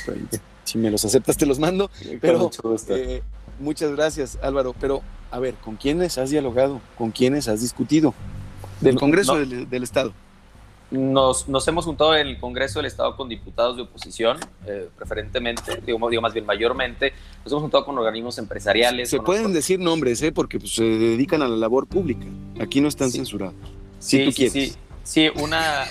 si 0.65 0.77
me 0.77 0.91
los 0.91 1.05
aceptas 1.05 1.37
te 1.37 1.47
los 1.47 1.61
mando. 1.61 1.89
Pero, 2.21 2.51
eh, 2.89 3.23
muchas 3.61 3.93
gracias 3.93 4.39
Álvaro, 4.43 4.75
pero 4.81 5.03
a 5.31 5.39
ver, 5.39 5.55
¿con 5.55 5.77
quiénes 5.77 6.19
has 6.19 6.31
dialogado? 6.31 6.81
¿Con 6.99 7.11
quiénes 7.11 7.49
has 7.49 7.61
discutido? 7.61 8.15
Del 8.81 8.97
Congreso 8.97 9.35
no, 9.35 9.41
del, 9.41 9.69
del, 9.69 9.83
Estado. 9.83 10.13
Nos, 10.91 11.49
nos, 11.49 11.69
hemos 11.69 11.85
juntado 11.85 12.17
en 12.17 12.27
el 12.27 12.41
Congreso 12.41 12.79
del 12.79 12.87
Estado 12.87 13.15
con 13.17 13.29
diputados 13.29 13.77
de 13.77 13.83
oposición, 13.83 14.39
eh, 14.67 14.89
preferentemente, 14.97 15.81
digo, 15.87 16.09
digo, 16.09 16.23
más 16.23 16.33
bien 16.33 16.47
mayormente. 16.47 17.13
Nos 17.45 17.53
hemos 17.53 17.63
juntado 17.63 17.85
con 17.85 17.97
organismos 17.99 18.39
empresariales. 18.39 19.11
Se 19.11 19.21
pueden 19.21 19.53
decir 19.53 19.79
nombres, 19.79 20.23
¿eh? 20.23 20.33
porque 20.33 20.59
pues, 20.59 20.75
se 20.75 20.85
dedican 20.85 21.43
a 21.43 21.49
la 21.49 21.57
labor 21.57 21.87
pública. 21.87 22.27
Aquí 22.59 22.81
no 22.81 22.89
están 22.89 23.11
sí. 23.11 23.19
censurados. 23.19 23.55
Si 23.99 24.19
sí, 24.19 24.25
tú 24.25 24.33
quieres. 24.33 24.53
Sí, 24.53 24.79
Sí, 25.03 25.29
una, 25.43 25.87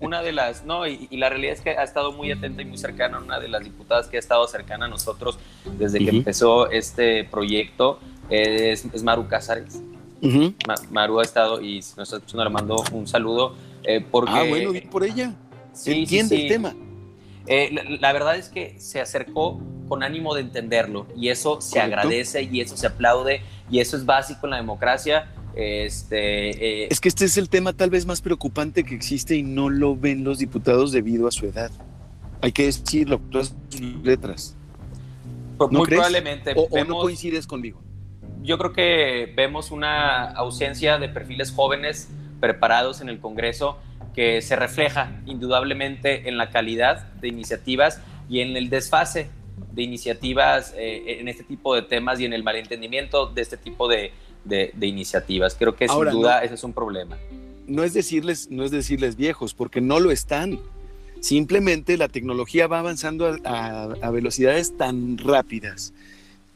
una 0.00 0.22
de 0.22 0.32
las, 0.32 0.64
no, 0.64 0.86
y, 0.86 1.08
la 1.10 1.28
realidad 1.28 1.52
es 1.52 1.60
que 1.60 1.70
ha 1.70 1.82
estado 1.82 2.12
muy 2.12 2.30
atenta 2.32 2.62
y 2.62 2.64
muy 2.64 2.78
cercana, 2.78 3.18
una 3.18 3.38
de 3.38 3.48
las 3.48 3.62
diputadas 3.62 4.06
que 4.06 4.16
ha 4.16 4.18
estado 4.20 4.46
cercana 4.46 4.86
a 4.86 4.88
nosotros 4.88 5.38
desde 5.78 5.98
que 5.98 6.08
empezó 6.08 6.70
este 6.70 7.24
proyecto 7.24 7.98
es, 8.30 9.02
Maru 9.02 9.28
Cázares. 9.28 9.80
Maru 10.90 11.20
ha 11.20 11.22
estado 11.22 11.60
y 11.60 11.76
nos 11.76 11.98
está 11.98 12.16
escuchando, 12.16 12.44
le 12.44 12.50
mando 12.50 12.76
un 12.92 13.06
saludo. 13.06 13.54
Eh, 13.84 14.04
porque, 14.10 14.32
ah, 14.32 14.44
bueno, 14.48 14.72
por 14.90 15.04
ella. 15.04 15.34
Sí, 15.72 15.92
Entiende 15.92 16.42
el 16.42 16.48
tema. 16.48 16.74
Eh, 17.46 17.98
la, 18.00 18.12
verdad 18.12 18.36
es 18.36 18.48
que 18.48 18.74
se 18.80 19.00
acercó 19.00 19.60
con 19.88 20.02
ánimo 20.02 20.34
de 20.34 20.40
entenderlo 20.40 21.06
y 21.16 21.28
eso 21.28 21.60
se 21.60 21.78
agradece 21.78 22.42
y 22.42 22.60
eso 22.60 22.76
se 22.76 22.88
aplaude 22.88 23.42
y 23.70 23.78
eso 23.78 23.96
es 23.96 24.04
básico 24.04 24.46
en 24.46 24.50
la 24.50 24.56
democracia. 24.56 25.32
Este, 25.54 26.82
eh, 26.84 26.88
es 26.90 27.00
que 27.00 27.08
este 27.08 27.24
es 27.24 27.38
el 27.38 27.48
tema 27.48 27.72
tal 27.72 27.88
vez 27.88 28.04
más 28.04 28.20
preocupante 28.20 28.84
que 28.84 28.94
existe 28.94 29.36
y 29.36 29.42
no 29.42 29.70
lo 29.70 29.96
ven 29.96 30.24
los 30.24 30.38
diputados 30.38 30.92
debido 30.92 31.28
a 31.28 31.30
su 31.30 31.46
edad. 31.46 31.70
Hay 32.42 32.52
que 32.52 32.64
decirlo, 32.64 33.20
todas 33.30 33.54
sus 33.68 33.80
letras. 34.02 34.56
muy 35.70 35.86
probablemente. 35.86 36.52
O, 36.56 36.84
no 36.84 36.98
coincides 36.98 37.46
conmigo. 37.46 37.80
Yo 38.46 38.58
creo 38.58 38.72
que 38.72 39.32
vemos 39.34 39.72
una 39.72 40.30
ausencia 40.30 40.98
de 40.98 41.08
perfiles 41.08 41.50
jóvenes 41.50 42.08
preparados 42.38 43.00
en 43.00 43.08
el 43.08 43.18
Congreso 43.18 43.76
que 44.14 44.40
se 44.40 44.54
refleja 44.54 45.20
indudablemente 45.26 46.28
en 46.28 46.38
la 46.38 46.50
calidad 46.50 47.12
de 47.14 47.26
iniciativas 47.26 48.00
y 48.28 48.40
en 48.40 48.56
el 48.56 48.70
desfase 48.70 49.30
de 49.72 49.82
iniciativas 49.82 50.72
eh, 50.76 51.18
en 51.18 51.26
este 51.26 51.42
tipo 51.42 51.74
de 51.74 51.82
temas 51.82 52.20
y 52.20 52.24
en 52.24 52.32
el 52.32 52.44
malentendimiento 52.44 53.26
de 53.26 53.42
este 53.42 53.56
tipo 53.56 53.88
de, 53.88 54.12
de, 54.44 54.86
iniciativas. 54.86 55.56
Creo 55.58 55.74
que 55.74 55.88
sin 55.88 56.10
duda 56.10 56.44
ese 56.44 56.54
es 56.54 56.62
un 56.62 56.72
problema. 56.72 57.18
No 57.66 57.82
es, 57.82 57.94
decirles, 57.94 58.48
no 58.48 58.62
es 58.62 58.70
decirles 58.70 59.16
viejos, 59.16 59.54
porque 59.54 59.80
no 59.80 59.98
lo 59.98 60.12
están. 60.12 60.60
Simplemente 61.20 61.96
la 61.96 62.08
tecnología 62.08 62.68
va 62.68 62.78
avanzando 62.78 63.36
a, 63.44 64.10
velocidades 64.12 64.76
tan 64.76 65.18
rápidas. 65.18 65.92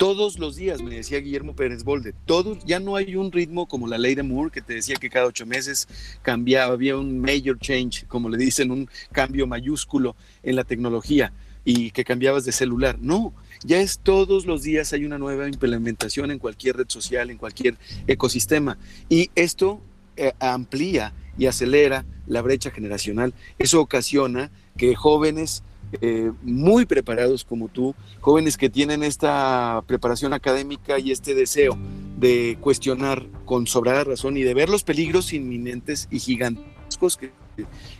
Todos 0.00 0.38
los 0.38 0.56
días, 0.56 0.80
me 0.80 0.94
decía 0.94 1.18
Guillermo 1.18 1.54
Pérez 1.54 1.84
Bolde, 1.84 2.14
todos, 2.24 2.64
ya 2.64 2.80
no 2.80 2.96
hay 2.96 3.16
un 3.16 3.30
ritmo 3.30 3.68
como 3.68 3.86
la 3.86 3.98
ley 3.98 4.14
de 4.14 4.22
Moore, 4.22 4.50
que 4.50 4.62
te 4.62 4.72
decía 4.72 4.96
que 4.96 5.10
cada 5.10 5.26
ocho 5.26 5.44
meses 5.44 5.88
cambiaba, 6.22 6.72
había 6.72 6.96
un 6.96 7.18
major 7.18 7.58
change, 7.58 8.06
como 8.06 8.30
le 8.30 8.38
dicen, 8.38 8.70
un 8.70 8.88
cambio 9.12 9.46
mayúsculo 9.46 10.16
en 10.42 10.56
la 10.56 10.64
tecnología 10.64 11.34
y 11.66 11.90
que 11.90 12.04
cambiabas 12.04 12.46
de 12.46 12.52
celular. 12.52 12.96
No, 12.98 13.34
ya 13.62 13.82
es 13.82 13.98
todos 13.98 14.46
los 14.46 14.62
días 14.62 14.94
hay 14.94 15.04
una 15.04 15.18
nueva 15.18 15.46
implementación 15.46 16.30
en 16.30 16.38
cualquier 16.38 16.78
red 16.78 16.88
social, 16.88 17.28
en 17.28 17.36
cualquier 17.36 17.76
ecosistema. 18.06 18.78
Y 19.10 19.30
esto 19.34 19.82
eh, 20.16 20.32
amplía 20.40 21.12
y 21.36 21.44
acelera 21.44 22.06
la 22.26 22.40
brecha 22.40 22.70
generacional. 22.70 23.34
Eso 23.58 23.82
ocasiona 23.82 24.50
que 24.78 24.94
jóvenes 24.94 25.62
eh, 26.00 26.30
muy 26.42 26.86
preparados 26.86 27.44
como 27.44 27.68
tú, 27.68 27.94
jóvenes 28.20 28.56
que 28.56 28.70
tienen 28.70 29.02
esta 29.02 29.82
preparación 29.86 30.32
académica 30.32 30.98
y 30.98 31.10
este 31.10 31.34
deseo 31.34 31.76
de 32.18 32.58
cuestionar 32.60 33.26
con 33.44 33.66
sobrada 33.66 34.04
razón 34.04 34.36
y 34.36 34.42
de 34.42 34.54
ver 34.54 34.68
los 34.68 34.84
peligros 34.84 35.32
inminentes 35.32 36.06
y 36.10 36.18
gigantescos 36.18 37.16
que, 37.16 37.32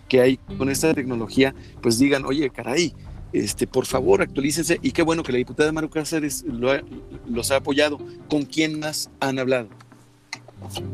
que 0.09 0.21
hay 0.21 0.37
con 0.59 0.69
esta 0.69 0.95
tecnología, 0.95 1.55
pues 1.81 1.99
digan, 1.99 2.25
oye, 2.25 2.51
caray, 2.51 2.95
este, 3.33 3.67
por 3.67 3.87
favor, 3.87 4.23
actualícense. 4.23 4.79
Y 4.83 4.93
qué 4.93 5.03
bueno 5.03 5.23
que 5.23 5.33
la 5.33 5.39
diputada 5.39 5.73
Maru 5.73 5.89
Cáceres 5.89 6.45
los 6.45 7.51
ha 7.51 7.57
apoyado. 7.57 7.99
¿Con 8.29 8.45
quién 8.45 8.81
más 8.81 9.11
han 9.21 9.39
hablado? 9.39 9.69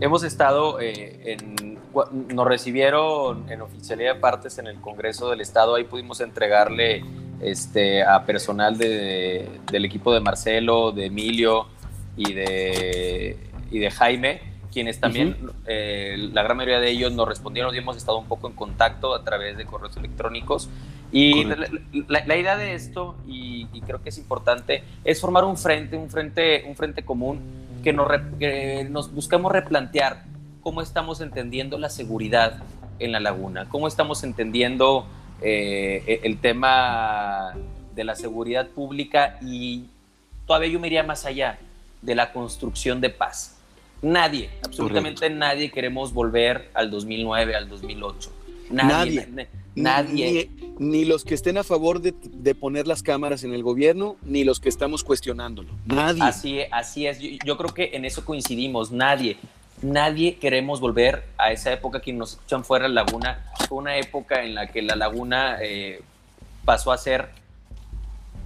Hemos 0.00 0.22
estado 0.24 0.80
eh, 0.80 1.20
en. 1.24 1.76
Nos 2.28 2.46
recibieron 2.46 3.50
en 3.50 3.62
oficialidad 3.62 4.14
de 4.14 4.20
partes 4.20 4.58
en 4.58 4.66
el 4.66 4.80
Congreso 4.80 5.30
del 5.30 5.40
Estado. 5.40 5.76
Ahí 5.76 5.84
pudimos 5.84 6.20
entregarle 6.20 7.02
este, 7.40 8.02
a 8.02 8.24
personal 8.24 8.76
del 8.76 9.84
equipo 9.84 10.12
de 10.12 10.20
Marcelo, 10.20 10.92
de 10.92 11.06
Emilio 11.06 11.68
y 12.16 12.34
de, 12.34 13.38
y 13.70 13.78
de 13.78 13.90
Jaime, 13.90 14.40
quienes 14.72 15.00
también, 15.00 15.36
eh, 15.66 16.16
la 16.32 16.42
gran 16.42 16.58
mayoría 16.58 16.80
de 16.80 16.90
ellos 16.90 17.12
nos 17.12 17.26
respondieron 17.26 17.74
y 17.74 17.78
hemos 17.78 17.96
estado 17.96 18.18
un 18.18 18.26
poco 18.26 18.48
en 18.48 18.54
contacto 18.54 19.14
a 19.14 19.24
través 19.24 19.56
de 19.56 19.64
correos 19.64 19.96
electrónicos. 19.96 20.68
Y 21.12 21.44
la, 22.08 22.36
idea 22.36 22.56
de 22.56 22.74
esto, 22.74 23.16
y, 23.26 23.66
creo 23.86 24.02
que 24.02 24.08
es 24.08 24.18
importante, 24.18 24.82
es 25.04 25.20
formar 25.20 25.44
un 25.44 25.56
frente, 25.56 25.96
un 25.96 26.10
frente, 26.10 26.64
un 26.68 26.74
frente 26.74 27.04
común 27.04 27.65
que 27.86 27.92
nos, 27.92 28.08
nos 28.90 29.14
buscamos 29.14 29.52
replantear 29.52 30.24
cómo 30.60 30.82
estamos 30.82 31.20
entendiendo 31.20 31.78
la 31.78 31.88
seguridad 31.88 32.58
en 32.98 33.12
la 33.12 33.20
laguna, 33.20 33.68
cómo 33.68 33.86
estamos 33.86 34.24
entendiendo 34.24 35.06
eh, 35.40 36.02
e, 36.06 36.20
el 36.24 36.38
tema 36.38 37.54
de 37.94 38.02
la 38.02 38.16
seguridad 38.16 38.66
pública 38.70 39.38
y 39.40 39.84
todavía 40.46 40.70
yo 40.70 40.80
me 40.80 40.88
iría 40.88 41.04
más 41.04 41.24
allá 41.26 41.60
de 42.02 42.14
la 42.16 42.32
construcción 42.32 43.00
de 43.00 43.10
paz. 43.10 43.58
Nadie, 44.02 44.50
absolutamente 44.64 45.30
nadie 45.30 45.70
queremos 45.70 46.12
volver 46.12 46.68
al 46.74 46.90
2009, 46.90 47.54
al 47.54 47.68
2008. 47.68 48.32
Nadie. 48.70 49.26
Nadie. 49.30 49.48
Ni, 49.76 51.04
los 51.04 51.24
que 51.24 51.34
estén 51.34 51.58
a 51.58 51.64
favor 51.64 52.00
de, 52.00 52.54
poner 52.54 52.86
las 52.86 53.02
cámaras 53.02 53.44
en 53.44 53.52
el 53.52 53.62
gobierno, 53.62 54.16
ni 54.22 54.42
los 54.42 54.58
que 54.58 54.68
estamos 54.68 55.04
cuestionándolo. 55.04 55.70
Nadie. 55.84 56.22
Así, 56.22 56.60
así 56.72 57.06
es. 57.06 57.18
Yo, 57.44 57.56
creo 57.56 57.72
que 57.72 57.90
en 57.92 58.04
eso 58.04 58.24
coincidimos. 58.24 58.90
Nadie. 58.90 59.36
Nadie 59.82 60.36
queremos 60.36 60.80
volver 60.80 61.24
a 61.36 61.52
esa 61.52 61.72
época 61.72 62.00
que 62.00 62.12
nos 62.12 62.32
escuchan 62.32 62.64
fuera 62.64 62.88
de 62.88 62.94
la 62.94 63.04
laguna. 63.04 63.44
Fue 63.68 63.78
una 63.78 63.98
época 63.98 64.42
en 64.42 64.54
la 64.54 64.68
que 64.68 64.80
la 64.80 64.96
laguna 64.96 65.58
eh, 65.60 66.00
pasó 66.64 66.92
a 66.92 66.98
ser 66.98 67.28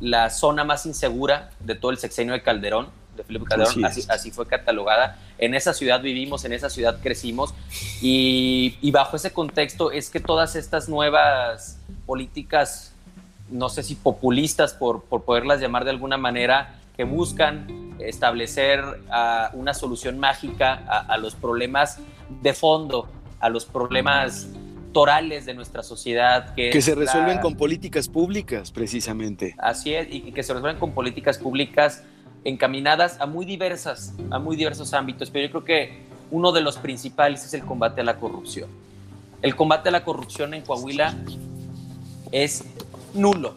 la 0.01 0.31
zona 0.31 0.65
más 0.65 0.87
insegura 0.87 1.51
de 1.61 1.77
todo 1.77 1.93
el 1.93 1.99
sexenio 1.99 2.33
de 2.33 2.43
Calderón 2.43 3.00
de 3.21 3.25
Felipe 3.25 3.45
Calderón, 3.47 3.85
así, 3.85 4.31
fue 4.31 4.47
catalogada. 4.47 5.19
En 5.39 5.55
esa 5.55 5.73
ciudad 5.73 6.01
vivimos, 6.01 6.45
en 6.45 6.53
esa 6.53 6.71
ciudad 6.71 6.99
crecimos 7.03 7.55
y, 8.03 8.91
bajo 8.93 9.17
ese 9.17 9.33
contexto 9.33 9.93
es 9.93 10.11
que 10.11 10.21
todas 10.21 10.57
estas 10.57 10.89
nuevas 10.89 11.79
políticas, 12.07 12.93
no 13.51 13.69
sé 13.69 13.83
si 13.83 13.95
populistas 13.95 14.75
por, 14.75 15.05
por 15.05 15.25
poderlas 15.25 15.61
llamar 15.61 15.85
de 15.85 15.91
alguna 15.91 16.17
manera, 16.17 16.77
que 16.97 17.05
buscan 17.05 17.97
establecer 17.99 18.83
ah, 19.11 19.51
una 19.55 19.75
solución 19.75 20.19
mágica 20.19 20.75
a, 20.75 21.17
los 21.19 21.35
problemas 21.35 21.99
de 22.43 22.53
fondo, 22.53 23.09
a 23.41 23.49
los 23.49 23.65
problemas 23.65 24.49
torales 24.93 25.47
de 25.47 25.55
nuestra 25.55 25.83
sociedad. 25.83 26.55
Que, 26.55 26.83
se 26.83 26.95
resuelven 26.95 27.39
con 27.39 27.57
políticas 27.57 28.09
públicas, 28.09 28.71
precisamente. 28.71 29.55
Así 29.59 29.95
es, 29.95 30.09
y 30.11 30.33
que 30.33 30.43
se 30.43 30.53
resuelven 30.53 30.79
con 30.79 30.93
políticas 30.93 31.39
públicas 31.39 32.03
encaminadas 32.45 33.21
a 33.21 33.27
muy 33.27 33.45
diversas, 33.45 34.15
a 34.31 34.39
muy 34.39 34.57
diversos 34.57 34.95
ámbitos, 34.95 35.31
pero 35.31 35.47
yo 35.47 35.51
creo 35.51 35.65
que 35.65 36.03
uno 36.31 36.53
de 36.53 36.61
los 36.61 36.79
principales 36.79 37.45
es 37.45 37.55
el 37.55 37.65
combate 37.65 38.01
a 38.01 38.05
la 38.05 38.19
corrupción. 38.19 38.69
El 39.43 39.57
combate 39.57 39.89
a 39.89 39.93
la 39.93 40.05
corrupción 40.05 40.55
en 40.55 40.63
Coahuila 40.63 41.15
es 42.31 42.65
nulo. 43.15 43.55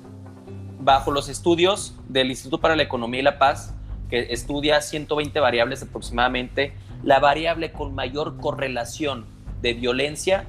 Bajo 0.79 1.11
los 1.11 1.29
estudios 1.29 1.93
del 2.09 2.29
Instituto 2.29 2.59
para 2.59 2.75
la 2.75 2.83
Economía 2.83 3.19
y 3.21 3.23
la 3.23 3.37
Paz, 3.37 3.73
que 4.09 4.27
estudia 4.31 4.81
120 4.81 5.39
variables 5.39 5.81
aproximadamente, 5.83 6.73
la 7.03 7.19
variable 7.19 7.71
con 7.71 7.93
mayor 7.95 8.37
correlación 8.37 9.25
de 9.61 9.73
violencia 9.73 10.45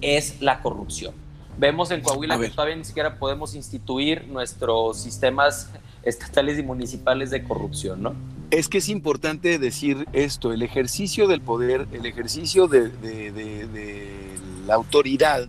es 0.00 0.40
la 0.40 0.60
corrupción. 0.60 1.14
Vemos 1.56 1.90
en 1.90 2.00
Coahuila 2.00 2.38
que 2.38 2.50
todavía 2.50 2.76
ni 2.76 2.84
siquiera 2.84 3.16
podemos 3.18 3.54
instituir 3.54 4.26
nuestros 4.26 4.98
sistemas 4.98 5.70
estatales 6.04 6.58
y 6.58 6.62
municipales 6.62 7.30
de 7.30 7.42
corrupción, 7.42 8.02
¿no? 8.02 8.14
Es 8.50 8.68
que 8.68 8.78
es 8.78 8.88
importante 8.88 9.58
decir 9.58 10.06
esto, 10.12 10.52
el 10.52 10.62
ejercicio 10.62 11.26
del 11.26 11.40
poder, 11.40 11.88
el 11.92 12.06
ejercicio 12.06 12.68
de, 12.68 12.90
la 14.66 14.74
autoridad, 14.74 15.48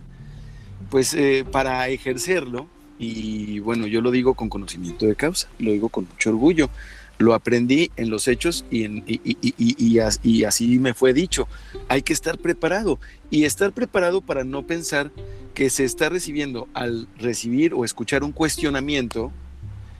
pues 0.90 1.14
eh, 1.14 1.44
para 1.50 1.88
ejercerlo, 1.88 2.66
y 2.98 3.60
bueno, 3.60 3.86
yo 3.86 4.00
lo 4.00 4.10
digo 4.10 4.34
con 4.34 4.48
conocimiento 4.48 5.06
de 5.06 5.14
causa, 5.14 5.48
lo 5.58 5.72
digo 5.72 5.88
con 5.88 6.06
mucho 6.10 6.30
orgullo, 6.30 6.70
lo 7.18 7.34
aprendí 7.34 7.90
en 7.96 8.10
los 8.10 8.28
hechos 8.28 8.64
y, 8.70 8.84
en, 8.84 9.04
y, 9.06 9.98
así 10.44 10.78
me 10.78 10.94
fue 10.94 11.12
dicho. 11.14 11.48
Hay 11.88 12.02
que 12.02 12.12
estar 12.12 12.38
preparado 12.38 12.98
y 13.30 13.44
estar 13.44 13.72
preparado 13.72 14.20
para 14.20 14.44
no 14.44 14.66
pensar 14.66 15.10
que 15.54 15.70
se 15.70 15.84
está 15.84 16.08
recibiendo 16.08 16.68
al 16.74 17.08
recibir 17.18 17.72
o 17.72 17.84
escuchar 17.84 18.22
un 18.22 18.32
cuestionamiento 18.32 19.32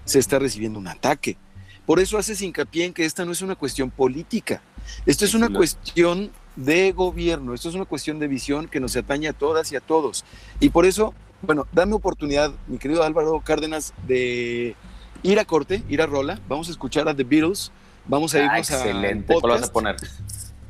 se 0.06 0.18
está 0.18 0.38
recibiendo 0.38 0.78
un 0.78 0.88
ataque. 0.88 1.36
Por 1.84 2.00
eso 2.00 2.16
haces 2.16 2.40
hincapié 2.40 2.86
en 2.86 2.94
que 2.94 3.04
esta 3.04 3.24
no 3.24 3.32
es 3.32 3.42
una 3.42 3.54
cuestión 3.54 3.90
política, 3.90 4.62
esto 5.04 5.24
es 5.24 5.34
una 5.34 5.50
cuestión 5.50 6.32
de 6.56 6.90
gobierno, 6.92 7.54
esto 7.54 7.68
es 7.68 7.74
una 7.74 7.84
cuestión 7.84 8.18
de 8.18 8.26
visión 8.26 8.66
que 8.66 8.80
nos 8.80 8.96
atañe 8.96 9.28
a 9.28 9.32
todas 9.32 9.70
y 9.70 9.76
a 9.76 9.80
todos. 9.80 10.24
Y 10.58 10.70
por 10.70 10.86
eso, 10.86 11.14
bueno, 11.42 11.66
dame 11.72 11.94
oportunidad, 11.94 12.52
mi 12.66 12.78
querido 12.78 13.04
Álvaro 13.04 13.40
Cárdenas, 13.44 13.92
de 14.06 14.74
ir 15.22 15.38
a 15.38 15.44
corte, 15.44 15.82
ir 15.88 16.02
a 16.02 16.06
rola, 16.06 16.40
vamos 16.48 16.68
a 16.68 16.70
escuchar 16.72 17.08
a 17.08 17.14
The 17.14 17.24
Beatles, 17.24 17.70
vamos 18.06 18.34
a 18.34 18.38
ah, 18.38 18.44
irnos 18.44 18.70
excelente. 18.70 18.88
a... 18.88 19.00
Excelente, 19.00 19.34
vas 19.42 19.62
a 19.62 19.72
poner? 19.72 19.96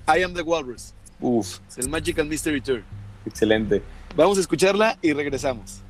I 0.06 0.22
Am 0.22 0.34
The 0.34 0.42
Walrus. 0.42 0.92
Uf. 1.18 1.60
el 1.76 1.88
Magical 1.88 2.26
Mystery 2.26 2.60
Tour. 2.60 2.82
Excelente. 3.24 3.82
Vamos 4.14 4.36
a 4.36 4.40
escucharla 4.40 4.98
y 5.00 5.12
regresamos. 5.12 5.80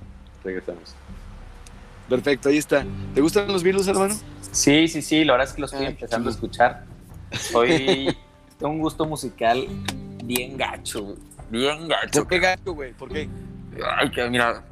Regresamos. 0.45 0.95
Perfecto, 2.09 2.49
ahí 2.49 2.59
está. 2.59 2.85
¿Te 3.15 3.21
gustan 3.21 3.49
los 3.49 3.63
Beatles, 3.63 3.89
hermano? 3.89 4.15
Sí, 4.53 4.87
sí, 4.89 5.03
sí, 5.03 5.25
la 5.25 5.35
verdad 5.35 5.49
es 5.49 5.55
que 5.55 5.61
los 5.61 5.73
estoy 5.73 5.87
Ah, 5.87 5.91
empezando 5.91 6.29
a 6.29 6.33
escuchar. 6.33 6.85
Soy, 7.33 8.17
tengo 8.59 8.73
un 8.73 8.79
gusto 8.81 9.05
musical 9.05 9.67
bien 10.25 10.57
gacho, 10.57 11.17
bien 11.51 11.89
gacho. 11.89 12.21
¿Por 12.21 12.29
qué 12.29 12.39
gato, 12.39 12.75
güey? 12.75 12.93
¿Por 12.93 13.09
qué? 13.13 13.29
Ay, 13.99 14.11
que 14.11 14.29
mira, 14.31 14.65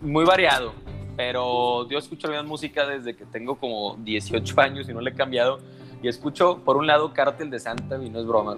muy 0.00 0.24
variado, 0.24 0.72
pero 1.16 1.88
yo 1.88 1.98
escucho 1.98 2.26
la 2.28 2.34
misma 2.38 2.48
música 2.48 2.86
desde 2.86 3.14
que 3.14 3.24
tengo 3.26 3.56
como 3.56 3.96
18 4.00 4.60
años 4.60 4.88
y 4.88 4.94
no 4.94 5.00
le 5.00 5.10
he 5.10 5.14
cambiado. 5.14 5.60
Y 6.02 6.08
escucho, 6.08 6.58
por 6.64 6.78
un 6.78 6.86
lado, 6.86 7.12
Cártel 7.12 7.50
de 7.50 7.60
Santa, 7.60 8.02
y 8.02 8.08
no 8.08 8.20
es 8.20 8.26
broma. 8.26 8.56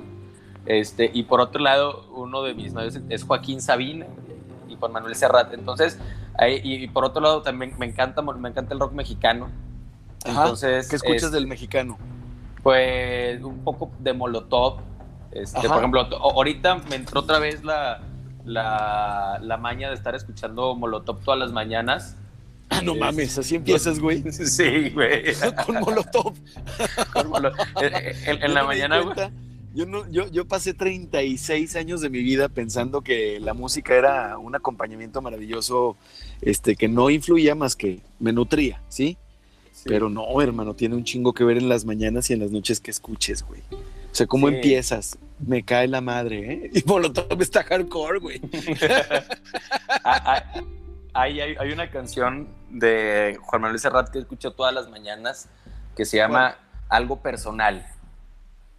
Este, 0.64 1.10
y 1.12 1.24
por 1.24 1.40
otro 1.40 1.60
lado, 1.60 2.08
uno 2.14 2.42
de 2.44 2.54
mis 2.54 2.72
novios 2.72 3.00
es 3.08 3.24
Joaquín 3.24 3.60
Sabina 3.60 4.06
y 4.68 4.76
Juan 4.76 4.92
Manuel 4.92 5.16
Serrat. 5.16 5.52
Entonces, 5.52 5.98
ahí- 6.38 6.60
y, 6.62 6.74
y 6.84 6.88
por 6.88 7.04
otro 7.04 7.20
lado, 7.22 7.42
también 7.42 7.74
me 7.78 7.86
encanta, 7.86 8.22
me 8.22 8.48
encanta 8.48 8.74
el 8.74 8.80
rock 8.80 8.92
mexicano. 8.92 9.48
Ajá. 10.24 10.42
Entonces, 10.42 10.88
¿Qué 10.88 10.96
escuchas 10.96 11.24
es- 11.24 11.32
del 11.32 11.46
mexicano? 11.46 11.98
pues 12.62 13.42
un 13.42 13.58
poco 13.64 13.90
de 13.98 14.12
Molotov. 14.12 14.80
Este, 15.32 15.66
por 15.68 15.78
ejemplo, 15.78 16.00
ahorita 16.02 16.76
me 16.88 16.96
entró 16.96 17.20
otra 17.20 17.38
vez 17.38 17.64
la, 17.64 18.00
la, 18.44 19.38
la 19.42 19.56
maña 19.56 19.88
de 19.88 19.94
estar 19.94 20.14
escuchando 20.14 20.74
Molotov 20.76 21.18
todas 21.24 21.40
las 21.40 21.52
mañanas. 21.52 22.16
Ah, 22.70 22.80
no 22.82 22.92
Es- 22.92 23.00
mames, 23.00 23.38
así 23.38 23.54
empiezas, 23.56 23.98
güey. 23.98 24.22
Sí, 24.30 24.90
güey. 24.90 25.24
Con 25.66 25.80
Molotov. 25.80 26.34
Con 27.12 27.30
Molo- 27.30 27.52
en, 27.80 27.94
en- 27.94 28.42
en 28.42 28.48
Yo 28.48 28.48
la 28.48 28.64
mañana, 28.64 29.00
güey. 29.00 29.16
Yo, 29.74 29.86
no, 29.86 30.08
yo, 30.10 30.28
yo 30.28 30.46
pasé 30.46 30.74
36 30.74 31.76
años 31.76 32.00
de 32.00 32.10
mi 32.10 32.22
vida 32.22 32.48
pensando 32.48 33.00
que 33.02 33.40
la 33.40 33.54
música 33.54 33.94
era 33.94 34.36
un 34.38 34.54
acompañamiento 34.54 35.22
maravilloso 35.22 35.96
este, 36.40 36.76
que 36.76 36.88
no 36.88 37.08
influía 37.10 37.54
más 37.54 37.74
que 37.76 38.00
me 38.18 38.32
nutría, 38.32 38.82
¿sí? 38.88 39.16
Sí. 39.72 39.84
Pero 39.86 40.10
no, 40.10 40.40
hermano, 40.42 40.74
tiene 40.74 40.94
un 40.94 41.04
chingo 41.04 41.32
que 41.32 41.44
ver 41.44 41.56
en 41.56 41.68
las 41.68 41.84
mañanas 41.84 42.28
y 42.30 42.34
en 42.34 42.40
las 42.40 42.50
noches 42.50 42.80
que 42.80 42.90
escuches, 42.90 43.42
güey. 43.42 43.62
O 43.70 44.14
sea, 44.14 44.26
¿cómo 44.26 44.48
Sí. 44.48 44.54
empiezas? 44.56 45.18
Me 45.38 45.62
cae 45.64 45.88
la 45.88 46.00
madre, 46.02 46.52
¿eh? 46.52 46.70
Y 46.74 46.82
Molotov 46.86 47.40
está 47.40 47.62
hardcore, 47.64 48.18
güey. 48.18 48.40
Ah, 50.04 50.22
ah, 50.24 50.62
hay, 51.14 51.40
hay, 51.40 51.54
hay 51.58 51.72
una 51.72 51.90
canción 51.90 52.48
de 52.70 53.38
Juan 53.42 53.62
Manuel 53.62 53.78
Serrat 53.78 54.10
que 54.10 54.18
escucho 54.18 54.52
todas 54.52 54.74
las 54.74 54.88
mañanas 54.90 55.48
que 55.94 56.04
se 56.04 56.16
llama 56.16 56.56
Algo 56.88 57.20
Personal. 57.22 57.86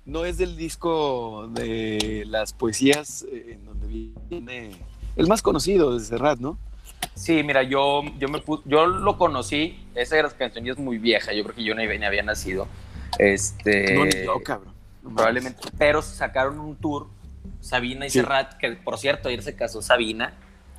No 0.05 0.25
es 0.25 0.37
del 0.37 0.57
disco 0.57 1.47
de 1.51 2.23
las 2.27 2.53
poesías 2.53 3.25
eh, 3.31 3.53
en 3.53 3.65
donde 3.65 3.87
viene 4.29 4.71
el 5.15 5.27
más 5.27 5.41
conocido 5.41 5.97
de 5.97 6.03
Serrat, 6.03 6.39
¿no? 6.39 6.57
Sí, 7.15 7.43
mira, 7.43 7.63
yo, 7.63 8.01
yo, 8.19 8.27
me 8.27 8.41
yo 8.65 8.87
lo 8.87 9.17
conocí, 9.17 9.77
esa 9.95 10.27
canción 10.35 10.65
ya 10.65 10.71
es 10.73 10.77
muy 10.79 10.97
vieja, 10.97 11.31
yo 11.33 11.43
creo 11.43 11.55
que 11.55 11.63
yo 11.63 11.75
ni, 11.75 11.85
ni 11.85 12.05
había 12.05 12.23
nacido. 12.23 12.67
Este, 13.19 13.93
no, 13.93 14.05
ni 14.05 14.11
yo, 14.25 14.41
cabrón. 14.43 14.73
No 15.03 15.13
probablemente, 15.15 15.61
pero 15.77 16.01
sacaron 16.01 16.59
un 16.59 16.75
tour, 16.75 17.07
Sabina 17.61 18.05
y 18.07 18.09
Sí. 18.09 18.19
Serrat, 18.19 18.57
que 18.57 18.71
por 18.71 18.97
cierto, 18.97 19.29
ayer 19.29 19.43
se 19.43 19.55
casó 19.55 19.81
Sabina, 19.81 20.33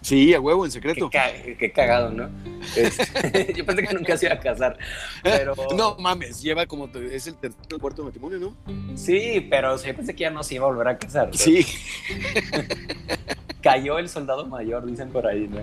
Sí, 0.05 0.35
a 0.35 0.41
huevo, 0.41 0.67
en 0.67 0.71
qué, 0.71 0.75
secreto. 0.75 1.09
ca- 1.09 1.33
qué 1.59 1.73
cagado, 1.73 2.11
¿no? 2.11 2.29
Este, 2.77 3.55
yo 3.57 3.65
pensé 3.65 3.83
que 3.87 3.95
nunca 3.95 4.19
se 4.19 4.27
iba 4.27 4.35
a 4.35 4.39
casar, 4.39 4.77
pero... 5.23 5.55
No 5.77 5.97
mames, 5.99 6.43
lleva 6.43 6.67
como 6.67 6.87
es 6.89 7.27
el 7.27 7.37
tercer 7.37 7.59
o 7.75 7.79
cuarto 7.79 8.05
matrimonio, 8.05 8.39
¿no? 8.39 8.97
Sí, 8.99 9.47
pero 9.49 9.83
yo 9.83 9.97
pensé 9.97 10.15
que 10.15 10.21
ya 10.25 10.31
no 10.31 10.43
se 10.43 10.57
iba 10.57 10.65
a 10.67 10.69
volver 10.69 10.89
a 10.89 10.99
casar. 10.99 11.29
¿no? 11.29 11.33
Sí. 11.33 11.67
Cayó 13.63 13.99
el 13.99 14.11
soldado 14.11 14.45
mayor, 14.47 14.85
dicen 14.85 15.09
por 15.09 15.27
ahí, 15.27 15.49
¿no? 15.49 15.61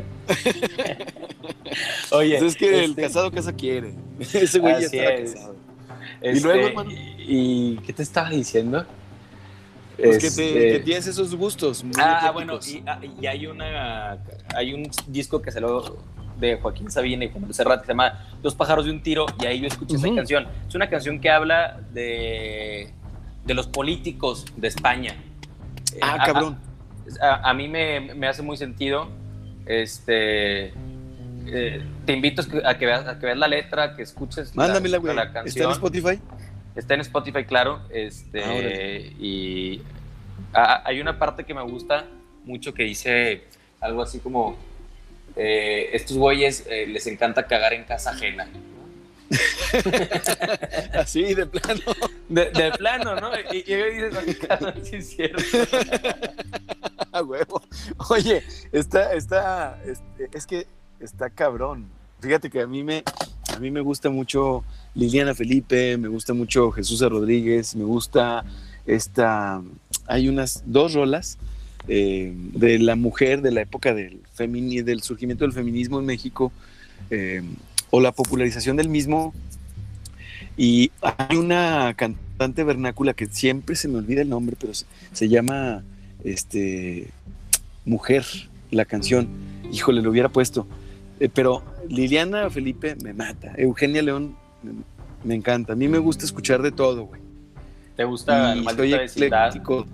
Oye, 2.12 2.40
Pues 2.40 2.54
es 2.54 2.58
que 2.58 2.84
el 2.84 2.90
este- 2.92 3.02
casado 3.04 3.32
casa 3.32 3.54
quiere. 3.54 3.94
Ese 4.20 4.58
güey 4.58 4.74
ya 4.82 4.88
Así 4.88 4.98
estaba 4.98 5.16
es. 5.18 5.34
casado. 5.36 5.56
Este, 6.20 6.48
luego, 6.48 6.68
hermano? 6.68 6.92
¿Y, 6.92 7.16
y 7.20 7.78
qué 7.86 7.94
te 7.94 8.02
estaba 8.02 8.32
diciendo? 8.32 8.86
Pues 10.04 10.18
que, 10.18 10.32
te, 10.32 10.48
Este, 10.48 10.72
que 10.74 10.80
tienes 10.80 11.08
esos 11.08 11.36
gustos. 11.36 11.84
muy 11.84 11.94
Ah, 11.98 12.32
bueno, 12.34 12.60
y, 12.68 12.84
ah, 12.88 13.00
y 13.22 13.26
hay 13.28 13.48
una 13.48 14.18
hay 14.56 14.74
un 14.74 14.90
disco 15.08 15.42
que 15.42 15.52
salió 15.52 15.98
de 16.40 16.58
Joaquín 16.58 16.90
Sabina 16.90 17.26
y 17.26 17.30
Juan 17.30 17.42
Manuel 17.42 17.54
Serrat 17.54 17.82
que 17.82 17.86
se 17.88 17.92
llama 17.92 18.28
Dos 18.42 18.56
pájaros 18.56 18.86
de 18.86 18.92
un 18.92 19.04
tiro 19.04 19.26
y 19.42 19.46
ahí 19.46 19.60
yo 19.62 19.68
escuché 19.68 19.96
esa 19.98 20.14
canción. 20.16 20.48
Es 20.68 20.74
una 20.76 20.90
canción 20.90 21.20
que 21.20 21.30
habla 21.30 21.80
de, 21.94 22.92
de 23.46 23.54
los 23.54 23.68
políticos 23.68 24.46
de 24.58 24.68
España. 24.68 25.16
Eh, 25.94 26.00
Ah, 26.02 26.24
cabrón. 26.26 26.58
A, 27.22 27.50
a 27.50 27.54
mí 27.54 27.68
me, 27.68 28.00
me 28.16 28.28
hace 28.28 28.42
muy 28.42 28.58
sentido. 28.58 29.10
Este, 29.66 30.68
eh, 31.48 31.84
te 32.06 32.14
invito 32.14 32.42
a 32.66 32.78
que- 32.78 32.86
veas, 32.86 33.08
a 33.08 33.20
que 33.20 33.26
veas 33.26 33.38
la 33.38 33.48
letra, 33.48 33.96
que 33.96 34.02
escuches 34.04 34.56
la- 34.56 35.00
güey. 35.00 35.16
la 35.16 35.24
¿Está 35.24 35.40
en 35.40 35.46
canción. 35.46 35.72
Spotify? 35.74 36.20
Está 36.76 36.94
en 36.94 37.02
Spotify, 37.02 37.44
claro. 37.46 37.82
Este, 37.90 38.42
Ah, 38.44 38.48
y 39.20 39.82
hay 40.54 41.00
una 41.00 41.18
parte 41.18 41.44
que 41.44 41.54
me 41.54 41.62
gusta 41.62 42.06
mucho 42.44 42.74
que 42.74 42.84
dice 42.84 43.44
algo 43.80 44.02
así 44.02 44.20
como: 44.20 44.58
eh, 45.36 45.90
Estos 45.94 46.18
güeyes 46.18 46.66
eh, 46.70 46.88
les 46.88 47.08
encanta 47.08 47.48
cagar 47.48 47.74
en 47.74 47.84
casa 47.84 48.12
ajena. 48.12 48.48
Así, 50.94 51.34
de 51.34 51.46
plano. 51.46 51.82
De, 52.28 52.52
de 52.52 52.72
plano, 52.74 53.16
¿no? 53.16 53.32
Y, 53.52 53.58
y 53.60 53.76
dices, 53.76 54.14
"Ah, 54.18 54.48
cabrón, 54.48 54.74
sí 54.84 54.98
es 54.98 55.10
cierto. 55.12 55.42
A 57.14 57.24
huevo. 57.24 57.62
Oye, 58.10 58.44
está, 58.72 59.14
está, 59.14 59.80
este, 59.86 60.38
es 60.38 60.46
que 60.46 60.68
está 61.00 61.30
cabrón. 61.30 61.90
Fíjate 62.20 62.50
que 62.50 62.62
a 62.62 62.68
mí 62.68 62.84
me, 62.84 63.04
mí 63.62 63.72
me 63.72 63.82
gusta 63.82 64.10
mucho 64.10 64.64
Liliana 64.96 65.34
Felipe, 65.34 65.98
me 65.98 66.08
gusta 66.08 66.34
mucho 66.34 66.72
Jesús 66.72 67.02
Rodríguez, 67.02 67.76
me 67.76 67.86
gusta 67.86 68.44
esta, 68.86 69.62
hay 70.08 70.28
unas 70.28 70.64
dos 70.66 70.94
rolas 70.94 71.38
eh, 71.88 72.34
de 72.36 72.80
la 72.80 72.96
mujer 72.96 73.42
de 73.42 73.52
la 73.52 73.62
época 73.62 73.94
del, 73.94 74.20
femini, 74.34 74.82
del 74.82 75.02
surgimiento 75.02 75.46
del 75.46 75.54
feminismo 75.54 76.00
en 76.00 76.06
México 76.06 76.52
eh, 77.10 77.42
o 77.90 78.02
la 78.02 78.12
popularización 78.12 78.78
del 78.78 78.90
mismo. 78.90 79.34
Y 80.58 80.92
hay 81.02 81.38
una 81.38 81.94
cantante 81.96 82.64
vernácula 82.64 83.14
que 83.14 83.28
siempre 83.28 83.76
se 83.76 83.88
me 83.88 83.98
olvida 83.98 84.22
el 84.22 84.30
nombre, 84.30 84.56
pero 84.60 84.74
se, 84.74 84.86
se 85.14 85.30
llama 85.30 85.84
este, 86.24 87.08
Mujer, 87.86 88.26
la 88.70 88.86
canción. 88.86 89.28
Híjole, 89.72 90.02
lo 90.02 90.12
hubiera 90.12 90.30
puesto. 90.30 90.68
Eh, 91.22 91.30
pero 91.34 91.64
Liliana 91.88 92.50
Felipe 92.50 92.96
me 93.04 93.14
mata. 93.14 93.54
Eugenia 93.56 94.02
León 94.02 94.36
me, 94.64 94.72
me 95.24 95.36
encanta. 95.36 95.74
A 95.74 95.76
mí 95.76 95.88
me 95.88 96.00
gusta 96.00 96.26
escuchar 96.26 96.62
de 96.64 96.72
todo, 96.72 97.04
güey. 97.06 97.22
¿Te 97.96 98.04
gusta 98.06 98.54
Y 98.56 98.58
la 98.58 98.64
maldita 98.64 98.98
vecindad? 98.98 99.48
ecléctico. 99.50 99.86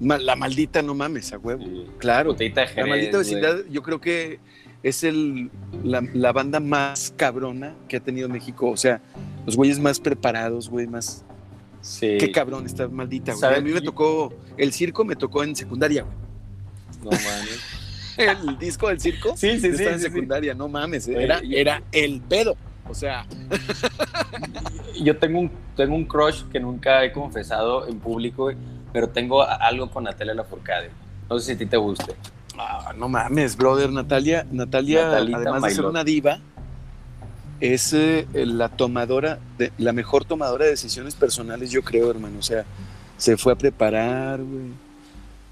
Ma- 0.00 0.18
La 0.18 0.34
maldita, 0.36 0.80
no 0.80 0.94
mames, 0.94 1.32
a 1.34 1.38
huevo. 1.38 1.62
Sí. 1.62 1.86
Claro. 1.98 2.34
La 2.38 2.86
maldita 2.86 3.18
güey. 3.18 3.18
vecindad, 3.18 3.56
yo 3.70 3.82
creo 3.82 4.00
que 4.00 4.40
es 4.82 5.04
el, 5.04 5.50
la, 5.84 6.02
la 6.14 6.32
banda 6.32 6.58
más 6.60 7.12
cabrona 7.14 7.74
que 7.86 7.98
ha 7.98 8.00
tenido 8.00 8.26
México. 8.30 8.70
O 8.70 8.76
sea, 8.78 9.02
los 9.44 9.56
güeyes 9.56 9.78
más 9.78 10.00
preparados, 10.00 10.70
güey, 10.70 10.86
más. 10.86 11.22
Sí. 11.82 12.16
Qué 12.18 12.32
cabrón 12.32 12.64
está 12.64 12.88
maldita, 12.88 13.34
güey. 13.34 13.54
A 13.54 13.60
mí 13.60 13.72
me 13.72 13.82
tocó. 13.82 14.32
El 14.56 14.72
circo 14.72 15.04
me 15.04 15.16
tocó 15.16 15.44
en 15.44 15.54
secundaria, 15.54 16.04
güey. 16.04 16.16
No 17.04 17.10
mames. 17.10 17.60
El 18.20 18.58
disco 18.58 18.88
del 18.88 19.00
circo. 19.00 19.36
Sí, 19.36 19.52
sí, 19.52 19.60
sí, 19.60 19.66
estaba 19.68 19.90
en 19.90 19.98
sí, 19.98 20.06
sí. 20.06 20.12
secundaria, 20.12 20.54
no 20.54 20.68
mames. 20.68 21.08
Era, 21.08 21.40
era 21.50 21.82
el 21.92 22.20
pedo. 22.20 22.56
O 22.88 22.94
sea, 22.94 23.24
Yo 25.02 25.16
tengo 25.16 25.40
un, 25.40 25.50
tengo 25.76 25.94
un 25.94 26.04
crush 26.04 26.44
que 26.52 26.60
nunca 26.60 27.04
he 27.04 27.12
confesado 27.12 27.86
en 27.88 27.98
público, 27.98 28.50
pero 28.92 29.08
tengo 29.08 29.42
algo 29.42 29.90
con 29.90 30.04
Natalia 30.04 30.34
Lafourcade. 30.34 30.90
No 31.28 31.38
sé 31.38 31.46
si 31.46 31.52
a 31.52 31.58
ti 31.58 31.66
te 31.66 31.76
guste. 31.76 32.14
ah, 32.58 32.92
no 32.96 33.08
mames, 33.08 33.56
brother. 33.56 33.90
Natalia, 33.90 34.46
Natalia, 34.50 35.04
Natalita 35.06 35.36
además 35.38 35.62
de 35.62 35.70
ser 35.70 35.84
una 35.86 36.04
diva, 36.04 36.40
es 37.60 37.92
eh, 37.92 38.26
la 38.34 38.68
tomadora, 38.68 39.38
de, 39.56 39.72
la 39.78 39.92
mejor 39.92 40.24
tomadora 40.24 40.64
de 40.64 40.72
decisiones 40.72 41.14
personales, 41.14 41.70
yo 41.70 41.82
creo, 41.82 42.10
hermano. 42.10 42.38
O 42.38 42.42
sea, 42.42 42.64
se 43.16 43.36
fue 43.36 43.52
a 43.52 43.56
preparar, 43.56 44.42
güey. 44.42 44.89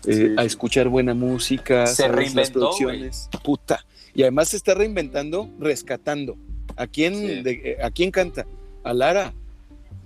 Eh, 0.07 0.12
Sí, 0.12 0.34
a 0.36 0.44
escuchar 0.44 0.88
buena 0.88 1.14
música, 1.14 1.86
Se 1.86 2.03
¿sabes? 2.05 2.34
las 2.34 2.51
producciones. 2.51 3.28
Puta. 3.42 3.84
Y 4.14 4.22
además 4.22 4.49
se 4.49 4.57
está 4.57 4.74
reinventando, 4.74 5.49
rescatando. 5.59 6.36
¿A 6.76 6.86
quién, 6.86 7.14
Sí. 7.14 7.42
de- 7.42 7.61
eh, 7.64 7.76
¿a 7.82 7.90
quién 7.90 8.11
canta? 8.11 8.46
A 8.84 8.92
Lara. 8.94 9.32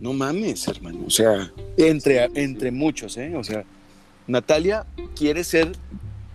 No 0.00 0.12
mames, 0.12 0.66
hermano. 0.68 1.00
O 1.06 1.10
sea, 1.10 1.50
entre, 1.76 2.24
entre 2.34 2.70
muchos, 2.72 3.16
¿eh? 3.16 3.36
O 3.36 3.44
sea, 3.44 3.64
Natalia 4.26 4.84
quiere 5.16 5.44
ser 5.44 5.72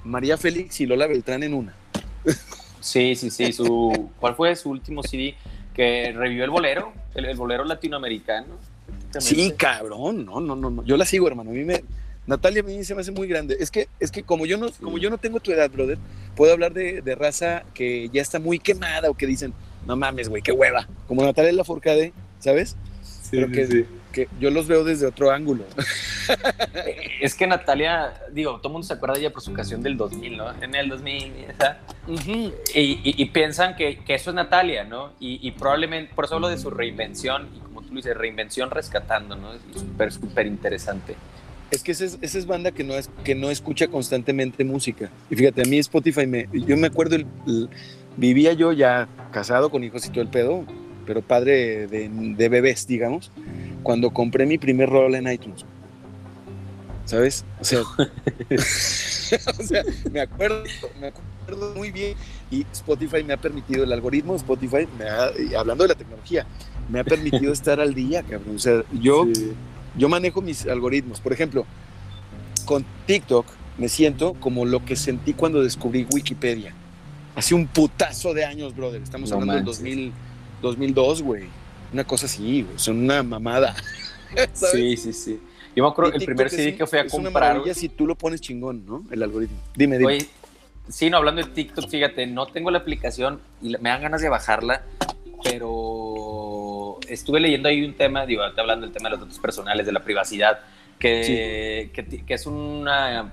María 0.04 0.38
Félix 0.38 0.80
y 0.80 0.86
Lola 0.86 1.08
Beltrán 1.08 1.44
en 1.44 1.54
una. 1.54 1.74
Sí, 2.80 3.16
sí, 3.16 3.30
sí. 3.30 3.52
Su, 3.52 4.10
¿Cuál 4.20 4.36
fue 4.36 4.56
su 4.56 4.70
último 4.70 5.04
CD? 5.04 5.36
Que 5.74 6.12
revivió 6.16 6.44
el 6.46 6.50
bolero, 6.50 6.94
el, 7.16 7.26
el 7.26 7.36
bolero 7.36 7.66
latinoamericano. 7.66 8.56
Sí, 9.20 9.52
cabrón. 9.58 10.26
No, 10.26 10.40
no, 10.40 10.56
no, 10.56 10.70
no. 10.70 10.84
Yo 10.86 10.96
la 10.98 11.06
sigo, 11.06 11.28
hermano. 11.28 11.50
A 11.52 11.54
mí 11.54 11.64
me, 11.64 11.84
Natalia 12.28 12.62
a 12.62 12.64
mí 12.66 12.84
se 12.84 12.94
me 12.94 13.02
hace 13.02 13.12
muy 13.12 13.28
grande. 13.28 13.58
Es 13.60 13.72
que, 13.72 13.88
es 14.00 14.12
que 14.12 14.22
como 14.24 14.46
yo 14.46 14.58
no, 14.58 14.68
como 14.82 14.98
yo 14.98 15.10
no 15.10 15.18
tengo 15.18 15.40
tu 15.40 15.52
edad, 15.52 15.70
brother, 15.72 15.98
puedo 16.36 16.52
hablar 16.54 16.74
de, 16.74 17.02
de 17.02 17.16
raza 17.16 17.64
que 17.74 18.10
ya 18.10 18.22
está 18.22 18.40
muy 18.40 18.60
quemada 18.60 19.10
o 19.10 19.14
que 19.16 19.26
dicen, 19.26 19.54
no 19.86 19.96
mames, 19.96 20.28
güey, 20.30 20.42
qué 20.42 20.52
hueva. 20.52 20.88
Como 21.08 21.24
Natalia 21.24 21.54
Lafourcade, 21.54 22.12
¿sabes? 22.40 22.76
Sí, 23.02 23.30
Pero 23.32 23.52
que, 23.52 23.66
sí. 23.68 23.86
que 24.12 24.28
yo 24.40 24.52
los 24.52 24.68
veo 24.68 24.84
desde 24.84 25.06
otro 25.08 25.32
ángulo. 25.32 25.64
Es 27.22 27.34
que 27.36 27.48
Natalia, 27.48 28.14
digo, 28.32 28.58
todo 28.58 28.68
el 28.70 28.74
mundo 28.74 28.88
se 28.88 28.94
acuerda 28.94 29.16
de 29.16 29.22
ella 29.22 29.32
por 29.32 29.42
su 29.42 29.54
canción 29.54 29.82
del 29.82 29.96
2000, 29.98 30.38
¿no? 30.38 30.62
En 30.62 30.76
el 30.76 30.90
2000, 30.90 31.34
esa. 31.50 31.80
Ujú. 32.08 32.54
Y, 32.76 32.80
y- 33.04 33.16
y 33.18 33.26
piensan 33.28 33.76
que, 33.76 34.00
que 34.00 34.16
eso 34.16 34.30
es 34.32 34.36
Natalia, 34.36 34.84
¿no? 34.84 35.14
Y, 35.20 35.40
y 35.46 35.52
probablemente, 35.52 36.14
por 36.14 36.26
eso 36.26 36.36
hablo 36.36 36.50
de 36.50 36.58
su 36.58 36.70
reinvención, 36.70 37.48
y 37.56 37.60
como 37.60 37.82
tú 37.82 37.96
dices, 37.96 38.16
reinvención 38.18 38.70
rescatando, 38.72 39.36
¿no? 39.36 39.54
Es 39.54 39.62
súper, 39.74 40.12
súper 40.12 40.46
interesante. 40.48 41.16
Es 41.72 41.84
que 41.84 41.92
esa 41.92 42.06
es, 42.06 42.18
esa 42.22 42.38
es 42.38 42.46
banda 42.46 42.72
que 42.72 42.84
no, 42.84 42.94
es, 42.96 43.10
que 43.24 43.36
no 43.36 43.50
escucha 43.50 43.88
constantemente 43.88 44.64
música. 44.64 45.10
Y 45.30 45.36
fíjate, 45.36 45.62
a 45.64 45.66
mí 45.66 45.78
Spotify 45.80 46.26
me. 46.26 46.48
Yo 46.54 46.78
me 46.78 46.88
acuerdo, 46.88 47.16
el, 47.16 47.26
el- 47.46 47.70
vivía 48.16 48.54
yo 48.54 48.72
ya 48.72 49.08
casado 49.32 49.70
con 49.70 49.84
hijos 49.84 50.06
y 50.06 50.10
todo 50.10 50.22
el 50.22 50.30
pedo, 50.30 50.66
pero 51.06 51.22
padre 51.22 51.88
de, 51.88 52.10
de 52.10 52.50
bebés, 52.50 52.88
digamos, 52.88 53.32
cuando 53.84 54.12
compré 54.12 54.46
mi 54.46 54.58
primer 54.58 54.90
rol 54.90 55.14
en 55.16 55.32
iTunes. 55.32 55.66
¿Sabes? 57.06 57.46
O 57.60 57.64
sea, 57.66 57.82
o 59.60 59.64
sea, 59.64 59.84
me 60.12 60.22
acuerdo, 60.22 60.64
me 61.00 61.08
acuerdo 61.08 61.74
muy 61.76 61.92
bien. 61.92 62.16
Y 62.50 62.66
Spotify 62.72 63.24
me 63.24 63.34
ha 63.34 63.38
permitido, 63.38 63.84
el 63.84 63.92
algoritmo 63.92 64.34
de 64.34 64.38
Spotify, 64.38 64.88
me 64.98 65.06
ha- 65.06 65.32
hablando 65.60 65.84
de 65.84 65.90
la 65.90 65.96
tecnología, 65.96 66.46
me 66.90 67.00
ha 67.00 67.04
permitido 67.04 67.52
estar 67.54 67.80
al 67.80 67.94
día, 67.94 68.24
cabrón. 68.24 68.56
O 68.56 68.60
sea, 68.60 68.84
yo 69.02 69.26
Sí. 69.34 69.52
Yo 69.98 70.10
manejo 70.10 70.42
mis 70.42 70.66
algoritmos. 70.68 71.20
Por 71.20 71.34
ejemplo, 71.34 71.66
con 72.66 72.86
TikTok 73.06 73.46
me 73.78 73.90
siento 73.90 74.34
como 74.36 74.66
lo 74.66 74.84
que 74.86 74.96
sentí 74.96 75.34
cuando 75.34 75.62
descubrí 75.64 76.08
Wikipedia. 76.14 76.74
Hace 77.36 77.54
un 77.54 77.68
putazo 77.68 78.34
de 78.34 78.46
años, 78.46 78.76
brother. 78.76 79.02
Estamos 79.02 79.30
No 79.30 79.36
hablando 79.36 79.54
del 79.56 79.64
manches. 79.66 79.80
2000, 79.84 80.14
2002, 80.62 81.22
güey. 81.22 81.44
Una 81.94 82.04
cosa 82.04 82.26
así, 82.26 82.64
güey. 82.64 82.80
Son 82.80 82.98
una 82.98 83.22
mamada. 83.24 83.76
¿sabes? 84.54 84.72
Sí, 84.74 84.98
sí, 84.98 85.14
sí. 85.14 85.40
Yo 85.76 85.84
me 85.84 85.90
acuerdo 85.90 86.14
el 86.14 86.26
primer 86.26 86.50
CD 86.50 86.76
que 86.76 86.88
fui 86.88 86.98
a 86.98 87.04
es 87.04 87.14
una 87.14 87.26
comprar. 87.26 87.54
maravilla 87.54 87.76
si 87.76 87.88
tú 87.90 88.08
lo 88.08 88.16
pones 88.16 88.42
chingón, 88.42 88.84
¿no? 88.88 89.04
El 89.12 89.22
algoritmo. 89.22 89.58
Dime, 89.76 90.00
dime. 90.00 90.14
Oye, 90.14 90.28
sí, 90.90 91.10
no, 91.12 91.18
hablando 91.18 91.44
de 91.44 91.50
TikTok, 91.52 91.88
fíjate, 91.88 92.26
no 92.26 92.48
tengo 92.48 92.72
la 92.72 92.80
aplicación 92.80 93.40
y 93.62 93.78
me 93.78 93.90
dan 93.90 94.02
ganas 94.02 94.22
de 94.22 94.30
bajarla, 94.30 94.84
pero 95.44 96.17
estuve 97.10 97.40
leyendo 97.40 97.70
ahí 97.70 97.84
un 97.84 97.94
tema, 97.94 98.26
digo, 98.26 98.44
hablando 98.44 98.86
del 98.86 98.94
tema 98.94 99.10
de 99.10 99.16
los 99.18 99.20
datos 99.22 99.40
personales, 99.40 99.86
de 99.86 99.92
la 99.92 100.02
privacidad, 100.04 100.60
que, 101.00 101.92
que, 101.94 102.34
es 102.34 102.46
una, 102.46 103.32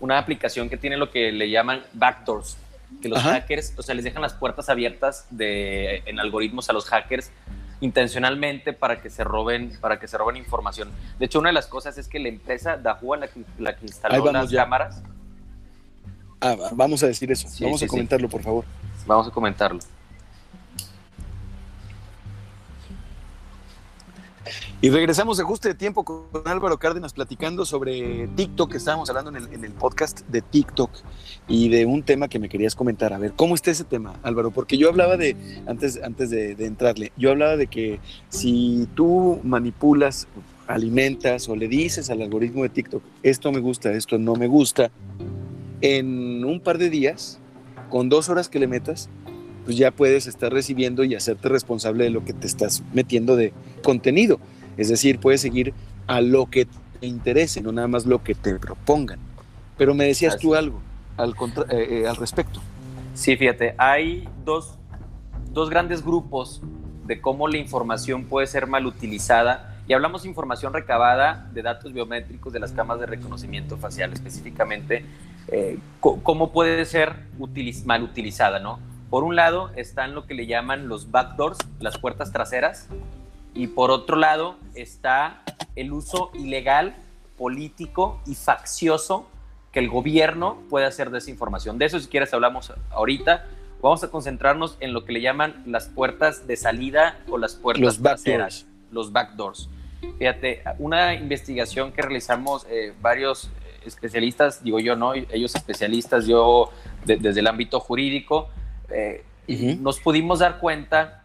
una 0.00 0.18
aplicación 0.18 0.68
que 0.68 0.76
tiene 0.76 0.96
lo 0.96 1.10
que 1.10 1.30
le 1.32 1.48
llaman 1.50 1.82
backdoors, 1.92 2.56
que 3.02 3.08
los 3.08 3.18
Ajá. 3.18 3.32
hackers, 3.34 3.74
o 3.76 3.82
sea, 3.82 3.94
les 3.94 4.04
dejan 4.04 4.22
las 4.22 4.34
puertas 4.34 4.68
abiertas 4.68 5.26
de, 5.30 6.02
en 6.06 6.18
algoritmos 6.20 6.68
a 6.70 6.72
los 6.72 6.86
hackers 6.86 7.30
intencionalmente 7.80 8.72
para 8.72 9.02
que 9.02 9.10
se 9.10 9.24
roben 9.24 9.72
para 9.80 9.98
que 9.98 10.08
se 10.08 10.16
roben 10.16 10.36
información. 10.36 10.90
De 11.18 11.26
hecho, 11.26 11.38
una 11.40 11.50
de 11.50 11.54
las 11.54 11.66
cosas 11.66 11.98
es 11.98 12.08
que 12.08 12.18
la 12.18 12.28
empresa 12.28 12.76
Dahua, 12.76 13.16
la 13.18 13.28
que, 13.28 13.40
la 13.58 13.76
que 13.76 13.86
instaló 13.86 14.32
las 14.32 14.50
ya. 14.50 14.62
cámaras, 14.62 15.02
Ah, 16.40 16.54
va- 16.56 16.70
vamos 16.72 17.02
a 17.02 17.06
decir 17.06 17.30
eso. 17.32 17.48
Sí, 17.48 17.64
vamos 17.64 17.80
sí, 17.80 17.86
a 17.86 17.88
comentarlo, 17.88 18.28
por 18.28 18.42
favor. 18.42 18.64
Vamos 19.06 19.26
a 19.28 19.30
comentarlo. 19.30 19.80
Y 24.84 24.90
regresamos 24.90 25.38
de 25.38 25.44
ajuste 25.44 25.68
de 25.68 25.74
tiempo 25.74 26.04
con 26.04 26.26
Álvaro 26.44 26.78
Cárdenas 26.78 27.14
platicando 27.14 27.64
sobre 27.64 28.28
TikTok. 28.36 28.74
Estábamos 28.74 29.08
hablando 29.08 29.30
en 29.30 29.36
el, 29.36 29.50
en 29.54 29.64
el 29.64 29.72
podcast 29.72 30.20
de 30.28 30.42
TikTok 30.42 30.90
y 31.48 31.70
de 31.70 31.86
un 31.86 32.02
tema 32.02 32.28
que 32.28 32.38
me 32.38 32.50
querías 32.50 32.74
comentar. 32.74 33.14
A 33.14 33.18
ver, 33.18 33.32
¿cómo 33.32 33.54
está 33.54 33.70
ese 33.70 33.84
tema, 33.84 34.12
Álvaro? 34.22 34.50
Porque 34.50 34.76
yo 34.76 34.90
hablaba 34.90 35.16
de, 35.16 35.38
antes, 35.66 35.98
antes 36.04 36.28
de, 36.28 36.54
de 36.54 36.66
entrarle, 36.66 37.12
yo 37.16 37.30
hablaba 37.30 37.56
de 37.56 37.66
que 37.66 37.98
si 38.28 38.86
tú 38.94 39.40
manipulas, 39.42 40.28
alimentas 40.66 41.48
o 41.48 41.56
le 41.56 41.66
dices 41.66 42.10
al 42.10 42.20
algoritmo 42.20 42.62
de 42.62 42.68
TikTok, 42.68 43.02
esto 43.22 43.52
me 43.52 43.60
gusta, 43.60 43.90
esto 43.94 44.18
no 44.18 44.34
me 44.34 44.48
gusta, 44.48 44.90
en 45.80 46.44
un 46.44 46.60
par 46.60 46.76
de 46.76 46.90
días, 46.90 47.40
con 47.88 48.10
dos 48.10 48.28
horas 48.28 48.50
que 48.50 48.58
le 48.58 48.66
metas, 48.66 49.08
pues 49.64 49.78
ya 49.78 49.90
puedes 49.90 50.26
estar 50.26 50.52
recibiendo 50.52 51.04
y 51.04 51.14
hacerte 51.14 51.48
responsable 51.48 52.04
de 52.04 52.10
lo 52.10 52.22
que 52.22 52.34
te 52.34 52.46
estás 52.46 52.82
metiendo 52.92 53.34
de 53.34 53.54
contenido. 53.82 54.38
Es 54.76 54.88
decir, 54.88 55.18
puedes 55.20 55.40
seguir 55.40 55.72
a 56.06 56.20
lo 56.20 56.46
que 56.46 56.66
te 57.00 57.06
interese, 57.06 57.60
no 57.60 57.72
nada 57.72 57.88
más 57.88 58.06
lo 58.06 58.22
que 58.22 58.34
te 58.34 58.54
propongan. 58.56 59.18
Pero 59.76 59.94
me 59.94 60.04
decías 60.06 60.34
Así 60.34 60.42
tú 60.46 60.54
algo 60.54 60.80
al, 61.16 61.34
contra- 61.36 61.64
eh, 61.70 62.02
eh, 62.02 62.08
al 62.08 62.16
respecto. 62.16 62.60
Sí, 63.14 63.36
fíjate, 63.36 63.74
hay 63.78 64.28
dos, 64.44 64.78
dos 65.52 65.70
grandes 65.70 66.04
grupos 66.04 66.60
de 67.06 67.20
cómo 67.20 67.48
la 67.48 67.58
información 67.58 68.24
puede 68.24 68.46
ser 68.46 68.66
mal 68.66 68.86
utilizada. 68.86 69.70
Y 69.86 69.92
hablamos 69.92 70.22
de 70.22 70.28
información 70.30 70.72
recabada 70.72 71.48
de 71.52 71.60
datos 71.62 71.92
biométricos 71.92 72.52
de 72.52 72.58
las 72.60 72.72
cámaras 72.72 73.00
de 73.00 73.06
reconocimiento 73.06 73.76
facial, 73.76 74.12
específicamente 74.14 75.04
eh, 75.48 75.78
cómo 76.00 76.52
puede 76.52 76.84
ser 76.86 77.16
utiliz- 77.38 77.84
mal 77.84 78.02
utilizada, 78.02 78.58
¿no? 78.60 78.78
Por 79.10 79.24
un 79.24 79.36
lado 79.36 79.70
están 79.76 80.14
lo 80.14 80.26
que 80.26 80.32
le 80.34 80.46
llaman 80.46 80.88
los 80.88 81.10
backdoors, 81.10 81.58
las 81.80 81.98
puertas 81.98 82.32
traseras, 82.32 82.88
y 83.54 83.68
por 83.68 83.90
otro 83.90 84.16
lado 84.16 84.56
está 84.74 85.42
el 85.76 85.92
uso 85.92 86.30
ilegal, 86.34 86.94
político 87.36 88.20
y 88.26 88.34
faccioso 88.34 89.28
que 89.72 89.80
el 89.80 89.88
gobierno 89.88 90.58
puede 90.70 90.86
hacer 90.86 91.10
de 91.10 91.18
esa 91.18 91.30
información. 91.30 91.78
De 91.78 91.86
eso, 91.86 91.98
si 91.98 92.06
quieres, 92.08 92.32
hablamos 92.32 92.72
ahorita. 92.90 93.46
Vamos 93.82 94.02
a 94.04 94.10
concentrarnos 94.10 94.76
en 94.80 94.92
lo 94.92 95.04
que 95.04 95.12
le 95.12 95.20
llaman 95.20 95.62
las 95.66 95.88
puertas 95.88 96.46
de 96.46 96.56
salida 96.56 97.18
o 97.28 97.36
las 97.38 97.54
puertas 97.54 97.82
Los 97.82 98.00
traseras, 98.02 98.64
backdoors. 98.64 98.92
los 98.92 99.12
backdoors. 99.12 99.68
Fíjate, 100.18 100.62
una 100.78 101.14
investigación 101.14 101.92
que 101.92 102.02
realizamos 102.02 102.66
eh, 102.70 102.94
varios 103.02 103.50
especialistas, 103.84 104.62
digo 104.64 104.78
yo, 104.80 104.96
no, 104.96 105.12
ellos 105.14 105.54
especialistas, 105.54 106.26
yo 106.26 106.70
de- 107.04 107.16
desde 107.16 107.40
el 107.40 107.46
ámbito 107.46 107.78
jurídico, 107.80 108.48
eh, 108.88 109.24
Ujú. 109.48 109.76
nos 109.82 110.00
pudimos 110.00 110.38
dar 110.38 110.58
cuenta 110.60 111.24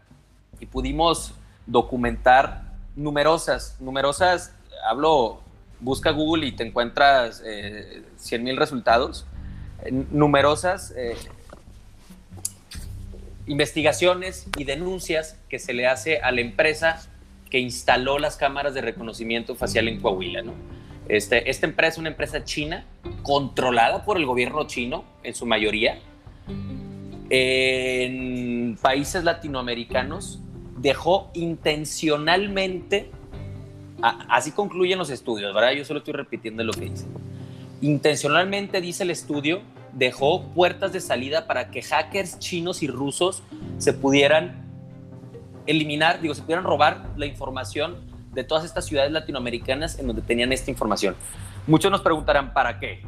y 0.60 0.66
pudimos 0.66 1.34
documentar 1.70 2.64
numerosas, 2.96 3.78
numerosas, 3.80 4.54
hablo, 4.90 5.42
busca 5.80 6.12
Google 6.12 6.48
y 6.48 6.52
te 6.52 6.64
encuentras 6.64 7.42
eh, 7.46 8.04
100 8.18 8.44
mil 8.44 8.58
resultados, 8.58 9.26
eh, 9.84 9.92
numerosas 9.92 10.94
eh, 10.98 11.16
investigaciones 13.48 14.48
y 14.58 14.64
denuncias 14.64 15.38
que 15.48 15.60
se 15.60 15.74
le 15.74 15.88
hace 15.88 16.20
a 16.20 16.32
la 16.32 16.42
empresa 16.42 17.08
que 17.50 17.60
instaló 17.60 18.20
las 18.20 18.36
cámaras 18.36 18.74
de 18.74 18.82
reconocimiento 18.82 19.56
facial 19.56 19.88
en 19.88 20.02
Coahuila. 20.02 20.42
¿no? 20.42 20.54
Este, 21.08 21.50
esta 21.50 21.66
empresa 21.66 21.94
es 21.94 21.98
una 21.98 22.10
empresa 22.10 22.44
china 22.44 22.86
controlada 23.24 24.06
por 24.06 24.18
el 24.18 24.26
gobierno 24.26 24.68
chino 24.68 25.04
en 25.24 25.34
su 25.34 25.46
mayoría. 25.46 26.00
En 27.32 28.78
países 28.82 29.24
latinoamericanos 29.24 30.40
dejó 30.82 31.30
intencionalmente, 31.34 33.12
así 34.02 34.52
concluyen 34.52 34.98
los 34.98 35.10
estudios, 35.10 35.54
¿verdad? 35.54 35.72
Yo 35.72 35.86
solo 35.86 36.00
estoy 36.00 36.14
repitiendo 36.14 36.64
lo 36.64 36.74
que 36.74 36.90
dice. 36.90 37.06
Intencionalmente, 37.82 38.82
dice 38.82 39.04
el 39.04 39.12
estudio, 39.12 39.62
dejó 39.94 40.44
puertas 40.50 40.94
de 40.94 41.02
salida 41.02 41.48
para 41.48 41.72
que 41.72 41.82
hackers 41.82 42.40
chinos 42.40 42.84
y 42.84 42.88
rusos 42.88 43.44
se 43.78 43.94
pudieran 43.94 44.66
eliminar, 45.66 46.22
digo, 46.22 46.34
se 46.34 46.42
pudieran 46.42 46.64
robar 46.64 47.10
la 47.16 47.26
información 47.26 47.98
de 48.34 48.44
todas 48.44 48.64
estas 48.64 48.86
ciudades 48.86 49.12
latinoamericanas 49.12 50.00
en 50.00 50.08
donde 50.08 50.22
tenían 50.22 50.52
esta 50.52 50.72
información. 50.72 51.16
Muchos 51.68 51.92
nos 51.92 52.02
preguntarán, 52.02 52.54
¿para 52.54 52.80
qué? 52.80 53.02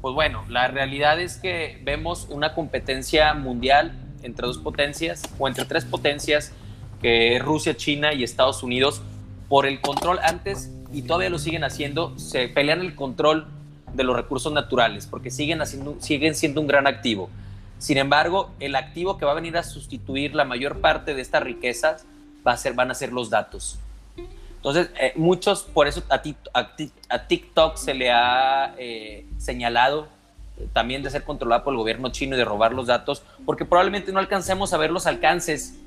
Pues 0.00 0.14
bueno, 0.14 0.44
la 0.48 0.68
realidad 0.68 1.20
es 1.20 1.36
que 1.36 1.80
vemos 1.84 2.26
una 2.30 2.54
competencia 2.54 3.32
mundial 3.34 3.98
entre 4.22 4.46
dos 4.46 4.58
potencias 4.58 5.22
o 5.38 5.48
entre 5.48 5.64
tres 5.64 5.84
potencias, 5.84 6.52
que 7.00 7.38
Rusia, 7.38 7.76
China 7.76 8.12
y 8.12 8.24
Estados 8.24 8.62
Unidos, 8.62 9.02
por 9.48 9.66
el 9.66 9.80
control 9.80 10.18
antes, 10.22 10.70
y 10.92 11.02
todavía 11.02 11.30
lo 11.30 11.38
siguen 11.38 11.64
haciendo, 11.64 12.18
se 12.18 12.48
pelean 12.48 12.80
el 12.80 12.94
control 12.94 13.46
de 13.92 14.04
los 14.04 14.16
recursos 14.16 14.52
naturales, 14.52 15.06
porque 15.06 15.30
siguen, 15.30 15.60
haciendo, 15.62 15.96
siguen 16.00 16.34
siendo 16.34 16.60
un 16.60 16.66
gran 16.66 16.86
activo. 16.86 17.30
Sin 17.78 17.98
embargo, 17.98 18.50
el 18.60 18.74
activo 18.74 19.18
que 19.18 19.24
va 19.24 19.32
a 19.32 19.34
venir 19.34 19.56
a 19.56 19.62
sustituir 19.62 20.34
la 20.34 20.44
mayor 20.44 20.80
parte 20.80 21.14
de 21.14 21.22
estas 21.22 21.42
riquezas 21.42 22.06
va 22.46 22.52
a 22.52 22.56
ser, 22.56 22.74
van 22.74 22.90
a 22.90 22.94
ser 22.94 23.12
los 23.12 23.30
datos. 23.30 23.78
Entonces, 24.56 24.90
eh, 25.00 25.12
muchos, 25.16 25.62
por 25.62 25.86
eso 25.86 26.02
a, 26.08 26.22
a 26.58 26.76
a 27.08 27.26
TikTok 27.28 27.76
se 27.76 27.94
le 27.94 28.10
ha 28.10 28.74
eh, 28.78 29.24
señalado 29.38 30.08
eh, 30.58 30.66
también 30.72 31.02
de 31.02 31.10
ser 31.10 31.22
controlada 31.22 31.62
por 31.62 31.72
el 31.72 31.78
gobierno 31.78 32.08
chino 32.10 32.34
y 32.34 32.38
de 32.38 32.44
robar 32.44 32.72
los 32.72 32.86
datos, 32.86 33.22
porque 33.44 33.64
probablemente 33.64 34.10
no 34.12 34.18
alcancemos 34.18 34.72
a 34.72 34.78
ver 34.78 34.90
los 34.90 35.06
alcances 35.06 35.78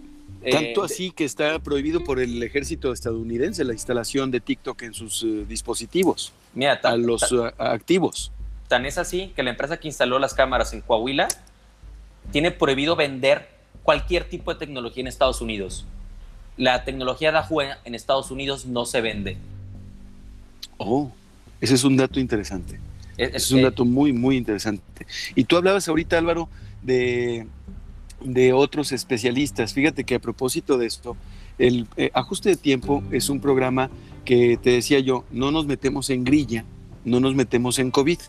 Tanto 0.49 0.83
así 0.83 1.11
que 1.11 1.25
está 1.25 1.59
prohibido 1.59 2.03
por 2.03 2.19
el 2.19 2.41
ejército 2.41 2.93
estadounidense 2.93 3.63
la 3.63 3.73
instalación 3.73 4.31
de 4.31 4.39
TikTok 4.39 4.81
en 4.83 4.93
sus 4.93 5.25
dispositivos. 5.47 6.31
Mira, 6.53 6.79
a 6.83 6.95
los 6.95 7.23
activos. 7.57 8.31
Tan 8.67 8.85
es 8.85 8.97
así 8.97 9.33
que 9.35 9.43
la 9.43 9.49
empresa 9.49 9.77
que 9.77 9.87
instaló 9.87 10.19
las 10.19 10.33
cámaras 10.33 10.73
en 10.73 10.81
Coahuila 10.81 11.27
tiene 12.31 12.51
prohibido 12.51 12.95
vender 12.95 13.49
cualquier 13.83 14.25
tipo 14.25 14.53
de 14.53 14.59
tecnología 14.59 15.01
en 15.01 15.07
Estados 15.07 15.41
Unidos. 15.41 15.85
La 16.57 16.83
tecnología 16.83 17.31
Dahua 17.31 17.79
en 17.83 17.95
Estados 17.95 18.31
Unidos 18.31 18.65
no 18.65 18.85
se 18.85 19.01
vende. 19.01 19.37
Oh, 20.77 21.11
ese 21.59 21.75
es 21.75 21.83
un 21.83 21.97
dato 21.97 22.19
interesante. 22.19 22.79
Es, 23.17 23.33
es 23.33 23.51
un 23.51 23.63
dato 23.63 23.83
muy, 23.83 24.13
muy 24.13 24.37
interesante. 24.37 25.05
Y 25.35 25.43
tú 25.43 25.57
hablabas 25.57 25.87
ahorita, 25.87 26.17
Álvaro, 26.17 26.47
de, 26.81 27.47
de 28.21 28.53
otros 28.53 28.91
especialistas. 28.91 29.73
Fíjate 29.73 30.03
que 30.03 30.15
a 30.15 30.19
propósito 30.19 30.77
de 30.77 30.85
esto, 30.87 31.15
el 31.57 31.87
eh, 31.97 32.09
ajuste 32.13 32.49
de 32.49 32.55
tiempo 32.55 33.03
es 33.11 33.29
un 33.29 33.39
programa 33.39 33.89
que 34.25 34.57
te 34.61 34.71
decía 34.71 34.99
yo, 34.99 35.25
no 35.31 35.51
nos 35.51 35.65
metemos 35.65 36.09
en 36.09 36.23
grilla, 36.23 36.65
no 37.05 37.19
nos 37.19 37.35
metemos 37.35 37.79
en 37.79 37.91
COVID. 37.91 38.19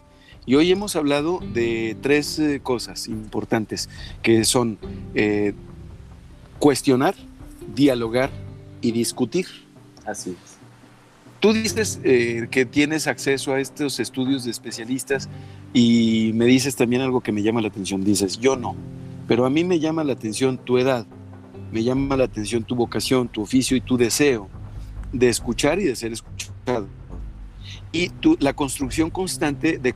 Y 0.47 0.55
hoy 0.55 0.73
hemos 0.73 0.97
hablado 0.97 1.41
de 1.53 1.97
tres 2.01 2.39
eh, 2.39 2.61
cosas 2.63 3.09
importantes, 3.09 3.89
que 4.23 4.45
son 4.45 4.79
eh, 5.15 5.55
cuestionar, 6.59 7.15
dialogar 7.75 8.31
y 8.81 8.93
discutir. 8.93 9.47
Así 10.07 10.31
es. 10.31 10.59
Tú 11.41 11.55
dices 11.55 11.99
que 12.03 12.69
tienes 12.71 13.07
acceso 13.07 13.55
a 13.55 13.61
estos 13.61 13.99
estudios 13.99 14.45
de 14.45 14.51
especialistas 14.51 15.31
y 15.73 16.33
me 16.35 16.45
dices 16.45 16.77
también 16.77 17.01
algo 17.01 17.23
que 17.23 17.33
me 17.33 17.43
llama 17.43 17.63
la 17.63 17.69
atención. 17.69 18.05
Dices, 18.05 18.39
yo 18.39 18.57
no, 18.57 18.77
pero 19.31 19.47
a 19.47 19.51
mí 19.51 19.63
me 19.63 19.79
llama 19.79 20.03
la 20.03 20.15
atención 20.15 20.59
tu 20.59 20.77
edad, 20.77 21.07
me 21.71 21.85
llama 21.85 22.17
la 22.17 22.25
atención 22.25 22.65
tu 22.65 22.75
vocación, 22.75 23.29
tu 23.29 23.43
oficio 23.43 23.77
y 23.77 23.81
tu 23.81 23.97
deseo 23.97 24.49
de 25.13 25.29
escuchar 25.29 25.79
y 25.79 25.85
de 25.85 25.95
ser 25.95 26.13
escuchado. 26.13 26.89
Y 27.93 28.09
tu, 28.09 28.37
la 28.41 28.55
construcción 28.55 29.09
constante 29.09 29.79
de, 29.79 29.95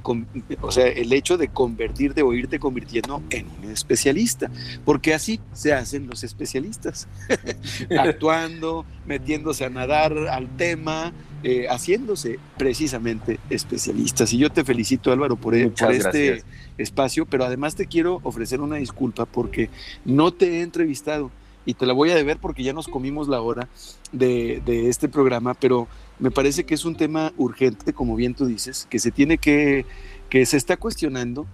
o 0.60 0.70
sea, 0.70 0.86
el 0.86 1.12
hecho 1.12 1.36
de 1.36 1.48
convertir, 1.48 2.14
de 2.14 2.22
oírte 2.22 2.60
convirtiendo 2.60 3.24
en 3.30 3.48
un 3.60 3.72
especialista, 3.72 4.52
porque 4.84 5.14
así 5.14 5.40
se 5.52 5.72
hacen 5.72 6.06
los 6.06 6.22
especialistas, 6.22 7.08
actuando, 7.98 8.86
metiéndose 9.04 9.64
a 9.64 9.68
nadar 9.68 10.16
al 10.28 10.48
tema, 10.56 11.12
eh, 11.46 11.66
haciéndose 11.68 12.38
precisamente 12.56 13.38
especialistas. 13.50 14.32
Y 14.32 14.38
yo 14.38 14.50
te 14.50 14.64
felicito, 14.64 15.12
Álvaro, 15.12 15.36
por, 15.36 15.52
por 15.74 15.92
este 15.92 16.42
espacio, 16.78 17.26
pero 17.26 17.44
además 17.44 17.74
te 17.74 17.86
quiero 17.86 18.20
ofrecer 18.22 18.62
una 18.62 18.76
disculpa 18.76 19.26
porque 19.26 19.68
no 20.06 20.32
te 20.32 20.46
he 20.46 20.62
entrevistado 20.62 21.30
y 21.66 21.74
te 21.74 21.84
la 21.84 21.92
voy 21.92 22.10
a 22.10 22.14
deber 22.14 22.38
porque 22.38 22.62
ya 22.62 22.72
nos 22.72 22.88
comimos 22.88 23.28
la 23.28 23.42
hora 23.42 23.68
de, 24.12 24.62
este 24.88 25.08
programa, 25.08 25.52
pero 25.52 25.86
me 26.18 26.30
parece 26.30 26.64
que 26.64 26.74
es 26.74 26.86
un 26.86 26.96
tema 26.96 27.32
urgente, 27.36 27.92
como 27.92 28.16
bien 28.16 28.32
tú 28.32 28.46
dices, 28.46 28.86
que 28.88 28.98
se 28.98 29.10
tiene 29.10 29.36
que, 29.36 29.84
que 30.30 30.46
se 30.46 30.56
está 30.56 30.78
cuestionando 30.78 31.46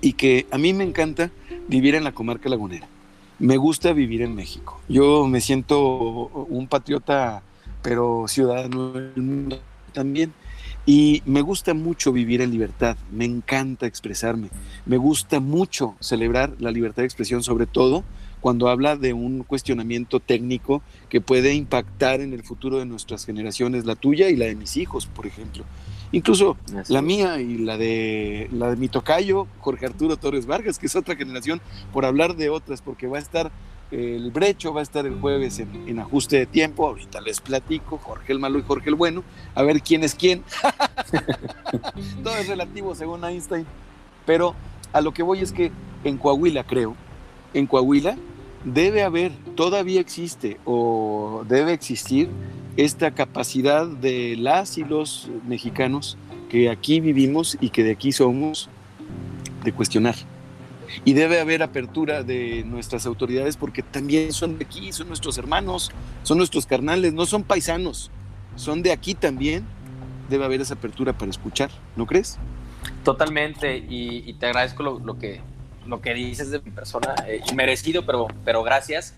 y 0.00 0.14
que 0.14 0.46
a 0.50 0.58
mí 0.58 0.72
me 0.72 0.82
encanta 0.82 1.30
vivir 1.68 1.94
en 1.94 2.02
la 2.02 2.10
comarca 2.10 2.48
lagunera. 2.48 2.88
Me 3.38 3.56
gusta 3.58 3.92
vivir 3.92 4.22
en 4.22 4.34
México. 4.34 4.80
Yo 4.88 5.26
me 5.28 5.40
siento 5.40 6.28
un 6.48 6.66
patriota 6.66 7.42
pero 7.84 8.24
ciudadano 8.26 8.92
del 8.92 9.12
mundo 9.22 9.60
también. 9.92 10.32
Y 10.86 11.22
me 11.24 11.42
gusta 11.42 11.72
mucho 11.72 12.12
vivir 12.12 12.40
en 12.40 12.50
libertad, 12.50 12.96
me 13.12 13.24
encanta 13.24 13.86
expresarme, 13.86 14.48
me 14.84 14.96
gusta 14.96 15.40
mucho 15.40 15.94
celebrar 16.00 16.54
la 16.58 16.70
libertad 16.70 17.02
de 17.02 17.06
expresión, 17.06 17.42
sobre 17.42 17.66
todo 17.66 18.04
cuando 18.40 18.68
habla 18.68 18.96
de 18.96 19.14
un 19.14 19.42
cuestionamiento 19.44 20.20
técnico 20.20 20.82
que 21.08 21.22
puede 21.22 21.54
impactar 21.54 22.20
en 22.20 22.34
el 22.34 22.42
futuro 22.42 22.78
de 22.78 22.84
nuestras 22.84 23.24
generaciones, 23.24 23.86
la 23.86 23.94
tuya 23.94 24.28
y 24.28 24.36
la 24.36 24.44
de 24.44 24.54
mis 24.54 24.76
hijos, 24.76 25.06
por 25.06 25.26
ejemplo. 25.26 25.64
Incluso 26.12 26.58
la 26.88 27.00
mía 27.00 27.40
y 27.40 27.56
la 27.56 27.78
de, 27.78 28.50
la 28.52 28.70
de 28.70 28.76
mi 28.76 28.88
tocayo, 28.88 29.46
Jorge 29.60 29.86
Arturo 29.86 30.18
Torres 30.18 30.44
Vargas, 30.44 30.78
que 30.78 30.86
es 30.86 30.96
otra 30.96 31.16
generación, 31.16 31.62
por 31.92 32.04
hablar 32.04 32.36
de 32.36 32.50
otras, 32.50 32.82
porque 32.82 33.06
va 33.06 33.16
a 33.16 33.20
estar 33.20 33.50
el 33.94 34.32
Brecho 34.32 34.74
va 34.74 34.80
a 34.80 34.82
estar 34.82 35.06
el 35.06 35.20
jueves 35.20 35.60
en, 35.60 35.98
ajuste 36.00 36.36
de 36.38 36.46
tiempo. 36.46 36.86
Ahorita 36.86 37.20
les 37.20 37.40
platico, 37.40 37.98
Jorge 37.98 38.32
el 38.32 38.40
Malo 38.40 38.58
y 38.58 38.62
Jorge 38.62 38.88
el 38.88 38.96
Bueno, 38.96 39.22
a 39.54 39.62
ver 39.62 39.80
quién 39.82 40.02
es 40.02 40.16
quién. 40.16 40.42
Todo 42.24 42.36
es 42.36 42.48
relativo 42.48 42.94
según 42.96 43.24
Einstein. 43.24 43.64
Pero 44.26 44.56
a 44.92 45.00
lo 45.00 45.14
que 45.14 45.22
voy 45.22 45.40
es 45.40 45.52
que 45.52 45.70
en 46.02 46.18
Coahuila, 46.18 46.64
creo, 46.64 46.96
en 47.52 47.66
Coahuila 47.66 48.16
debe 48.64 49.04
haber, 49.04 49.30
todavía 49.54 50.00
existe 50.00 50.58
o 50.64 51.44
debe 51.46 51.72
existir 51.72 52.28
esta 52.76 53.12
capacidad 53.12 53.86
de 53.86 54.36
las 54.36 54.76
y 54.76 54.84
los 54.84 55.30
mexicanos 55.46 56.18
que 56.48 56.68
aquí 56.68 56.98
vivimos 56.98 57.56
y 57.60 57.70
que 57.70 57.84
de 57.84 57.92
aquí 57.92 58.10
somos 58.10 58.68
de 59.62 59.72
cuestionar 59.72 60.16
y 61.04 61.12
debe 61.12 61.40
haber 61.40 61.62
apertura 61.62 62.22
de 62.22 62.64
nuestras 62.64 63.06
autoridades 63.06 63.56
porque 63.56 63.82
también 63.82 64.32
son 64.32 64.58
de 64.58 64.64
aquí, 64.64 64.92
son 64.92 65.08
nuestros 65.08 65.38
hermanos, 65.38 65.90
son 66.22 66.38
nuestros 66.38 66.66
carnales, 66.66 67.12
no 67.12 67.26
son 67.26 67.42
paisanos, 67.42 68.10
son 68.56 68.82
de 68.82 68.92
aquí 68.92 69.14
también. 69.14 69.64
Debe 70.28 70.44
haber 70.44 70.60
esa 70.60 70.74
apertura 70.74 71.12
para 71.12 71.30
escuchar, 71.30 71.70
¿no 71.96 72.06
crees? 72.06 72.38
Totalmente, 73.04 73.76
y, 73.76 74.32
te 74.34 74.46
agradezco 74.46 74.82
lo, 74.82 75.18
que, 75.18 75.40
lo 75.86 76.00
que 76.00 76.14
dices 76.14 76.50
de 76.50 76.60
mi 76.60 76.70
persona, 76.70 77.14
eh, 77.26 77.42
merecido, 77.54 78.06
pero, 78.06 78.28
pero 78.44 78.62
gracias. 78.62 79.14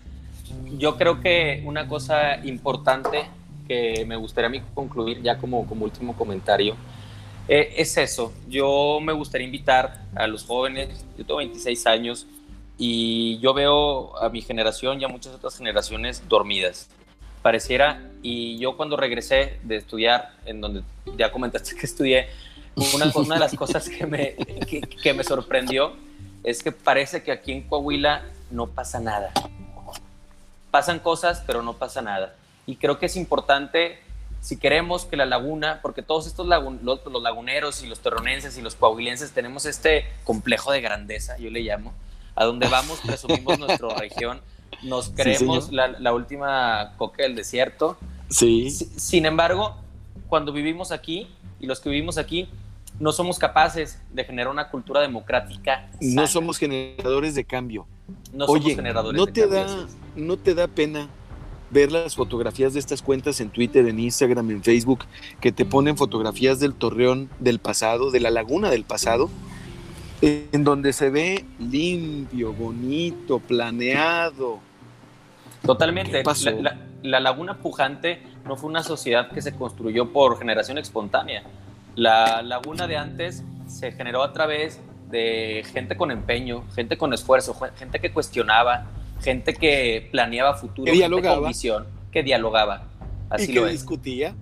Yo 0.77 0.97
creo 0.97 1.21
que 1.21 1.63
una 1.65 1.87
cosa 1.87 2.45
importante 2.45 3.25
que 3.67 4.05
me 4.05 4.15
gustaría 4.15 4.47
a 4.47 4.51
mí 4.51 4.61
concluir 4.73 5.21
ya 5.21 5.37
como, 5.37 5.65
como 5.65 5.85
último 5.85 6.15
comentario 6.15 6.75
eh, 7.47 7.73
es 7.77 7.97
eso, 7.97 8.33
yo 8.49 8.99
me 9.01 9.13
gustaría 9.13 9.45
invitar 9.45 10.01
a 10.15 10.27
los 10.27 10.43
jóvenes, 10.43 11.05
yo 11.17 11.25
tengo 11.25 11.37
26 11.37 11.87
años 11.87 12.27
y 12.77 13.39
yo 13.39 13.53
veo 13.53 14.17
a 14.21 14.29
mi 14.29 14.41
generación 14.41 14.99
y 15.01 15.05
a 15.05 15.07
muchas 15.07 15.33
otras 15.33 15.57
generaciones 15.57 16.27
dormidas. 16.27 16.89
Pareciera, 17.41 18.01
y 18.21 18.59
yo 18.59 18.75
cuando 18.75 18.97
regresé 18.97 19.59
de 19.63 19.77
estudiar, 19.77 20.33
en 20.45 20.59
donde 20.59 20.83
ya 21.17 21.31
comentaste 21.31 21.75
que 21.75 21.85
estudié, 21.85 22.27
una, 22.75 23.11
una 23.15 23.35
de 23.35 23.39
las 23.39 23.55
cosas 23.55 23.87
que 23.89 24.05
me, 24.05 24.35
que, 24.67 24.81
que 24.81 25.13
me 25.13 25.23
sorprendió 25.23 25.93
es 26.43 26.61
que 26.61 26.71
parece 26.71 27.23
que 27.23 27.31
aquí 27.31 27.51
en 27.51 27.63
Coahuila 27.63 28.23
no 28.51 28.67
pasa 28.67 28.99
nada. 28.99 29.31
Pasan 30.69 30.99
cosas, 30.99 31.43
pero 31.47 31.61
no 31.61 31.73
pasa 31.73 32.01
nada. 32.01 32.35
Y 32.65 32.75
creo 32.75 32.99
que 32.99 33.05
es 33.05 33.15
importante 33.15 33.99
si 34.41 34.57
queremos 34.57 35.05
que 35.05 35.17
la 35.17 35.25
laguna, 35.25 35.79
porque 35.81 36.01
todos 36.01 36.27
estos 36.27 36.47
los, 36.47 37.23
laguneros 37.23 37.83
y 37.83 37.87
los 37.87 37.99
terronenses 37.99 38.57
y 38.57 38.61
los 38.61 38.75
coahuilenses 38.75 39.31
tenemos 39.31 39.65
este 39.65 40.05
complejo 40.23 40.71
de 40.71 40.81
grandeza, 40.81 41.37
yo 41.37 41.49
le 41.49 41.61
llamo, 41.61 41.93
a 42.35 42.45
donde 42.45 42.67
vamos 42.71 42.99
presumimos 43.05 43.59
nuestra 43.59 43.89
región, 43.95 44.41
nos 44.83 45.09
creemos 45.09 45.71
la, 45.71 46.13
última 46.13 46.93
coca 46.97 47.23
del 47.23 47.35
desierto. 47.35 47.97
Sí. 48.29 48.69
Sin 48.69 49.25
embargo, 49.25 49.75
cuando 50.27 50.51
vivimos 50.51 50.91
aquí 50.91 51.27
y 51.59 51.65
los 51.65 51.79
que 51.79 51.89
vivimos 51.89 52.17
aquí, 52.17 52.49
no 52.99 53.11
somos 53.11 53.37
capaces 53.37 53.99
de 54.11 54.23
generar 54.23 54.51
una 54.51 54.69
cultura 54.69 55.01
democrática. 55.01 55.87
No 56.01 56.27
somos 56.27 56.57
generadores 56.57 57.35
de 57.35 57.45
cambio. 57.45 57.85
No 58.33 58.47
somos 58.47 58.63
generadores 58.63 59.17
¿no 59.17 59.25
de 59.25 59.31
te 59.31 59.41
cambio. 59.41 59.59
Da, 59.59 59.87
¿No 60.15 60.37
te 60.37 60.55
da 60.55 60.67
pena 60.67 61.07
ver 61.69 61.91
las 61.91 62.15
fotografías 62.15 62.73
de 62.73 62.79
estas 62.79 63.01
cuentas 63.01 63.39
en 63.41 63.49
Twitter, 63.49 63.87
en 63.87 63.99
Instagram, 63.99 64.51
en 64.51 64.63
Facebook, 64.63 65.05
que 65.41 65.51
te 65.51 65.65
ponen 65.65 65.97
fotografías 65.97 66.59
del 66.59 66.73
torreón 66.73 67.29
del 67.39 67.59
pasado, 67.59 68.11
de 68.11 68.19
la 68.19 68.31
laguna 68.31 68.69
del 68.69 68.83
pasado, 68.83 69.29
en 70.21 70.63
donde 70.63 70.93
se 70.93 71.09
ve 71.09 71.45
limpio, 71.59 72.53
bonito, 72.53 73.39
planeado. 73.39 74.59
Totalmente. 75.65 76.23
La, 76.61 76.77
la, 77.03 77.19
laguna 77.19 77.57
pujante 77.57 78.21
no 78.45 78.55
fue 78.55 78.69
una 78.69 78.83
sociedad 78.83 79.29
que 79.31 79.41
se 79.41 79.53
construyó 79.53 80.11
por 80.11 80.39
generación 80.39 80.77
espontánea. 80.77 81.43
La 81.95 82.41
laguna 82.41 82.87
de 82.87 82.97
antes 82.97 83.43
se 83.67 83.91
generó 83.91 84.23
a 84.23 84.33
través 84.33 84.79
de 85.09 85.65
gente 85.73 85.95
con 85.97 86.11
empeño, 86.11 86.63
gente 86.73 86.97
con 86.97 87.13
esfuerzo, 87.13 87.55
gente 87.77 87.99
que 87.99 88.11
cuestionaba, 88.11 88.85
gente 89.21 89.53
que 89.53 90.07
planeaba 90.11 90.55
futuro, 90.55 90.91
que 90.91 90.97
dialogaba. 90.97 91.39
con 91.39 91.47
visión, 91.47 91.87
que 92.11 92.23
dialogaba. 92.23 92.83
Así 93.29 93.51
y 93.51 93.55
lo 93.55 93.65
que 93.65 93.71
discutía. 93.71 94.35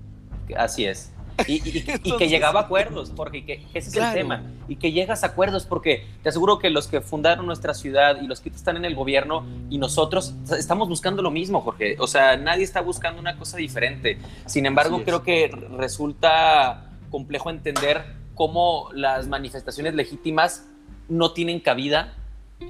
Así 0.56 0.86
es. 0.86 1.12
Y, 1.48 1.82
que 2.18 2.30
llegaba 2.30 2.62
a 2.62 2.64
acuerdos, 2.64 3.12
porque 3.14 3.46
que, 3.46 3.66
ese 3.74 3.90
es 3.90 3.96
el 3.96 4.14
tema. 4.14 4.44
Y 4.68 4.78
que 4.78 4.92
llegas 4.92 5.24
a 5.24 5.28
acuerdos, 5.28 5.66
porque 5.66 6.06
te 6.24 6.30
aseguro 6.30 6.60
que 6.60 6.70
los 6.70 6.88
que 6.88 7.02
fundaron 7.02 7.46
nuestra 7.46 7.74
ciudad 7.74 8.22
y 8.22 8.28
los 8.28 8.40
que 8.40 8.50
están 8.50 8.78
en 8.78 8.86
el 8.86 8.96
gobierno 8.96 9.46
y 9.70 9.78
nosotros 9.78 10.34
estamos 10.58 10.88
buscando 10.88 11.22
lo 11.22 11.32
mismo, 11.32 11.62
Jorge. 11.62 11.98
O 12.00 12.08
sea, 12.08 12.38
nadie 12.38 12.64
está 12.64 12.82
buscando 12.82 13.20
una 13.20 13.38
cosa 13.38 13.58
diferente. 13.58 14.18
Sin 14.46 14.66
embargo, 14.66 15.04
creo 15.04 15.24
que 15.24 15.48
resulta 15.78 16.90
complejo 17.10 17.50
entender 17.50 18.06
cómo 18.34 18.90
las 18.94 19.28
manifestaciones 19.28 19.94
legítimas 19.94 20.66
no 21.10 21.32
tienen 21.32 21.60
cabida 21.60 22.14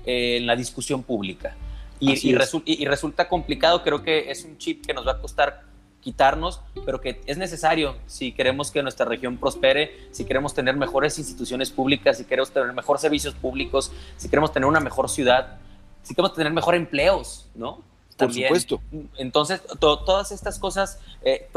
en 0.05 0.47
la 0.47 0.55
discusión 0.55 1.03
pública 1.03 1.55
Y, 1.99 2.31
y, 2.65 2.85
resulta 2.85 3.27
complicado, 3.27 3.83
creo 3.83 4.03
que 4.03 4.29
es 4.29 4.43
un 4.43 4.57
chip 4.57 4.85
que 4.85 4.93
nos 4.93 5.07
va 5.07 5.13
a 5.13 5.19
costar 5.19 5.63
quitarnos, 6.01 6.61
pero 6.85 7.01
que 7.01 7.21
es 7.25 7.37
necesario 7.37 7.95
si 8.05 8.31
queremos 8.31 8.69
que 8.69 8.83
nuestra 8.83 9.05
región 9.05 9.37
prospere, 9.37 10.07
si 10.11 10.23
queremos 10.23 10.53
tener 10.53 10.75
mejores 10.75 11.17
instituciones 11.17 11.71
públicas, 11.71 12.17
si 12.17 12.25
queremos 12.25 12.51
tener 12.51 12.73
mejores 12.73 13.01
servicios 13.01 13.33
públicos, 13.33 13.91
si 14.17 14.29
queremos 14.29 14.53
tener 14.53 14.67
una 14.67 14.79
mejor 14.79 15.09
ciudad, 15.09 15.57
si 16.03 16.13
queremos 16.13 16.35
tener 16.35 16.53
mejor 16.53 16.75
empleos, 16.75 17.47
¿no? 17.55 17.81
Por 18.17 18.31
supuesto. 18.31 18.81
Entonces, 19.17 19.61
todas 19.79 20.31
estas 20.31 20.59
cosas 20.59 20.99
eh, 21.23 21.49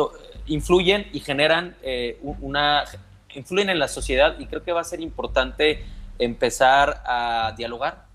influyen 0.47 1.07
y 1.13 1.21
generan 1.21 1.77
eh, 1.83 2.19
una, 2.23 2.85
influyen 3.35 3.69
en 3.69 3.79
la 3.79 3.89
sociedad 3.89 4.39
y 4.39 4.47
creo 4.47 4.63
que 4.63 4.73
va 4.73 4.81
a 4.81 4.85
ser 4.85 5.01
importante 5.01 5.85
empezar 6.19 7.03
a 7.05 7.55
dialogar, 7.57 8.07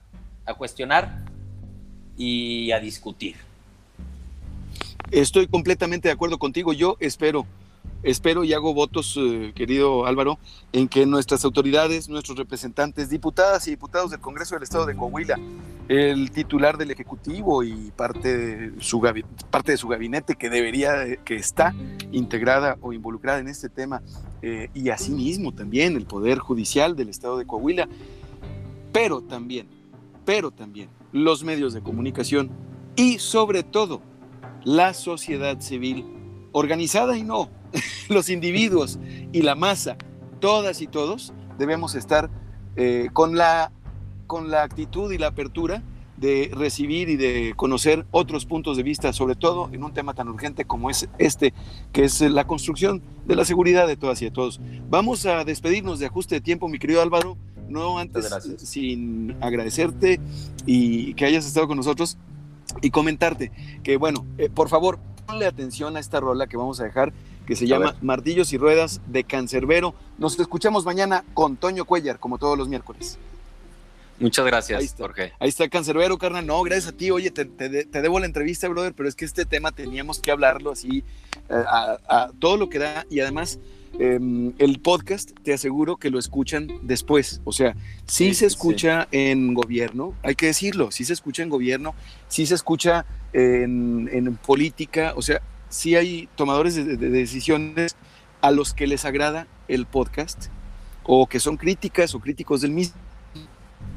a 0.46 0.56
cuestionar 0.56 1.23
y 2.18 2.72
a 2.72 2.80
discutir. 2.80 3.36
Estoy 5.12 5.48
completamente 5.48 6.08
de 6.08 6.14
acuerdo 6.14 6.40
contigo. 6.40 6.74
Yo 6.74 6.98
espero, 7.00 7.46
espero 8.02 8.44
y 8.44 8.54
hago 8.54 8.74
votos, 8.74 9.16
eh, 9.20 9.52
querido 9.56 10.08
Álvaro, 10.08 10.40
en 10.72 10.88
que 10.88 11.06
nuestras 11.06 11.46
autoridades, 11.46 12.10
nuestros 12.10 12.38
representantes, 12.38 13.10
diputadas 13.10 13.68
y 13.68 13.72
diputados 13.72 14.12
del 14.12 14.20
Congreso 14.20 14.56
del 14.56 14.64
Estado 14.64 14.86
de 14.86 14.96
Coahuila, 14.96 15.40
el 15.88 16.32
titular 16.32 16.78
del 16.78 16.92
Ejecutivo 16.92 17.64
y 17.64 17.92
parte 17.96 18.36
de 18.36 18.82
su, 18.82 19.02
parte 19.52 19.74
de 19.74 19.78
su 19.78 19.88
gabinete 19.88 20.36
que 20.36 20.50
debería, 20.50 21.18
que 21.24 21.36
está 21.36 21.76
integrada 22.12 22.78
o 22.82 22.92
involucrada 22.94 23.40
en 23.40 23.50
este 23.50 23.70
tema, 23.70 24.02
eh, 24.42 24.70
y 24.74 24.90
asimismo 24.90 25.52
también 25.52 25.96
el 25.96 26.06
Poder 26.06 26.40
Judicial 26.40 26.96
del 26.96 27.10
Estado 27.10 27.38
de 27.38 27.46
Coahuila, 27.46 27.88
pero 28.92 29.22
también, 29.22 29.68
pero 30.26 30.50
también 30.50 30.90
los 31.14 31.44
medios 31.44 31.74
de 31.74 31.82
comunicación 31.82 32.52
y 32.98 33.20
sobre 33.20 33.64
todo 33.64 34.02
la 34.66 34.94
sociedad 34.94 35.62
civil, 35.62 36.06
organizada 36.52 37.18
y 37.18 37.24
no, 37.24 37.50
los 38.10 38.30
individuos 38.30 39.00
y 39.32 39.42
la 39.42 39.56
masa, 39.56 39.98
todas 40.40 40.82
y 40.82 40.88
todos, 40.88 41.34
debemos 41.58 41.96
estar 41.96 42.30
eh, 42.76 43.10
con, 43.14 43.38
la, 43.38 43.72
con 44.28 44.50
la 44.50 44.64
actitud 44.64 45.12
y 45.12 45.18
la 45.18 45.28
apertura 45.28 45.84
de 46.18 46.52
recibir 46.54 47.10
y 47.10 47.16
de 47.18 47.54
conocer 47.56 48.06
otros 48.12 48.46
puntos 48.46 48.78
de 48.78 48.84
vista, 48.84 49.12
sobre 49.14 49.36
todo 49.36 49.70
en 49.74 49.84
un 49.84 49.94
tema 49.94 50.14
tan 50.14 50.30
urgente 50.30 50.66
como 50.66 50.90
es 50.90 51.10
este, 51.18 51.54
que 51.92 52.06
es 52.06 52.22
la 52.22 52.48
construcción 52.48 53.02
de 53.26 53.36
la 53.36 53.46
seguridad 53.46 53.88
de 53.88 53.98
todas 53.98 54.22
y 54.22 54.26
de 54.26 54.32
todos. 54.32 54.62
Vamos 54.90 55.26
a 55.26 55.44
despedirnos 55.44 56.00
de 56.00 56.06
ajuste 56.06 56.36
de 56.36 56.42
tiempo, 56.42 56.68
mi 56.70 56.80
querido 56.80 57.02
Álvaro, 57.02 57.38
no 57.70 57.98
antes 58.00 58.30
sin 58.58 59.36
agradecerte 59.42 60.20
y 60.66 61.14
que 61.16 61.26
hayas 61.26 61.46
estado 61.46 61.68
con 61.68 61.78
nosotros 61.78 62.18
y 62.82 62.90
comentarte 62.90 63.52
que, 63.84 63.98
bueno, 63.98 64.26
eh, 64.38 64.50
por 64.50 64.70
favor, 64.70 65.00
ponle 65.26 65.46
atención 65.46 65.98
a 65.98 66.00
esta 66.00 66.20
rola 66.20 66.48
que 66.48 66.58
vamos 66.58 66.80
a 66.80 66.84
dejar, 66.84 67.14
que 67.46 67.56
se 67.56 67.68
llama 67.68 67.96
Martillos 68.02 68.54
y 68.54 68.58
Ruedas 68.58 69.02
de 69.08 69.24
Cancerbero. 69.24 69.94
Nos 70.18 70.40
escuchamos 70.40 70.86
mañana 70.86 71.24
con 71.34 71.58
Toño 71.58 71.86
Cuellar, 71.86 72.20
como 72.20 72.38
todos 72.38 72.58
los 72.58 72.68
miércoles. 72.68 73.18
Muchas 74.20 74.46
gracias, 74.46 74.80
ahí 74.80 74.86
está, 74.86 75.04
Jorge. 75.04 75.34
Ahí 75.40 75.50
está 75.50 75.68
Cancerbero, 75.68 76.18
carnal. 76.18 76.46
No, 76.46 76.62
gracias 76.64 76.94
a 76.94 76.98
ti. 76.98 77.12
Oye, 77.12 77.32
te, 77.32 77.46
debo 77.46 78.20
la 78.20 78.26
entrevista, 78.26 78.68
brother, 78.70 78.94
pero 78.94 79.10
es 79.10 79.16
que 79.16 79.26
este 79.26 79.46
tema 79.46 79.72
teníamos 79.72 80.20
que 80.20 80.32
hablarlo 80.32 80.72
así 80.72 81.04
eh, 81.50 81.64
a 81.68 82.32
todo 82.40 82.58
lo 82.58 82.70
que 82.70 82.80
da 82.80 83.06
y 83.10 83.20
además 83.20 83.60
Em, 84.00 84.54
el 84.58 84.80
podcast, 84.80 85.32
te 85.44 85.54
aseguro 85.54 85.98
que 85.98 86.10
lo 86.10 86.18
escuchan 86.18 86.68
después. 86.82 87.42
O 87.44 87.52
sea, 87.52 87.76
sí, 88.08 88.34
se 88.34 88.48
escucha 88.48 89.08
en 89.12 89.54
gobierno, 89.54 90.16
hay 90.24 90.34
que 90.34 90.48
decirlo, 90.48 90.92
sí 90.92 91.06
se 91.06 91.14
escucha 91.14 91.44
en 91.44 91.50
gobierno, 91.50 91.94
sí 92.28 92.48
se 92.48 92.56
escucha 92.56 93.06
en, 93.34 94.40
política, 94.46 95.14
o 95.16 95.22
sea, 95.22 95.42
sí 95.70 95.96
hay 95.96 96.28
tomadores 96.36 96.76
de, 96.76 96.98
decisiones 96.98 97.96
a 98.42 98.50
los 98.50 98.74
que 98.74 98.88
les 98.88 99.06
agrada 99.06 99.48
el 99.68 99.86
podcast 99.86 100.48
o 101.04 101.28
que 101.28 101.40
son 101.40 101.58
críticas 101.58 102.16
o 102.16 102.20
críticos 102.20 102.62
del 102.62 102.72
mismo. 102.72 102.96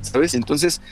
¿Sabes? 0.03 0.35
Entonces, 0.35 0.83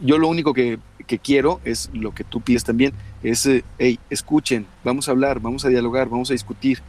yo 0.00 0.16
lo 0.16 0.28
único 0.28 0.54
que, 0.54 0.78
quiero 1.22 1.60
es 1.64 1.90
lo 1.92 2.14
que 2.14 2.24
tú 2.24 2.40
pides 2.40 2.64
también, 2.64 2.94
es, 3.22 3.48
hey, 3.78 3.98
escuchen, 4.10 4.66
vamos 4.84 5.08
a 5.08 5.10
hablar, 5.10 5.40
vamos 5.40 5.64
a 5.64 5.68
dialogar, 5.68 6.08
vamos 6.08 6.30
a 6.30 6.34
discutir 6.34 6.80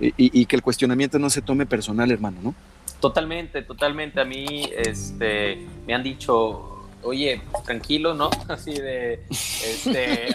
y, 0.00 0.46
que 0.46 0.56
el 0.56 0.62
cuestionamiento 0.62 1.18
no 1.18 1.30
se 1.30 1.42
tome 1.42 1.66
personal, 1.66 2.10
hermano, 2.10 2.38
¿no? 2.42 2.54
Totalmente, 3.00 3.62
totalmente. 3.62 4.20
A 4.20 4.24
mí 4.24 4.68
este, 4.76 5.66
me 5.86 5.94
han 5.94 6.02
dicho, 6.02 6.86
oye, 7.02 7.40
pues, 7.50 7.64
tranquilo, 7.64 8.14
¿no? 8.14 8.30
Así 8.48 8.72
de, 8.72 9.24
este, 9.30 10.34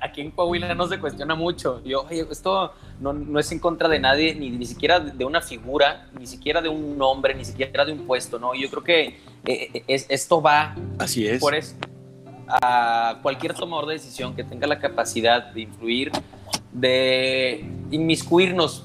aquí 0.00 0.20
en 0.20 0.30
Coahuila 0.30 0.74
no 0.74 0.86
se 0.88 0.98
cuestiona 0.98 1.34
mucho. 1.34 1.82
Yo, 1.84 2.02
oye, 2.02 2.26
esto 2.30 2.72
no, 3.00 3.12
no, 3.12 3.38
es 3.38 3.50
en 3.52 3.58
contra 3.58 3.88
de 3.88 3.98
nadie, 3.98 4.34
ni, 4.34 4.50
ni 4.50 4.66
siquiera 4.66 5.00
de 5.00 5.24
una 5.24 5.40
figura, 5.40 6.08
ni 6.18 6.26
siquiera 6.26 6.60
de 6.60 6.68
un 6.68 6.98
nombre, 6.98 7.34
ni 7.34 7.44
siquiera 7.44 7.84
de 7.84 7.92
un 7.92 8.06
puesto, 8.06 8.38
¿no? 8.38 8.54
Yo 8.54 8.68
creo 8.70 8.84
que 8.84 9.02
eh, 9.04 9.70
eh, 9.74 9.84
es, 9.86 10.06
esto 10.08 10.42
va 10.42 10.74
Así 10.98 11.26
es. 11.26 11.40
por 11.40 11.54
eso 11.54 11.74
a 12.52 13.18
cualquier 13.22 13.54
tomador 13.54 13.86
de 13.86 13.94
decisión 13.94 14.34
que 14.34 14.44
tenga 14.44 14.66
la 14.66 14.78
capacidad 14.78 15.52
de 15.52 15.62
influir 15.62 16.12
de 16.72 17.64
inmiscuirnos 17.92 18.84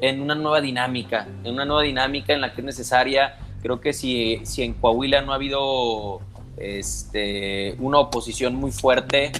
en 0.00 0.20
una 0.20 0.34
nueva 0.34 0.60
dinámica, 0.60 1.28
en 1.44 1.54
una 1.54 1.64
nueva 1.64 1.82
dinámica 1.82 2.32
en 2.32 2.40
la 2.40 2.52
que 2.52 2.60
es 2.60 2.64
necesaria. 2.64 3.38
Creo 3.62 3.80
que 3.80 3.92
si, 3.92 4.40
si 4.44 4.62
en 4.62 4.74
Coahuila 4.74 5.22
no 5.22 5.32
ha 5.32 5.36
habido 5.36 6.20
este, 6.56 7.76
una 7.78 7.98
oposición 7.98 8.54
muy 8.54 8.72
fuerte, 8.72 9.32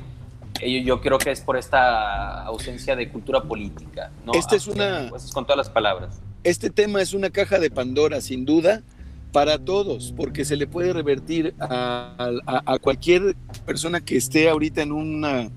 yo, 0.61 0.79
yo 0.79 1.01
creo 1.01 1.19
que 1.19 1.31
es 1.31 1.41
por 1.41 1.57
esta 1.57 2.45
ausencia 2.45 2.97
de 2.97 3.09
cultura 3.11 3.43
política. 3.43 4.11
¿no? 4.25 4.33
Este 4.33 4.57
es 4.57 4.67
una... 4.67 5.09
Pues, 5.11 5.31
con 5.33 5.45
todas 5.45 5.59
las 5.59 5.71
palabras. 5.71 6.21
Este 6.45 6.71
tema 6.71 7.03
es 7.03 7.13
una 7.13 7.31
caja 7.31 7.59
de 7.59 7.71
Pandora, 7.71 8.21
sin 8.21 8.45
duda, 8.45 8.83
para 9.33 9.59
todos, 9.59 10.15
porque 10.17 10.45
se 10.45 10.57
le 10.57 10.67
puede 10.67 10.93
revertir 10.93 11.55
a, 11.59 12.31
a 12.47 12.79
cualquier 12.79 13.35
persona 13.67 14.01
que 14.01 14.17
esté 14.17 14.49
ahorita 14.49 14.81
en 14.83 14.93
una 14.93 15.51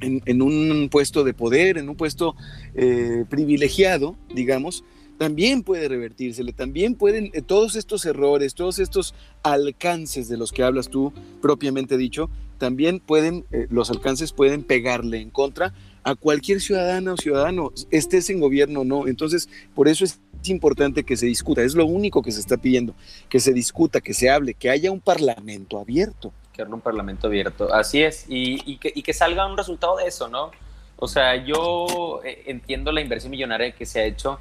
en, 0.00 0.42
un 0.42 0.88
puesto 0.90 1.24
de 1.24 1.34
poder, 1.34 1.78
en 1.78 1.88
un 1.88 1.96
puesto 1.96 2.34
eh, 2.74 3.24
privilegiado, 3.28 4.16
digamos, 4.34 4.84
también 5.18 5.62
puede 5.62 5.86
revertírsele, 5.86 6.54
también 6.54 6.94
pueden, 6.94 7.30
eh, 7.34 7.42
todos 7.42 7.76
estos 7.76 8.06
errores, 8.06 8.54
todos 8.54 8.78
estos 8.78 9.14
alcances 9.42 10.28
de 10.28 10.38
los 10.38 10.50
que 10.50 10.62
hablas 10.62 10.88
tú, 10.88 11.12
propiamente 11.42 11.98
dicho, 11.98 12.30
también 12.56 13.00
pueden, 13.00 13.44
eh, 13.52 13.66
los 13.68 13.90
alcances 13.90 14.32
pueden 14.32 14.62
pegarle 14.62 15.20
en 15.20 15.28
contra 15.28 15.74
a 16.04 16.14
cualquier 16.14 16.62
ciudadana 16.62 17.12
o 17.12 17.16
ciudadano, 17.18 17.72
estés 17.90 18.30
en 18.30 18.40
gobierno 18.40 18.80
o 18.80 18.84
no. 18.84 19.06
Entonces, 19.06 19.50
por 19.74 19.88
eso 19.88 20.06
es 20.06 20.18
importante 20.44 21.04
que 21.04 21.18
se 21.18 21.26
discuta, 21.26 21.62
es 21.62 21.74
lo 21.74 21.84
único 21.84 22.22
que 22.22 22.32
se 22.32 22.40
está 22.40 22.56
pidiendo, 22.56 22.94
que 23.28 23.40
se 23.40 23.52
discuta, 23.52 24.00
que 24.00 24.14
se 24.14 24.30
hable, 24.30 24.54
que 24.54 24.70
haya 24.70 24.90
un 24.90 25.00
parlamento 25.00 25.78
abierto 25.78 26.32
un 26.68 26.80
parlamento 26.80 27.26
abierto. 27.26 27.72
Así 27.72 28.02
es, 28.02 28.26
y, 28.28 28.76
que, 28.78 29.12
salga 29.12 29.46
un 29.46 29.56
resultado 29.56 29.96
de 29.96 30.06
eso, 30.06 30.28
¿no? 30.28 30.50
O 30.96 31.08
sea, 31.08 31.36
yo 31.36 32.20
eh, 32.24 32.42
entiendo 32.46 32.92
la 32.92 33.00
inversión 33.00 33.30
millonaria 33.30 33.72
que 33.72 33.86
se 33.86 34.00
ha 34.00 34.04
hecho. 34.04 34.38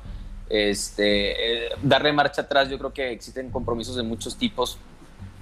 Este, 0.49 1.67
eh, 1.67 1.69
darle 1.83 2.11
marcha 2.11 2.41
atrás, 2.41 2.69
yo 2.69 2.77
creo 2.79 2.91
que 2.91 3.11
existen 3.11 3.51
compromisos 3.51 3.95
de 3.95 4.03
muchos 4.03 4.35
tipos 4.35 4.79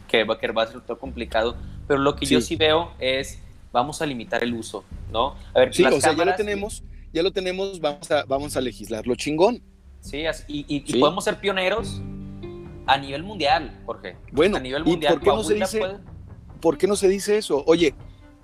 que 0.07 0.23
va, 0.23 0.38
que 0.38 0.51
va 0.51 0.63
a 0.63 0.67
ser 0.67 0.82
todo 0.82 0.97
complicado, 0.97 1.55
pero 1.88 1.99
lo 1.99 2.15
que 2.15 2.25
yo 2.25 2.41
sí 2.41 2.55
veo 2.55 2.91
es, 2.99 3.39
vamos 3.71 4.01
a 4.01 4.05
limitar 4.05 4.43
el 4.43 4.53
uso, 4.53 4.84
¿no? 5.11 5.36
A 5.53 5.59
ver, 5.59 5.73
sí, 5.73 5.84
o 5.84 6.01
sea, 6.01 6.13
ya 6.13 6.25
lo 6.25 6.36
tenemos, 6.36 6.84
ya 7.13 7.23
lo 7.23 7.32
tenemos, 7.32 7.80
vamos 7.80 8.09
a, 8.11 8.25
vamos 8.25 8.57
a 8.57 8.61
legislarlo 8.61 9.15
chingón. 9.15 9.61
Sí, 10.01 10.23
y, 10.47 10.99
podemos 10.99 11.23
ser 11.23 11.39
pioneros 11.39 12.01
a 12.86 12.97
nivel 12.97 13.23
mundial, 13.23 13.82
Jorge. 13.86 14.15
Bueno, 14.32 14.57
a 14.57 14.59
nivel 14.59 14.86
mundial, 14.86 15.13
¿y 15.13 15.15
por 15.17 15.23
qué 15.23 15.30
no 15.30 15.43
se 15.43 15.53
dice? 15.55 15.82
¿Por 16.60 16.78
qué 16.78 16.88
no 16.88 16.95
se 16.95 17.08
dice 17.08 17.38
eso? 17.38 17.64
Oye, 17.68 17.95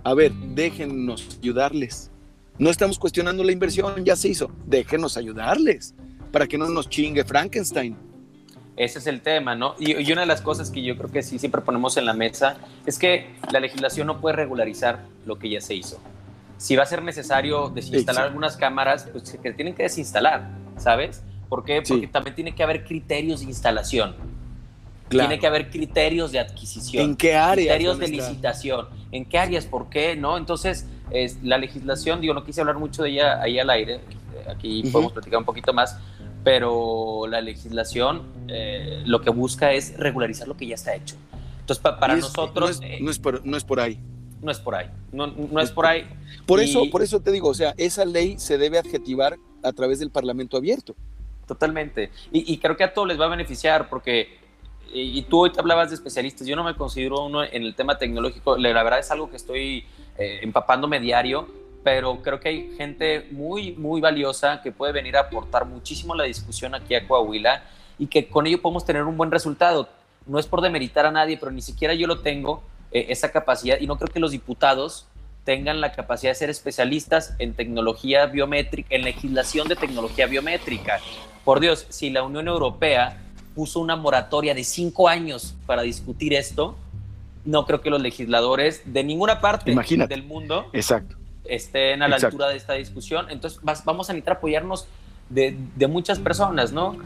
a 0.03 0.13
ver, 0.13 0.31
déjenos 0.31 1.37
ayudarles. 1.41 2.11
No 2.57 2.69
estamos 2.69 2.99
cuestionando 2.99 3.43
la 3.43 3.51
inversión, 3.51 4.05
ya 4.05 4.15
se 4.15 4.29
hizo. 4.29 4.51
Déjenos 4.65 5.17
ayudarles 5.17 5.95
para 6.31 6.47
que 6.47 6.57
no 6.57 6.69
nos 6.69 6.89
chingue 6.89 7.23
Frankenstein. 7.23 7.95
Ese 8.75 8.99
es 8.99 9.07
el 9.07 9.21
tema, 9.21 9.55
¿no? 9.55 9.75
Y, 9.79 10.11
una 10.11 10.21
de 10.21 10.27
las 10.27 10.41
cosas 10.41 10.71
que 10.71 10.83
yo 10.83 10.97
creo 10.97 11.11
que 11.11 11.21
sí 11.21 11.37
siempre 11.37 11.61
ponemos 11.61 11.95
en 11.97 12.05
la 12.05 12.13
mesa 12.13 12.57
es 12.85 12.97
que 12.97 13.35
la 13.51 13.59
legislación 13.59 14.07
no 14.07 14.19
puede 14.19 14.35
regularizar 14.35 15.05
lo 15.25 15.37
que 15.37 15.49
ya 15.49 15.61
se 15.61 15.75
hizo. 15.75 15.99
Si 16.57 16.75
va 16.75 16.83
a 16.83 16.85
ser 16.87 17.03
necesario 17.03 17.69
desinstalar 17.69 18.25
algunas 18.25 18.57
cámaras, 18.57 19.07
pues 19.11 19.29
se 19.29 19.37
tienen 19.37 19.75
que 19.75 19.83
desinstalar, 19.83 20.49
¿sabes? 20.77 21.21
¿Por 21.49 21.63
qué? 21.63 21.83
Porque 21.87 22.07
también 22.07 22.35
tiene 22.35 22.55
que 22.55 22.63
haber 22.63 22.83
criterios 22.83 23.41
de 23.41 23.47
instalación. 23.47 24.15
Tiene 25.09 25.39
que 25.39 25.47
haber 25.47 25.69
criterios 25.69 26.31
de 26.31 26.39
adquisición. 26.39 27.03
¿En 27.03 27.15
qué 27.15 27.35
áreas? 27.35 27.75
Criterios 27.75 27.99
de 27.99 28.07
licitación. 28.07 28.87
¿En 29.11 29.25
qué 29.25 29.37
áreas? 29.37 29.65
¿Por 29.65 29.89
qué? 29.89 30.15
¿No? 30.15 30.37
Entonces, 30.37 30.87
es, 31.11 31.43
la 31.43 31.57
legislación, 31.57 32.21
digo, 32.21 32.33
no 32.33 32.43
quise 32.43 32.61
hablar 32.61 32.77
mucho 32.77 33.03
de 33.03 33.11
ella 33.11 33.41
ahí 33.41 33.59
al 33.59 33.69
aire, 33.69 33.99
aquí 34.49 34.83
podemos 34.91 35.13
platicar 35.13 35.39
un 35.39 35.45
poquito 35.45 35.73
más, 35.73 35.97
pero 36.43 37.27
la 37.27 37.41
legislación 37.41 38.23
eh, 38.47 39.03
lo 39.05 39.21
que 39.21 39.29
busca 39.29 39.71
es 39.73 39.97
regularizar 39.97 40.47
lo 40.47 40.57
que 40.57 40.67
ya 40.67 40.75
está 40.75 40.95
hecho. 40.95 41.15
Entonces, 41.59 41.81
para 41.81 42.15
nosotros... 42.15 42.81
No 42.99 43.11
es, 43.11 43.19
por, 43.19 43.45
no 43.45 43.55
es, 43.55 43.63
por, 43.63 43.79
ahí. 43.79 43.99
no 44.41 44.51
es 44.51 44.59
por 44.59 44.75
ahí, 44.75 44.87
no, 45.11 45.27
no 45.27 45.61
es 45.61 45.71
por 45.71 45.85
ahí. 45.85 46.05
Por 46.45 46.59
eso, 46.59 46.89
por 46.91 47.01
eso 47.01 47.21
te 47.21 47.31
digo, 47.31 47.47
o 47.47 47.53
sea, 47.53 47.73
esa 47.77 48.03
ley 48.03 48.35
se 48.37 48.57
debe 48.57 48.77
adjetivar 48.77 49.37
a 49.63 49.71
través 49.71 49.99
del 49.99 50.09
Parlamento 50.09 50.57
abierto. 50.57 50.95
Totalmente. 51.47 52.09
Y, 52.31 52.57
creo 52.57 52.77
que 52.77 52.83
a 52.83 52.93
todos 52.93 53.07
les 53.07 53.19
va 53.19 53.25
a 53.25 53.29
beneficiar 53.29 53.89
porque, 53.89 54.39
y, 54.93 55.21
tú 55.23 55.41
hoy 55.41 55.51
te 55.51 55.59
hablabas 55.59 55.89
de 55.89 55.95
especialistas, 55.95 56.47
yo 56.47 56.55
no 56.55 56.63
me 56.63 56.75
considero 56.75 57.25
uno 57.25 57.43
en 57.43 57.63
el 57.63 57.75
tema 57.75 57.97
tecnológico, 57.97 58.57
la 58.57 58.83
verdad 58.83 58.99
es 58.99 59.11
algo 59.11 59.29
que 59.29 59.37
estoy 59.37 59.85
eh, 60.17 60.39
empapándome 60.41 60.99
diario, 60.99 61.47
pero 61.83 62.21
creo 62.21 62.39
que 62.39 62.49
hay 62.49 62.75
gente 62.77 63.27
muy, 63.31 63.73
muy 63.73 63.99
valiosa 64.01 64.61
que 64.61 64.71
puede 64.71 64.93
venir 64.93 65.17
a 65.17 65.21
aportar 65.21 65.65
muchísimo 65.65 66.15
la 66.15 66.23
discusión 66.23 66.75
aquí 66.75 66.95
a 66.95 67.07
Coahuila 67.07 67.63
y 67.99 68.07
que 68.07 68.27
con 68.27 68.47
ello 68.47 68.61
podemos 68.61 68.85
tener 68.85 69.03
un 69.03 69.17
buen 69.17 69.31
resultado. 69.31 69.89
No 70.25 70.39
es 70.39 70.47
por 70.47 70.61
demeritar 70.61 71.05
a 71.05 71.11
nadie, 71.11 71.37
pero 71.37 71.51
ni 71.51 71.61
siquiera 71.61 71.93
yo 71.93 72.07
lo 72.07 72.19
tengo, 72.19 72.63
eh, 72.91 73.07
esa 73.09 73.31
capacidad, 73.31 73.79
y 73.79 73.87
no 73.87 73.97
creo 73.97 74.09
que 74.09 74.19
los 74.19 74.31
diputados 74.31 75.07
tengan 75.43 75.81
la 75.81 75.91
capacidad 75.91 76.31
de 76.31 76.35
ser 76.35 76.49
especialistas 76.49 77.35
en 77.39 77.53
tecnología 77.53 78.27
biométrica, 78.27 78.95
en 78.95 79.03
legislación 79.03 79.67
de 79.67 79.75
tecnología 79.75 80.27
biométrica. 80.27 80.99
Por 81.43 81.59
Dios, 81.59 81.85
si 81.89 82.09
la 82.09 82.23
Unión 82.23 82.47
Europea 82.47 83.22
puso 83.55 83.79
una 83.79 83.95
moratoria 83.95 84.53
de 84.53 84.63
cinco 84.63 85.07
años 85.07 85.55
para 85.65 85.81
discutir 85.81 86.33
esto, 86.33 86.75
no 87.45 87.65
creo 87.65 87.81
que 87.81 87.89
los 87.89 88.01
legisladores 88.01 88.81
de 88.85 89.03
ninguna 89.03 89.41
parte 89.41 89.75
del 89.75 90.23
mundo 90.23 90.67
Exacto. 90.73 91.15
estén 91.45 92.01
a 92.01 92.07
la 92.07 92.15
altura 92.15 92.49
de 92.49 92.57
esta 92.57 92.73
discusión. 92.73 93.29
Entonces 93.29 93.59
vamos 93.63 94.09
a 94.09 94.13
necesitar 94.13 94.37
apoyarnos 94.37 94.87
de, 95.29 95.57
de 95.75 95.87
muchas 95.87 96.19
personas, 96.19 96.71
¿no? 96.71 96.97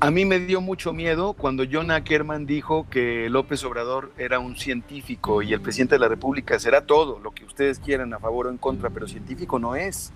A 0.00 0.10
mí 0.10 0.24
me 0.24 0.38
dio 0.38 0.60
mucho 0.60 0.92
miedo 0.92 1.32
cuando 1.32 1.64
John 1.70 1.90
Ackerman 1.90 2.46
dijo 2.46 2.86
que 2.90 3.28
López 3.30 3.64
Obrador 3.64 4.12
era 4.18 4.38
un 4.38 4.56
científico 4.56 5.42
y 5.42 5.52
el 5.52 5.60
presidente 5.60 5.94
de 5.94 5.98
la 6.00 6.08
República 6.08 6.58
será 6.58 6.86
todo, 6.86 7.18
lo 7.18 7.30
que 7.32 7.44
ustedes 7.44 7.78
quieran 7.78 8.12
a 8.12 8.18
favor 8.18 8.46
o 8.46 8.50
en 8.50 8.58
contra, 8.58 8.90
pero 8.90 9.06
científico 9.06 9.58
no 9.58 9.76
es. 9.76 10.12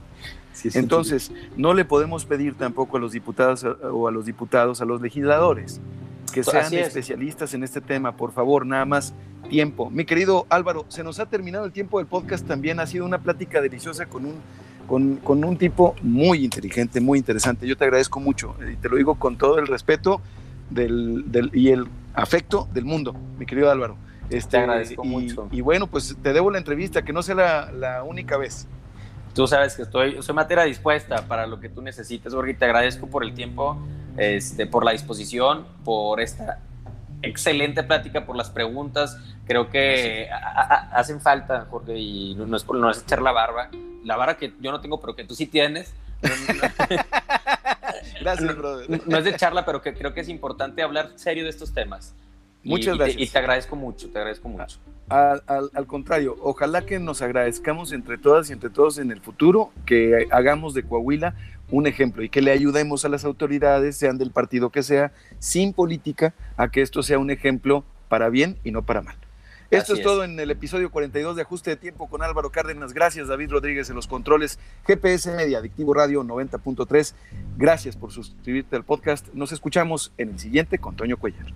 Entonces, 0.74 1.32
no 1.56 1.74
le 1.74 1.84
podemos 1.84 2.24
pedir 2.24 2.54
tampoco 2.54 2.96
a 2.96 3.00
los 3.00 3.12
diputados 3.12 3.64
o 3.64 4.08
a 4.08 4.10
los 4.10 4.26
diputados, 4.26 4.80
a 4.80 4.84
los 4.84 5.00
legisladores, 5.00 5.80
que 6.32 6.44
sean 6.44 6.72
especialistas 6.74 7.54
en 7.54 7.64
este 7.64 7.80
tema, 7.80 8.16
por 8.16 8.32
favor, 8.32 8.66
nada 8.66 8.84
más 8.84 9.14
tiempo. 9.48 9.90
Mi 9.90 10.04
querido 10.04 10.46
Álvaro, 10.48 10.84
se 10.88 11.02
nos 11.02 11.18
ha 11.18 11.26
terminado 11.26 11.64
el 11.64 11.72
tiempo 11.72 11.98
del 11.98 12.06
podcast 12.06 12.46
también, 12.46 12.80
ha 12.80 12.86
sido 12.86 13.04
una 13.04 13.18
plática 13.18 13.60
deliciosa 13.60 14.06
con 14.06 14.26
un 14.26 14.34
con, 15.22 15.44
un 15.44 15.56
tipo 15.56 15.94
muy 16.02 16.44
inteligente, 16.44 17.00
muy 17.00 17.18
interesante. 17.20 17.64
Yo 17.64 17.76
te 17.76 17.84
agradezco 17.84 18.18
mucho 18.18 18.56
y 18.60 18.74
te 18.74 18.88
lo 18.88 18.96
digo 18.96 19.14
con 19.14 19.38
todo 19.38 19.60
el 19.60 19.68
respeto 19.68 20.20
del, 20.68 21.50
y 21.54 21.68
el 21.68 21.86
afecto 22.12 22.68
del 22.74 22.84
mundo, 22.84 23.14
mi 23.38 23.46
querido 23.46 23.70
Álvaro. 23.70 23.96
Este, 24.30 24.50
te 24.50 24.58
agradezco 24.58 25.04
mucho. 25.04 25.48
Y 25.52 25.60
bueno, 25.60 25.86
pues 25.86 26.16
te 26.20 26.32
debo 26.32 26.50
la 26.50 26.58
entrevista, 26.58 27.02
que 27.02 27.12
no 27.12 27.22
sea 27.22 27.36
la, 27.36 27.72
la 27.72 28.02
única 28.02 28.36
vez. 28.36 28.66
Tú 29.34 29.46
sabes 29.46 29.76
que 29.76 29.82
estoy, 29.82 30.22
soy 30.22 30.34
materia 30.34 30.64
dispuesta 30.64 31.26
para 31.28 31.46
lo 31.46 31.60
que 31.60 31.68
tú 31.68 31.82
necesites, 31.82 32.34
Jorge, 32.34 32.54
te 32.54 32.64
agradezco 32.64 33.06
por 33.06 33.22
el 33.24 33.32
tiempo, 33.34 33.76
este, 34.16 34.66
por 34.66 34.84
la 34.84 34.92
disposición, 34.92 35.66
por 35.84 36.20
esta 36.20 36.58
excelente 37.22 37.82
plática, 37.82 38.24
por 38.26 38.36
las 38.36 38.50
preguntas. 38.50 39.18
Creo 39.46 39.70
que 39.70 40.28
hacen 40.92 41.20
falta, 41.20 41.66
Jorge, 41.70 41.98
y 41.98 42.34
no 42.34 42.56
es, 42.56 42.66
no 42.66 42.90
es 42.90 43.02
echar 43.02 43.22
la 43.22 43.32
barba, 43.32 43.70
la 44.04 44.16
vara 44.16 44.36
que 44.36 44.52
yo 44.60 44.70
no 44.70 44.80
tengo, 44.80 45.00
pero 45.00 45.14
que 45.14 45.24
tú 45.24 45.34
sí 45.34 45.46
tienes. 45.46 45.94
Gracias, 48.20 48.56
brother. 48.56 49.00
No, 49.06 49.18
es 49.18 49.24
de 49.24 49.36
charla, 49.36 49.64
pero 49.64 49.80
que 49.80 49.94
creo 49.94 50.12
que 50.12 50.20
es 50.20 50.28
importante 50.28 50.82
hablar 50.82 51.12
serio 51.16 51.44
de 51.44 51.50
estos 51.50 51.72
temas. 51.72 52.14
Muchas 52.62 52.96
gracias. 52.96 53.20
Y 53.20 53.26
te, 53.26 53.38
agradezco 53.38 53.76
mucho, 53.76 54.10
te 54.10 54.18
agradezco 54.18 54.48
mucho. 54.48 54.78
Al, 55.08 55.42
al, 55.46 55.86
contrario, 55.86 56.36
ojalá 56.40 56.86
que 56.86 57.00
nos 57.00 57.20
agradezcamos 57.20 57.92
entre 57.92 58.16
todas 58.16 58.48
y 58.50 58.52
entre 58.52 58.70
todos 58.70 58.98
en 58.98 59.10
el 59.10 59.20
futuro, 59.20 59.72
que 59.84 60.28
hagamos 60.30 60.72
de 60.74 60.84
Coahuila 60.84 61.34
un 61.70 61.86
ejemplo 61.86 62.22
y 62.22 62.28
que 62.28 62.42
le 62.42 62.50
ayudemos 62.50 63.04
a 63.04 63.08
las 63.08 63.24
autoridades, 63.24 63.96
sean 63.96 64.18
del 64.18 64.30
partido 64.30 64.70
que 64.70 64.82
sea, 64.82 65.12
sin 65.38 65.72
política, 65.72 66.34
a 66.56 66.70
que 66.70 66.82
esto 66.82 67.02
sea 67.02 67.18
un 67.18 67.30
ejemplo 67.30 67.84
para 68.08 68.28
bien 68.28 68.58
y 68.64 68.70
no 68.70 68.82
para 68.82 69.02
mal. 69.02 69.16
Esto 69.70 69.94
es, 69.94 70.02
todo 70.02 70.24
en 70.24 70.38
el 70.40 70.50
episodio 70.50 70.90
42 70.90 71.36
de 71.36 71.42
Ajuste 71.42 71.70
de 71.70 71.76
Tiempo 71.76 72.08
con 72.08 72.24
Álvaro 72.24 72.50
Cárdenas. 72.50 72.92
Gracias, 72.92 73.28
David 73.28 73.50
Rodríguez, 73.50 73.88
en 73.88 73.94
los 73.94 74.08
controles. 74.08 74.58
GPS 74.84 75.32
Media, 75.32 75.58
Adictivo 75.58 75.94
Radio 75.94 76.24
90.3. 76.24 77.14
Gracias 77.56 77.96
por 77.96 78.10
suscribirte 78.10 78.74
al 78.74 78.84
podcast. 78.84 79.28
Nos 79.32 79.52
escuchamos 79.52 80.12
en 80.18 80.30
el 80.30 80.40
siguiente 80.40 80.78
con 80.78 80.96
Toño 80.96 81.18
Cuellar. 81.18 81.46